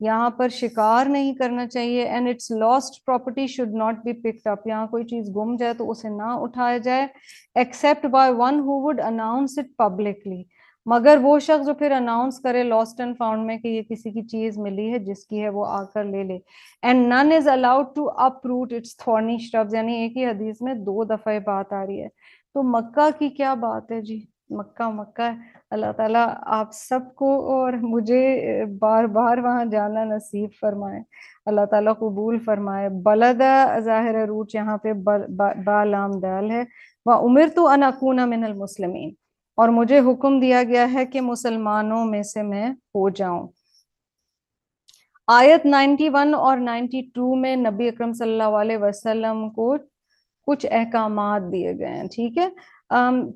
یہاں 0.00 0.30
پر 0.38 0.48
شکار 0.48 1.06
نہیں 1.06 1.34
کرنا 1.34 1.66
چاہیے۔ 1.66 2.02
And 2.04 2.28
its 2.28 2.50
lost 2.50 3.04
property 3.06 3.46
should 3.46 3.74
not 3.78 4.04
be 4.04 4.12
picked 4.22 4.46
up 4.50 4.66
یہاں 4.66 4.86
کوئی 4.86 5.04
چیز 5.06 5.28
گم 5.36 5.56
جائے 5.56 5.74
تو 5.74 5.90
اسے 5.90 6.08
نہ 6.16 6.30
اٹھایا 6.42 6.78
جائے۔ 6.78 7.06
Except 7.54 8.06
by 8.12 8.32
one 8.38 8.58
who 8.60 8.80
would 8.86 9.00
announce 9.00 9.58
it 9.58 9.76
publicly 9.78 10.42
مگر 10.86 11.18
وہ 11.22 11.38
شخص 11.38 11.66
جو 11.66 11.74
پھر 11.74 11.90
اناؤنس 11.90 12.40
کرے 12.40 12.62
لاسٹ 12.62 13.00
اینڈ 13.00 13.16
فاؤنڈ 13.18 13.46
میں 13.46 13.56
کہ 13.58 13.68
یہ 13.68 13.82
کسی 13.82 14.10
کی 14.10 14.22
چیز 14.22 14.58
ملی 14.58 14.92
ہے، 14.92 14.98
جس 14.98 15.26
کی 15.26 15.42
ہے 15.42 15.48
وہ 15.48 15.66
آ 15.66 15.82
کر 15.84 16.04
لے 16.04 16.22
لے۔ 16.22 16.38
And 16.82 17.06
none 17.06 17.32
is 17.36 17.48
allowed 17.48 17.86
to 17.94 18.10
uproot 18.46 18.72
its 18.72 18.96
thorny 18.96 19.38
shrubs 19.38 19.74
یعنی 19.74 19.94
ایک 19.96 20.16
ہی 20.16 20.26
حدیث 20.26 20.56
میں 20.60 20.74
دو 20.74 21.04
دفعہ 21.04 21.38
بات 21.38 21.72
آ 21.72 21.86
رہی 21.86 22.02
ہے۔ 22.02 22.08
تو 22.54 22.62
مکہ 22.62 23.08
کی 23.18 23.28
کیا 23.28 23.54
بات 23.54 23.92
ہے 23.92 24.00
جی؟ 24.00 24.24
مکہ 24.50 24.90
مکہ۔ 24.90 25.30
اللہ 25.70 25.92
تعالیٰ 25.96 26.26
آپ 26.40 26.68
سب 26.72 27.00
کو 27.14 27.30
اور 27.50 27.72
مجھے 27.72 28.64
بار 28.78 29.04
بار 29.04 29.38
وہاں 29.38 29.64
جانا 29.64 30.04
نصیب 30.04 30.50
فرمائے۔ 30.60 31.00
اللہ 31.46 31.64
تعالیٰ 31.70 31.92
قبول 31.98 32.38
فرمائے۔ 32.38 32.88
بلدا 32.88 33.78
ظاہر 33.78 34.26
روٹ 34.26 34.54
یہاں 34.54 34.78
پہ 34.78 34.92
بالام 35.64 36.10
دال 36.20 36.50
ہے۔ 36.50 36.62
وہ 37.06 37.12
عمر 37.12 37.44
تو 37.54 37.68
انکونا 37.68 38.26
من 38.26 38.44
المسلمین 38.44 39.10
اور 39.58 39.68
مجھے 39.68 39.98
حکم 40.10 40.38
دیا 40.40 40.62
گیا 40.68 40.92
ہے 40.92 41.04
کہ 41.06 41.20
مسلمانوں 41.20 42.04
میں 42.06 42.22
سے 42.22 42.42
میں 42.42 42.68
ہو 42.70 43.08
جاؤں۔ 43.16 43.46
آیت 45.28 45.66
91 45.66 46.34
اور 46.34 46.56
92 46.58 47.34
میں 47.40 47.54
نبی 47.56 47.88
اکرم 47.88 48.12
صلی 48.12 48.32
اللہ 48.32 48.56
علیہ 48.60 48.76
وسلم 48.78 49.48
کو 49.50 49.74
کچھ 50.46 50.66
احکامات 50.70 51.42
دیے 51.52 51.72
گئے 51.78 51.94
ہیں، 51.94 52.06
ٹھیک 52.14 52.38
ہے؟ 52.38 52.48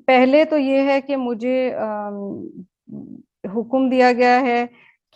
پہلے 0.07 0.43
تو 0.45 0.57
یہ 0.57 0.89
ہے 0.89 0.99
کہ 1.01 1.15
مجھے 1.17 1.57
حکم 3.55 3.89
دیا 3.89 4.11
گیا 4.13 4.39
ہے 4.41 4.65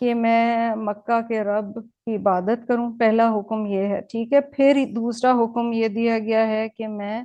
کہ 0.00 0.14
میں 0.14 0.74
مکہ 0.76 1.20
کے 1.28 1.42
رب 1.44 1.74
کی 1.74 2.16
عبادت 2.16 2.66
کروں، 2.68 2.90
پہلا 2.98 3.28
حکم 3.38 3.66
یہ 3.66 3.86
ہے، 3.88 4.00
ٹھیک 4.10 4.32
ہے؟ 4.32 4.40
پھر 4.56 4.84
دوسرا 4.94 5.32
حکم 5.42 5.72
یہ 5.72 5.88
دیا 5.88 6.18
گیا 6.18 6.46
ہے 6.48 6.68
کہ 6.76 6.88
میں 6.88 7.22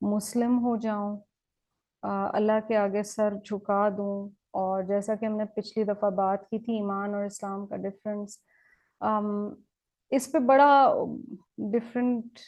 مسلم 0.00 0.58
ہو 0.64 0.76
جاؤں۔ 0.76 1.16
اللہ 2.02 2.66
کے 2.68 2.76
آگے 2.76 3.02
سر 3.02 3.34
جھکا 3.44 3.88
دوں۔ 3.96 4.28
اور 4.58 4.82
جیسا 4.82 5.14
کہ 5.14 5.26
ہم 5.26 5.36
نے 5.36 5.44
پچھلی 5.56 5.84
دفعہ 5.84 6.10
بات 6.10 6.48
کی 6.50 6.58
تھی، 6.58 6.76
ایمان 6.76 7.14
اور 7.14 7.24
اسلام 7.24 7.66
کا 7.66 7.76
ڈفرینس 7.76 8.36
اس 10.10 10.30
پہ 10.32 10.38
بڑا 10.38 10.70
ڈفرینٹ 11.72 12.38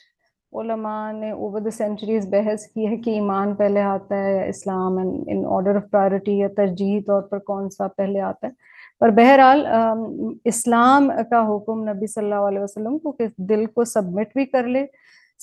علماء 0.53 1.13
نے 1.13 1.31
اوور 1.31 1.61
دا 1.61 1.71
سینچریز 1.71 2.29
بحث 2.31 2.67
کی 2.67 2.87
ہے 2.89 2.97
کہ 2.97 3.11
ایمان 3.11 3.55
پہلے 3.55 3.81
آتا 3.81 4.17
ہے 4.19 4.35
یا 4.37 4.43
اسلام 4.43 4.99
ان 4.99 5.45
آرڈر 5.47 5.77
آف 5.77 5.91
پرائرٹی 5.91 6.39
یا 6.39 6.49
ترجیح 6.57 7.01
طور 7.07 7.23
پر 7.23 7.39
کون 7.51 7.69
سا 7.71 7.89
پہلے 7.89 8.21
آتا 8.21 8.47
ہے۔ 8.47 8.53
پر 9.01 9.11
بہرحال 9.17 9.67
اسلام 10.45 11.11
کا 11.31 11.47
حکم 11.49 11.83
نبی 11.89 12.07
صلی 12.07 12.25
اللہ 12.25 12.49
علیہ 12.49 12.61
وسلم 12.61 12.99
کو 12.99 13.13
کہ 13.13 13.27
دل 13.39 13.65
کو 13.67 13.85
سبمٹ 13.85 14.33
بھی 14.35 14.45
کر 14.47 14.67
لے۔ 14.67 14.85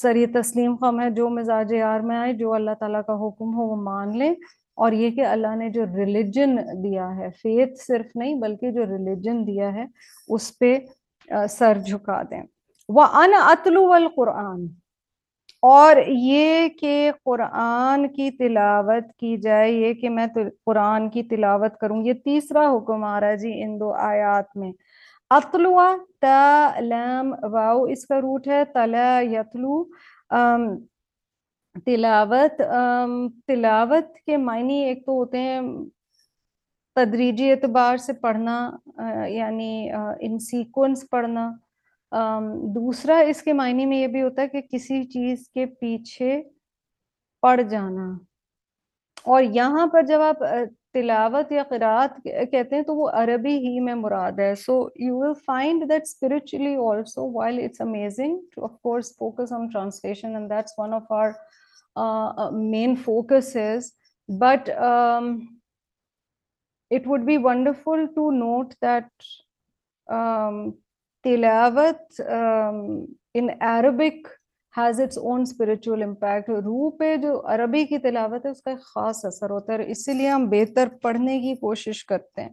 سر 0.02 0.16
یہ 0.16 0.26
تسلیم 0.34 0.76
خم 0.76 1.00
ہے 1.00 1.10
جو 1.10 1.30
مزاج 1.30 1.74
یار 1.74 2.00
میں 2.00 2.18
آئے، 2.18 2.34
جو 2.34 2.54
اللہ 2.54 2.72
تعالیٰ 2.80 3.02
کا 3.08 3.14
حکم 3.14 3.56
ہو، 3.56 3.68
وہ 3.68 3.76
مان 3.76 4.18
لیں۔ 4.18 4.32
اور 4.76 4.92
یہ 4.92 5.10
کہ 5.10 5.26
اللہ 5.26 5.56
نے 5.56 5.70
جو 5.70 5.86
ریلیجن 5.86 6.56
دیا 6.84 7.18
ہے 7.18 7.30
فیتھ 7.30 7.80
صرف 7.88 8.06
نہیں، 8.16 8.36
بلکہ 8.36 8.72
جو 8.72 8.86
ریلیجن 8.86 9.48
دیا 9.48 9.74
ہے، 9.74 9.86
اس 10.28 10.60
پہ 10.60 10.80
سر 11.50 11.78
جھکا 11.86 12.22
دیں۔ 12.22 12.44
وہ 12.90 13.02
ان 13.02 13.32
اتلو 13.34 13.94
القرآن۔ 13.94 14.66
اور 15.62 15.96
یہ 16.08 16.70
کہ 16.70 17.12
قرآن 17.26 18.08
کی 18.08 18.32
تلاوت 18.32 19.14
کی 19.18 19.38
جائے، 19.38 19.72
یہ 19.72 19.94
کہ 19.94 20.10
میں 20.10 20.28
قرآن 20.66 21.10
کی 21.10 21.24
تلاوت 21.24 21.78
کروں، 21.78 22.04
یہ 22.04 22.14
تیسرا 22.14 22.76
حکم 22.76 23.04
آ 23.04 23.20
رہا 23.20 23.28
ہے 23.28 23.38
جی 23.38 23.64
ان 23.64 23.80
دو 23.80 23.92
آیات 23.92 24.58
میں۔ 24.58 24.72
اتلوا 25.32 25.96
تا 26.22 26.80
لام 26.82 27.34
واو 27.54 27.84
اس 27.84 28.06
کا 28.06 28.20
روٹ 28.22 28.48
ہے 28.48 28.64
تلا 28.74 29.20
یتلو 29.22 29.84
تلاوت 31.86 32.62
تلاوت 33.48 34.16
کے 34.26 34.38
معنی 34.38 34.84
ایک 34.84 35.06
تو 35.06 35.14
ہوتے 35.14 35.40
ہیں 35.40 35.62
تدریجی 36.96 37.52
اعتبار 37.52 37.98
سے 37.98 38.14
پڑھنا 38.14 38.56
یعنی 39.30 39.90
ان 40.20 40.40
سیکونس 40.40 41.04
پڑھنا 41.12 41.52
دوسرا 42.76 43.18
اس 43.30 43.42
کے 43.42 43.54
معنی 43.54 43.86
میں 43.86 43.98
یہ 43.98 44.08
بھی 44.08 44.22
ہوتا 44.22 44.42
ہے 44.42 44.48
کہ 44.48 44.62
کسی 44.72 45.04
چیز 45.04 45.48
کے 45.50 45.66
پیچھے 45.82 46.42
پڑ 47.44 47.60
جانا 47.62 48.08
اور 49.26 49.44
یہاں 49.44 49.86
پر 49.88 50.04
جب 50.04 50.22
آپ 50.22 50.44
تلاوت 50.98 51.52
یا 51.52 51.64
قرآت 51.70 52.24
کہتے 52.24 52.76
ہیں 52.76 52.84
تو 52.84 52.96
وہ 52.96 53.10
عربی 53.14 53.58
ہی 53.68 53.80
میں 53.80 53.96
مراد 53.96 54.40
ہے 54.40 54.54
so 54.66 54.80
you 55.00 55.18
will 55.18 55.34
find 55.46 55.90
that 55.90 56.02
spiritually 56.02 56.76
also 56.90 57.32
while 57.34 57.60
it's 57.64 57.82
amazing 57.82 58.40
to 58.56 58.64
of 58.64 58.80
course 58.82 59.16
focus 59.18 59.54
on 59.54 59.68
translation 59.68 60.36
and 60.36 60.50
that's 60.50 60.80
one 60.80 60.94
of 60.94 61.12
our 61.12 61.32
main 62.54 62.96
focus 63.06 63.56
is 63.56 63.92
but 64.30 64.70
it 66.92 67.06
would 67.06 67.26
be 67.26 67.38
wonderful 67.38 68.08
to 68.16 68.32
note 68.32 68.74
that 68.82 69.10
um, 70.08 70.76
tilawat 71.26 72.00
um, 72.30 73.08
in 73.36 73.50
Arabic 73.62 74.28
has 74.76 75.00
its 75.00 75.18
own 75.18 75.44
spiritual 75.46 76.02
impact. 76.04 76.50
روح 76.50 76.92
پہ 77.00 77.16
جو 77.18 77.42
عربی 77.46 77.86
کی 77.86 77.98
تلاوت 77.98 78.46
ہے 78.46 78.52
اس 78.52 78.62
کا 78.62 78.72
ایک 78.72 78.82
خاص 78.82 79.26
اثر 79.26 79.50
ہوتا 79.50 79.74
ہے 79.74 79.92
اسی 79.92 80.14
لیے 80.14 80.30
ہم 80.30 80.50
بہتر 80.50 80.88
پڑھنے 81.02 81.40
کی 81.40 81.56
کوشش 81.56 82.06
کرتے 82.06 82.42
ہیں۔ 82.42 82.50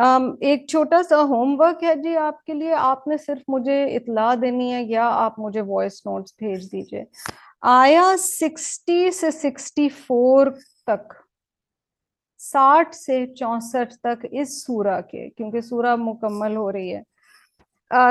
um, 0.00 0.36
ایک 0.40 0.66
چھوٹا 0.68 1.02
سا 1.02 1.22
ہوم 1.22 1.60
ورک 1.60 1.84
ہے 1.84 1.94
جی 1.94 2.16
آپ 2.16 2.44
کے 2.44 2.54
لیے۔ 2.54 2.74
آپ 2.74 3.06
نے 3.08 3.16
صرف 3.16 3.38
مجھے 3.48 3.84
اطلاع 3.96 4.34
دینی 4.42 4.72
ہے 4.74 4.82
یا 4.82 5.08
آپ 5.12 5.38
مجھے 5.38 5.60
وائس 5.60 6.06
نوٹس 6.06 6.34
بھیج 6.38 6.72
دیجیے۔ 6.72 7.04
آیا 7.62 8.12
سکسٹی 8.18 9.10
سے 9.10 9.30
سکسٹی 9.30 9.88
فور 9.88 10.46
تک 10.86 11.12
ساٹھ 12.38 12.94
سے 12.94 13.26
چونسٹھ 13.26 13.94
تک 13.94 14.26
اس 14.30 14.66
سورہ 14.66 15.00
کے 15.00 15.28
کیونکہ 15.30 15.60
سورہ 15.60 15.96
مکمل 15.96 16.56
ہو 16.56 16.72
رہی 16.72 16.94
ہے۔ 16.94 17.02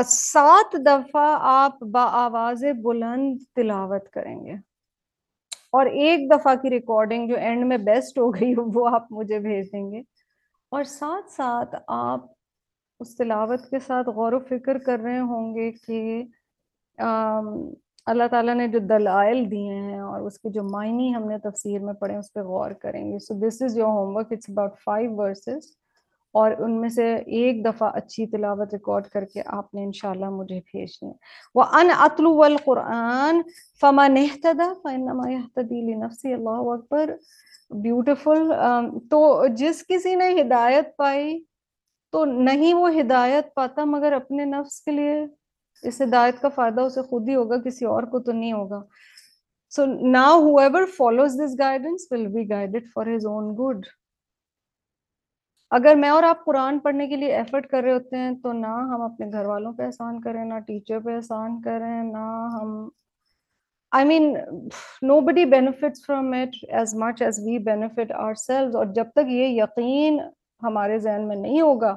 سات 0.05 0.75
دفعہ 0.85 1.37
آپ 1.41 1.83
با 1.83 2.03
آواز 2.03 2.63
بلند 2.83 3.37
تلاوت 3.55 4.09
کریں 4.09 4.45
گے۔ 4.45 4.53
اور 5.71 5.85
ایک 5.85 6.31
دفعہ 6.31 6.55
کی 6.55 6.69
ریکارڈنگ 6.69 7.27
جو 7.27 7.35
اینڈ 7.35 7.65
میں 7.65 7.77
بیسٹ 7.77 8.19
ہو 8.19 8.29
گئی 8.35 8.53
وہ 8.57 8.89
آپ 8.89 9.07
مجھے 9.11 9.39
بھیج 9.39 9.71
دیں 9.73 9.91
گے۔ 9.91 10.01
اور 10.71 10.83
ساتھ 10.83 11.31
ساتھ 11.31 11.75
آپ 11.87 12.19
اس 12.99 13.15
تلاوت 13.15 13.69
کے 13.69 13.79
ساتھ 13.79 14.09
غور 14.09 14.33
و 14.33 14.39
فکر 14.39 14.77
کر 14.77 14.99
رہے 14.99 15.19
ہوں 15.19 15.55
گے 15.55 15.71
کہ 15.71 16.23
اللہ 18.05 18.27
تعالیٰ 18.31 18.55
نے 18.55 18.67
جو 18.67 18.79
دلائل 18.79 19.51
دیے 19.51 19.73
ہیں 19.73 19.99
اور 19.99 20.21
اس 20.21 20.39
کے 20.39 20.49
جو 20.49 20.63
معنی 20.63 21.15
ہم 21.15 21.27
نے 21.27 21.37
تفسیر 21.37 21.81
میں 21.81 21.93
پڑھے 21.93 22.15
اس 22.15 22.33
پہ 22.33 22.39
غور 22.39 22.71
کریں 22.71 23.11
گے۔ 23.11 23.19
So 23.19 23.47
this 23.47 23.61
is 23.61 23.77
your 23.77 23.87
homework 24.15 24.27
it's 24.31 24.49
about 24.49 24.79
five 24.83 25.15
verses 25.15 25.84
اور 26.39 26.51
ان 26.59 26.79
میں 26.81 26.89
سے 26.89 27.13
ایک 27.39 27.63
دفعہ 27.65 27.89
اچھی 27.95 28.25
تلاوت 28.27 28.73
ریکارڈ 28.73 29.07
کر 29.07 29.25
کے 29.33 29.41
آپ 29.45 29.73
نے 29.73 29.83
انشاءاللہ 29.83 30.29
مجھے 30.29 30.59
بھیجنی 30.71 31.09
ہے۔ 31.09 31.13
وہ 31.55 31.63
ان 31.79 31.89
اتلو 31.99 32.41
القرآن 32.43 33.41
فما 33.81 34.07
نہتدا 34.07 34.71
فانما 34.83 35.29
یہتدی 35.31 35.81
لنفسی 35.91 36.33
اللہ 36.33 36.69
اکبر 36.73 37.15
بیوٹیفل 37.83 38.51
تو 39.11 39.45
جس 39.57 39.83
کسی 39.87 40.15
نے 40.15 40.29
ہدایت 40.41 40.95
پائی 40.97 41.39
تو 42.13 42.25
نہیں 42.25 42.73
وہ 42.73 42.89
ہدایت 42.99 43.53
پاتا، 43.55 43.83
مگر 43.85 44.11
اپنے 44.13 44.45
نفس 44.45 44.79
کے 44.81 44.91
لیے 44.91 45.25
اس 45.83 46.01
ہدایت 46.01 46.41
کا 46.41 46.49
فائدہ 46.55 46.81
اسے 46.81 47.01
خود 47.09 47.29
ہی 47.29 47.35
ہوگا، 47.35 47.57
کسی 47.61 47.85
اور 47.85 48.03
کو 48.11 48.19
تو 48.19 48.31
نہیں 48.31 48.53
ہوگا۔ 48.53 48.81
So 49.75 49.85
now 49.85 50.39
whoever 50.41 50.81
follows 50.97 51.33
this 51.39 51.53
guidance 51.61 52.03
will 52.11 52.27
be 52.35 52.43
guided 52.51 52.83
for 52.93 53.03
his 53.05 53.25
own 53.31 53.53
good 53.61 53.85
اگر 55.71 55.95
میں 55.95 56.09
اور 56.09 56.23
آپ 56.23 56.43
قرآن 56.45 56.79
پڑھنے 56.79 57.07
کے 57.07 57.15
لیے 57.15 57.35
ایفرٹ 57.35 57.67
کر 57.69 57.83
رہے 57.83 57.93
ہوتے 57.93 58.17
ہیں، 58.17 58.31
تو 58.43 58.51
نہ 58.53 58.73
ہم 58.91 59.01
اپنے 59.01 59.31
گھر 59.31 59.45
والوں 59.45 59.73
پہ 59.73 59.83
احسان 59.83 60.21
کریں، 60.21 60.43
نہ 60.45 60.59
ٹیچر 60.59 60.99
پہ 60.99 61.15
احسان 61.15 61.61
کریں، 61.61 62.03
نہ 62.03 62.27
ہم 62.53 62.89
I 63.91 64.05
mean 64.05 64.33
nobody 65.21 65.45
benefits 65.45 66.05
from 66.05 66.31
it 66.33 66.55
as 66.69 66.95
much 66.95 67.21
as 67.21 67.39
we 67.39 67.57
benefit 67.59 68.11
ourselves 68.33 68.75
اور 68.75 68.85
جب 68.85 69.11
تک 69.15 69.31
یہ 69.31 69.61
یقین 69.61 70.19
ہمارے 70.61 70.97
ذہن 70.99 71.27
میں 71.27 71.35
نہیں 71.35 71.61
ہوگا 71.61 71.93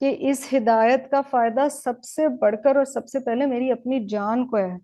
کہ 0.00 0.14
اس 0.20 0.46
ہدایت 0.52 1.10
کا 1.10 1.20
فائدہ 1.20 1.66
سب 1.72 2.02
سے 2.04 2.28
بڑھ 2.40 2.56
کر 2.64 2.76
اور 2.76 2.84
سب 2.84 3.08
سے 3.08 3.20
پہلے 3.20 3.46
میری 3.46 3.70
اپنی 3.72 4.06
جان 4.06 4.46
کو 4.46 4.56
ہے۔ 4.56 4.76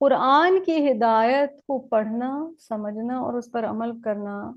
قرآن 0.00 0.62
کی 0.64 0.90
ہدایت 0.90 1.60
کو 1.66 1.78
پڑھنا، 1.88 2.30
سمجھنا 2.58 3.18
اور 3.18 3.34
اس 3.34 3.50
پر 3.52 3.64
عمل 3.64 4.00
کرنا 4.00 4.52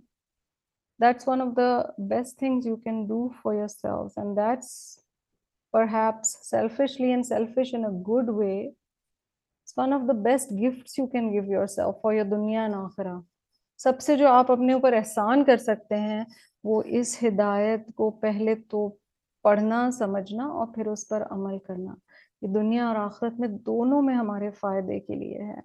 that's 1.02 1.26
one 1.26 1.42
of 1.42 1.56
the 1.56 1.72
best 2.14 2.38
things 2.38 2.66
you 2.66 2.78
can 2.86 3.00
do 3.08 3.22
for 3.42 3.54
yourselves 3.56 4.14
and 4.18 4.38
that's 4.38 4.72
perhaps 5.74 6.38
selfishly 6.50 7.12
and 7.14 7.26
selfish 7.26 7.74
in 7.74 7.86
a 7.86 7.94
good 8.12 8.30
way 8.42 8.58
it's 9.62 9.76
one 9.76 9.94
of 9.94 10.08
the 10.08 10.18
best 10.30 10.56
gifts 10.64 10.98
you 10.98 11.08
can 11.08 11.32
give 11.36 11.48
yourself 11.58 12.02
for 12.02 12.14
your 12.14 12.30
dunya 12.36 12.66
and 12.70 12.82
akhirah 12.86 13.20
سب 13.80 14.00
سے 14.00 14.16
جو 14.16 14.28
آپ 14.28 14.50
اپنے 14.52 14.74
اوپر 14.74 14.94
احسان 14.94 15.44
کر 15.44 15.58
سکتے 15.58 16.00
ہیں 16.00 16.24
وہ 16.64 16.82
اس 16.98 17.18
ہدایت 17.24 17.86
کو 17.96 18.10
پہلے 18.22 18.54
تو 18.70 18.90
پڑھنا 19.46 19.80
سمجھنا 19.98 20.46
اور 20.46 20.68
پھر 20.76 20.88
اس 20.88 21.08
پر 21.08 21.24
عمل 21.32 21.58
کرنا 21.68 21.94
یہ 22.42 22.54
دنیا 22.54 22.88
اور 22.88 22.96
آخرت 22.96 23.40
میں 23.40 23.48
دونوں 23.66 24.02
میں 24.02 24.16
ہمارے 24.16 24.50
فائدے 24.60 25.00
کے 25.00 25.16
لیے 25.16 25.44
ہے 25.44 25.60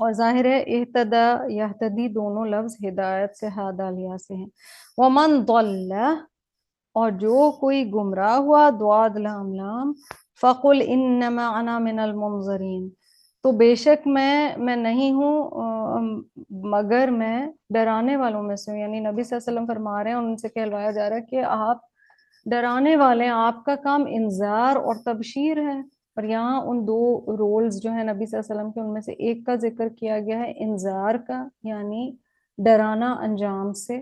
اور 0.00 0.12
ظاہر 0.12 0.44
ہے 0.44 0.58
احتدا 0.76 1.26
یحتدی 1.50 2.08
دونوں 2.14 2.44
لفظ 2.46 2.76
ہدایت 2.86 3.36
سے 3.36 3.48
ہادہ 3.56 3.88
سے 4.18 4.34
ہیں۔ 4.34 4.46
ومن 4.98 5.40
ضل، 5.48 5.92
اور 6.96 7.10
جو 7.20 7.50
کوئی 7.60 7.84
گمراہ 7.92 8.36
ہوا 8.36 8.68
دعاد 8.80 9.16
لام 9.16 9.52
لام، 9.54 9.92
فقل 10.40 10.82
انما 10.86 11.48
انا 11.58 11.78
من 11.78 11.98
المنظرین 11.98 12.88
تو 13.44 13.50
بے 13.58 13.74
شک 13.74 14.06
میں 14.06 14.56
میں 14.58 14.76
نہیں 14.76 15.12
ہوں 15.12 16.22
مگر 16.72 17.08
میں 17.10 17.36
ڈرانے 17.74 18.16
والوں 18.16 18.42
میں 18.42 18.56
سے 18.56 18.70
ہوں۔ 18.70 18.78
یعنی 18.78 19.00
نبی 19.00 19.22
صلی 19.22 19.36
اللہ 19.36 19.42
علیہ 19.42 19.52
وسلم 19.52 19.66
فرما 19.66 20.02
رہے 20.04 20.10
ہیں 20.10 20.18
ان 20.18 20.36
سے 20.36 20.48
کہلوایا 20.48 20.90
جا 20.90 21.08
رہا 21.08 21.16
ہے 21.16 21.26
کہ 21.30 21.42
آپ 21.46 21.78
ڈرانے 22.46 22.96
والے 22.96 23.24
ہیں، 23.24 23.32
آپ 23.32 23.64
کا 23.64 23.74
کام 23.84 24.04
انذار 24.08 24.76
اور 24.76 24.94
تبشیر 25.04 25.56
ہے۔ 25.68 25.80
اور 26.20 26.28
یہاں 26.28 26.60
ان 26.62 26.86
دو 26.86 27.20
رولز 27.26 27.82
جو 27.82 27.90
ہیں 27.90 28.04
نبی 28.04 28.26
صلی 28.26 28.38
اللہ 28.38 28.52
علیہ 28.52 28.60
وسلم 28.60 28.72
کے، 28.72 28.80
ان 28.80 28.92
میں 28.92 29.00
سے 29.00 29.12
ایک 29.12 29.46
کا 29.46 29.54
ذکر 29.54 29.88
کیا 29.88 30.18
گیا 30.18 30.38
ہے 30.38 30.52
انذار 30.56 31.14
کا 31.14 31.48
یعنی 31.62 32.12
ڈرانا 32.58 33.12
انجام 33.12 33.72
سے۔ 33.72 34.00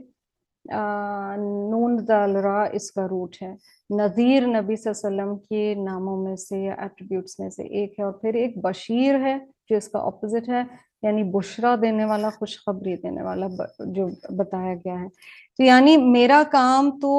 نون 1.71 1.99
را 2.35 2.63
اس 2.73 2.91
کا 2.93 3.09
روٹ 3.09 3.37
ہے۔ 3.43 3.55
نذیر 3.91 4.47
نبی 4.47 4.77
صلی 4.77 4.93
اللہ 4.93 5.23
علیہ 5.23 5.33
وسلم 5.33 5.37
کے 5.49 5.75
ناموں 5.75 6.17
میں 6.25 6.37
سے 6.37 6.59
یا 6.59 6.75
ایٹریبیوٹس 6.79 7.39
میں 7.41 7.51
سے 7.51 7.63
ایک 7.63 7.99
ہے 7.99 8.05
اور 8.05 8.13
پھر 8.13 8.35
ایک 8.35 8.59
بشیر 8.65 9.19
ہے 9.21 9.39
جو 9.71 9.77
اس 9.77 9.89
کا 9.89 9.99
اپوزٹ 9.99 10.49
ہے 10.49 10.63
یعنی 11.03 11.23
بشرا 11.23 11.75
دینے 11.83 12.05
والا، 12.05 12.29
خوشخبری 12.39 12.97
دینے 12.97 13.23
والا 13.23 13.47
جو 13.87 14.07
بتایا 14.37 14.75
گیا 14.75 15.01
ہے۔ 15.01 15.09
تو 15.57 15.63
یعنی 15.63 15.97
میرا 15.97 16.43
کام 16.51 16.91
تو 17.03 17.13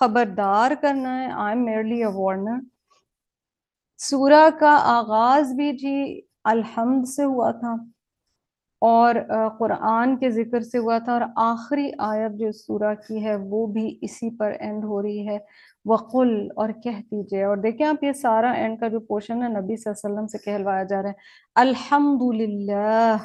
خبردار 0.00 0.70
کرنا 0.80 1.20
ہے 1.20 1.30
I 1.32 1.56
am 1.56 1.64
merely 1.64 2.04
a 2.04 2.10
warner 2.14 2.58
سورہ 4.10 4.50
کا 4.60 4.78
آغاز 4.82 5.52
بھی 5.52 5.72
جی 5.72 6.20
الحمد 6.44 7.08
سے 7.08 7.24
ہوا 7.24 7.50
تھا 7.50 7.74
اور 8.80 9.14
قرآن 9.58 10.16
کے 10.16 10.30
ذکر 10.30 10.60
سے 10.60 10.78
ہوا 10.78 10.98
تھا 10.98 11.12
اور 11.12 11.20
آخری 11.36 11.90
آیت 11.98 12.32
جو 12.32 12.52
سورہ 12.52 12.94
کی 12.94 13.24
ہے 13.24 13.36
وہ 13.36 13.66
بھی 13.66 13.98
اسی 14.00 14.36
پر 14.36 14.50
اینڈ 14.50 14.84
ہو 14.84 15.02
رہی 15.02 15.28
ہے۔ 15.28 15.38
وقل، 15.84 16.48
اور 16.56 16.68
کہہ 16.84 17.00
دیجیے۔ 17.00 17.44
اور 17.44 17.56
دیکھیں 17.56 17.86
آپ 17.86 18.04
یہ 18.04 18.12
سارا 18.12 18.50
اینڈ 18.50 18.80
کا 18.80 18.88
جو 18.88 19.00
پورشن 19.00 19.42
ہے 19.42 19.48
نبی 19.48 19.76
صلی 19.76 19.90
اللہ 19.90 20.06
علیہ 20.06 20.14
وسلم 20.14 20.26
سے 20.26 20.38
کہلوایا 20.38 20.82
جا 20.82 21.02
رہا 21.02 21.08
ہے۔ 21.08 21.14
الحمد 21.54 22.34
للہ 22.34 23.16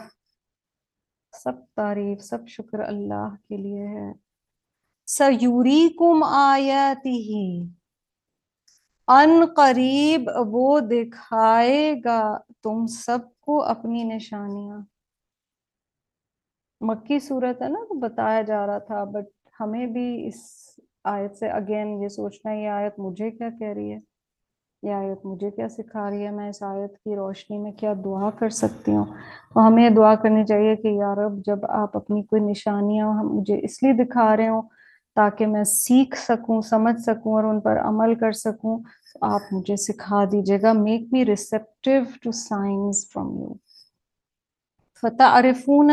سب 1.43 1.51
تعریف، 1.75 2.21
سب 2.21 2.47
شکر 2.47 2.79
اللہ 2.79 3.35
کے 3.49 3.57
لیے 3.57 3.87
ہے۔ 3.87 4.13
سیوریکم 5.07 6.23
آیاتی 6.23 7.17
ان 9.07 9.45
قریب 9.55 10.29
وہ 10.47 10.79
دکھائے 10.79 11.95
گا 12.05 12.37
تم 12.63 12.85
سب 12.87 13.19
کو 13.39 13.63
اپنی 13.63 14.03
نشانیاں۔ 14.03 14.79
مکی 16.81 17.19
صورت 17.19 17.61
ہے 17.61 17.67
نا، 17.67 17.79
تو 17.89 17.93
بتایا 17.99 18.41
جا 18.41 18.67
رہا 18.67 18.77
تھا 18.77 19.03
بٹ 19.03 19.25
ہمیں 19.59 19.85
بھی 19.85 20.27
اس 20.27 20.35
آیت 21.03 21.35
سے 21.35 21.49
اگین 21.49 22.03
یہ 22.03 22.07
سوچنا 22.07 22.51
ہے، 22.51 22.63
یہ 22.63 22.69
آیت 22.69 22.99
مجھے 22.99 23.31
کیا 23.31 23.49
کہہ 23.59 23.67
رہی 23.67 23.93
ہے؟ 23.93 23.99
یہ 24.83 24.93
آیت 24.93 25.25
مجھے 25.25 25.51
کیا 25.51 25.69
سکھا 25.69 26.09
رہی 26.09 26.25
ہے؟ 26.25 26.31
میں 26.31 26.49
اس 26.49 26.63
آیت 26.63 26.97
کی 26.97 27.15
روشنی 27.15 27.57
میں 27.57 27.71
کیا 27.71 27.93
دعا 28.05 28.29
کر 28.29 28.49
سکتی 28.49 28.91
ہوں؟ 28.91 29.05
تو 29.53 29.67
ہمیں 29.67 29.89
دعا 29.89 30.15
کرنی 30.15 30.45
چاہیے 30.45 30.75
کہ 30.75 30.87
یا 30.87 31.15
رب، 31.15 31.45
جب 31.45 31.65
آپ 31.69 31.97
اپنی 31.97 32.23
کوئی 32.23 32.41
نشانیاں 32.41 33.23
مجھے 33.23 33.59
اس 33.63 33.83
لیے 33.83 33.93
دکھا 33.93 34.37
رہے 34.37 34.47
ہوں 34.47 34.61
تاکہ 35.17 35.45
میں 35.47 35.63
سیکھ 35.63 36.17
سکوں، 36.17 36.61
سمجھ 36.61 36.99
سکوں 37.01 37.33
اور 37.33 37.43
ان 37.43 37.59
پر 37.59 37.79
عمل 37.79 38.15
کر 38.15 38.31
سکوں 38.31 38.77
آپ 39.21 39.41
مجھے 39.51 39.75
سکھا 39.77 40.23
دیجیے 40.31 40.61
گا۔ 40.61 40.71
Make 40.85 41.03
me 41.11 41.25
receptive 41.25 42.01
to 42.23 42.31
signs 42.31 43.05
from 43.11 43.29
you 43.39 43.53
فتح 45.01 45.29
عرفون 45.31 45.91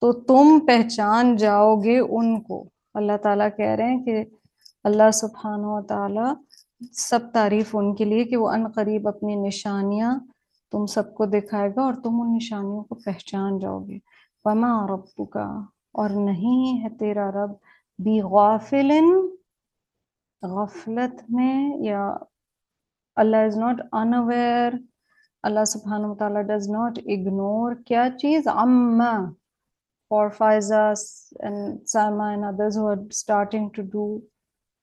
تو 0.00 0.12
تم 0.28 0.46
پہچان 0.66 1.36
جاؤ 1.36 1.74
گے 1.76 1.98
ان 1.98 2.40
کو۔ 2.40 2.64
اللہ 2.94 3.16
تعالیٰ 3.22 3.48
کہہ 3.56 3.76
رہے 3.78 3.90
ہیں 3.90 4.04
کہ 4.04 4.24
اللہ 4.84 5.10
سبحانہ 5.14 5.66
و 5.66 5.80
تعالیٰ 5.82 6.32
سب 6.92 7.20
تعریف 7.32 7.76
ان 7.76 7.94
کے 7.94 8.04
لیے 8.04 8.24
کہ 8.24 8.36
وہ 8.36 8.48
ان 8.50 8.66
قریب 8.74 9.08
اپنی 9.08 9.34
نشانیاں 9.46 10.12
تم 10.72 10.86
سب 10.86 11.14
کو 11.14 11.24
دکھائے 11.26 11.70
گا 11.76 11.82
اور 11.82 11.94
تم 11.94 12.20
ان 12.20 12.34
نشانیوں 12.36 12.82
کو 12.84 12.94
پہچان 12.94 13.58
جاؤ 13.58 13.80
گے۔ 13.88 13.98
وما 14.44 14.72
ربک 14.86 15.36
اور 15.92 16.10
نہیں 16.10 16.82
ہے 16.82 16.88
تیرا 16.98 17.30
رب 17.30 17.52
بھی 18.02 18.20
غافلن 18.22 19.10
غفلت 20.42 21.22
میں 21.28 21.76
یا 21.84 22.06
اللہ 23.16 23.44
از 23.46 23.56
ناٹ 23.58 23.80
unaware 23.96 24.70
اللہ 25.42 25.64
سبحانہ 25.64 26.06
و 26.06 26.14
تعالیٰ 26.14 26.42
does 26.50 26.68
not 26.70 26.98
ignore 27.16 27.74
کیا 27.86 28.08
چیز؟ 28.20 28.48
عما 28.48 29.12
for 30.10 30.30
Faizas 30.30 31.02
and 31.40 31.88
Sama 31.88 32.24
and 32.34 32.44
others 32.44 32.76
who 32.76 32.86
are 32.86 33.02
starting 33.10 33.70
to 33.76 33.82
do 33.82 34.22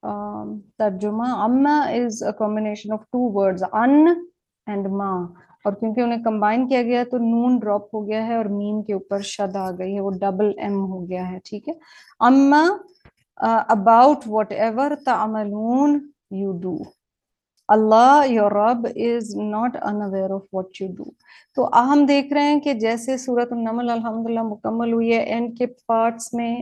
um, 0.04 0.64
tarjuma. 0.80 1.28
Amma 1.46 1.92
is 1.94 2.22
a 2.22 2.34
combination 2.34 2.94
of 2.94 3.06
two 3.12 3.28
words, 3.38 3.64
an 3.74 4.08
اور 5.66 5.74
کیونکہ 5.74 6.02
انہیں 6.02 6.24
کمبائن 6.24 6.68
کیا 6.68 6.82
گیا 6.82 7.04
تو 7.12 7.18
نون 7.18 7.58
ڈراپ 7.60 7.94
ہو 7.94 8.08
گیا 8.08 8.26
ہے 8.28 8.36
اور 8.36 8.46
میم 8.46 8.82
کے 8.84 8.94
اوپر 8.94 9.22
شد 9.22 9.56
آ 9.56 9.70
گئی 9.72 9.96
ہے 9.96 10.02
وہ 10.02 10.12
ڈبل 10.22 10.52
ایم 10.58 10.78
ہو 10.92 11.10
گیا 11.10 11.32
ہے 11.32 11.40
ٹھیک 11.46 11.68
ہے۔ 11.70 11.74
اما 12.20 12.62
اباؤٹ 13.40 14.24
وٹ 14.28 14.52
ایور 14.52 14.92
تعملون 15.06 16.00
یو 16.40 16.52
ڈو 16.62 16.78
اللہ 17.70 18.22
یور 18.28 18.52
رب 18.52 18.86
is 18.96 19.36
not 19.36 19.78
unaware 19.82 20.32
of 20.32 20.42
what 20.54 20.82
you 20.82 20.88
do 20.98 21.04
تو 21.58 21.68
ہم 21.92 22.06
دیکھ 22.06 22.34
رہے 22.34 22.44
ہیں 22.44 22.60
کہ 22.60 22.74
جیسے 22.80 23.18
صورت 23.18 23.52
النمل 23.54 23.90
الحمد 23.90 24.30
للہ 24.30 24.44
مکمل 24.44 24.94
ہوئی 24.94 25.14
ہے 25.14 25.20
اینڈ 25.34 25.58
کے 25.58 25.66
پارٹس 25.88 26.34
میں 26.34 26.56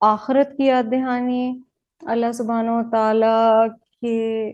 آخرت 0.00 0.56
کی 0.56 0.64
یاد 0.64 0.90
دہانی، 0.92 1.60
اللہ 2.00 2.32
سبحانہ 2.32 2.70
و 2.70 2.82
تعالیٰ 2.90 3.66
کے 4.00 4.52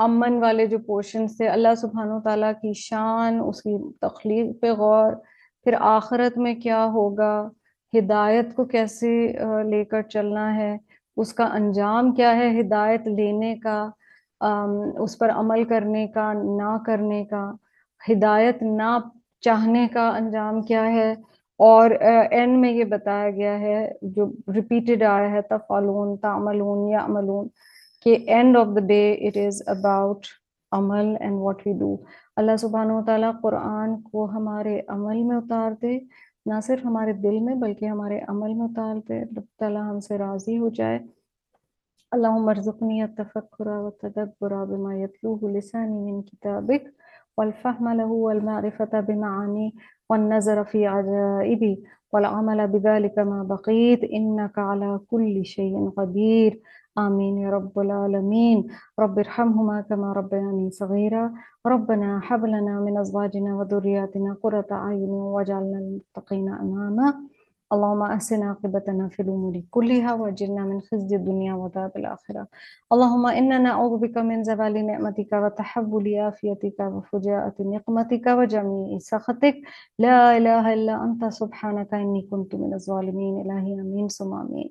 امن 0.00 0.42
والے 0.42 0.66
جو 0.66 0.78
پورشن 0.86 1.28
سے 1.28 1.48
اللہ 1.48 1.74
سبحانہ 1.80 2.12
و 2.12 2.20
تعالیٰ 2.20 2.52
کی 2.62 2.72
شان، 2.76 3.40
اس 3.48 3.62
کی 3.62 3.76
تخلیق 4.00 4.60
پہ 4.60 4.72
غور، 4.78 5.12
پھر 5.66 5.74
آخرت 5.80 6.38
میں 6.38 6.54
کیا 6.54 6.84
ہوگا؟ 6.94 7.48
ہدایت 7.94 8.54
کو 8.56 8.64
کیسے 8.64 9.10
لے 9.70 9.84
کر 9.90 10.02
چلنا 10.14 10.54
ہے؟ 10.56 10.76
اس 11.16 11.32
کا 11.34 11.44
انجام 11.54 12.12
کیا 12.14 12.34
ہے 12.36 12.48
ہدایت 12.60 13.06
لینے 13.08 13.54
کا؟ 13.64 13.78
اس 15.02 15.18
پر 15.18 15.30
عمل 15.30 15.64
کرنے 15.64 16.06
کا، 16.14 16.32
نہ 16.32 16.76
کرنے 16.86 17.24
کا؟ 17.24 17.50
ہدایت 18.02 18.62
نہ 18.62 18.98
چاہنے 19.42 19.86
کا 19.92 20.08
انجام 20.16 20.60
کیا 20.62 20.84
ہے؟ 20.92 21.12
اور 21.60 21.90
اینڈ 21.90 22.58
میں 22.60 22.72
یہ 22.72 22.84
بتایا 22.84 23.30
گیا 23.30 23.58
ہے، 23.60 23.88
جو 24.14 24.26
ریپیٹڈ 24.54 25.02
آیا 25.02 25.30
ہے، 25.32 25.40
تفعلون، 25.50 26.16
تعملون 26.22 26.88
یا 26.88 27.04
عملون 27.04 27.48
کہ 28.06 28.16
end 28.26 28.56
of 28.56 28.66
the 28.76 28.86
day 28.86 29.02
it 29.26 29.36
is 29.46 29.62
about 29.66 30.26
عمل 30.72 31.14
اینڈ 31.20 31.38
واٹ 31.40 31.66
وی 31.66 31.72
ڈو 31.78 31.96
اللہ 32.36 32.56
سبحانہ 32.60 32.92
و 32.92 33.00
تعالیٰ 33.06 33.30
قرآن 33.42 34.00
کو 34.02 34.24
ہمارے 34.32 34.80
عمل 34.88 35.22
میں 35.22 35.36
اتار 35.36 35.72
دے 35.82 35.98
نہ 36.46 36.60
صرف 36.62 36.84
ہمارے 36.86 37.12
دل 37.24 37.38
میں 37.44 37.54
بلکہ 37.60 37.84
ہمارے 37.88 38.18
عمل 38.28 38.54
میں 38.54 38.66
اتار 38.66 38.96
دے 39.08 39.20
اللہ 39.20 39.44
تعالیٰ 39.58 39.82
ہم 39.90 40.00
سے 40.06 40.18
راضی 40.18 40.58
ہو 40.58 40.68
جائے۔ 40.78 40.98
اللہم 42.12 42.48
ارزقنی 42.48 43.00
التفکر 43.02 43.66
والتدبر 43.66 44.52
بما 44.72 44.94
یتلوه 44.94 45.50
لسانی 45.54 46.00
من 46.02 46.20
کتابک 46.22 46.84
والفهم 47.38 47.88
له 48.00 48.10
والمعرفة 48.26 49.00
بمعانی 49.08 49.70
والنظر 50.10 50.62
في 50.72 50.86
عجائبی 50.86 51.74
والعمل 52.12 52.66
بذلك 52.74 53.18
ما 53.30 53.42
بقيت 53.54 54.04
إنك 54.18 54.58
على 54.58 54.90
كل 55.14 55.44
شيء 55.54 55.88
قدير 55.96 56.60
آمين 56.98 57.38
يا 57.38 57.50
رب 57.50 57.78
العالمين. 57.78 58.66
رب 58.98 59.18
ارحمهما 59.18 59.80
كما 59.80 60.12
ربياني 60.12 60.70
صغيرا. 60.70 61.32
ربنا 61.66 62.20
هب 62.24 62.46
لنا 62.46 62.80
من 62.80 62.98
أزواجنا 62.98 63.56
وذرياتنا 63.56 64.36
قرة 64.42 64.66
أعين 64.72 65.10
واجعلنا 65.10 65.76
للمتقين 65.76 66.48
إماما. 66.48 67.14
اللهم 67.72 68.02
أحسن 68.02 68.42
عاقبتنا 68.42 69.08
في 69.08 69.22
الأمور 69.22 69.62
كلها 69.70 70.14
وأجرنا 70.14 70.64
من 70.64 70.80
خزي 70.80 71.16
الدنيا 71.16 71.54
وعذاب 71.54 71.92
الآخرة. 71.96 72.46
اللهم 72.92 73.26
إنا 73.26 73.58
نعوذ 73.58 73.98
بك 73.98 74.16
من 74.18 74.44
زوال 74.44 74.86
نعمتك 74.86 75.32
وتحول 75.32 76.14
عافيتك 76.14 76.80
وفجاءة 76.80 77.54
نقمتك 77.60 78.26
وجميع 78.26 78.98
سخطك. 78.98 79.56
لا 79.98 80.36
إله 80.36 80.74
إلا 80.74 81.04
أنت 81.04 81.24
سبحانك 81.24 81.94
إني 81.94 82.28
كنت 82.30 82.54
من 82.54 82.74
الظالمين. 82.74 83.40
إلهي 83.40 83.80
آمين 83.80 84.08
ثم 84.08 84.32
آمين. 84.34 84.70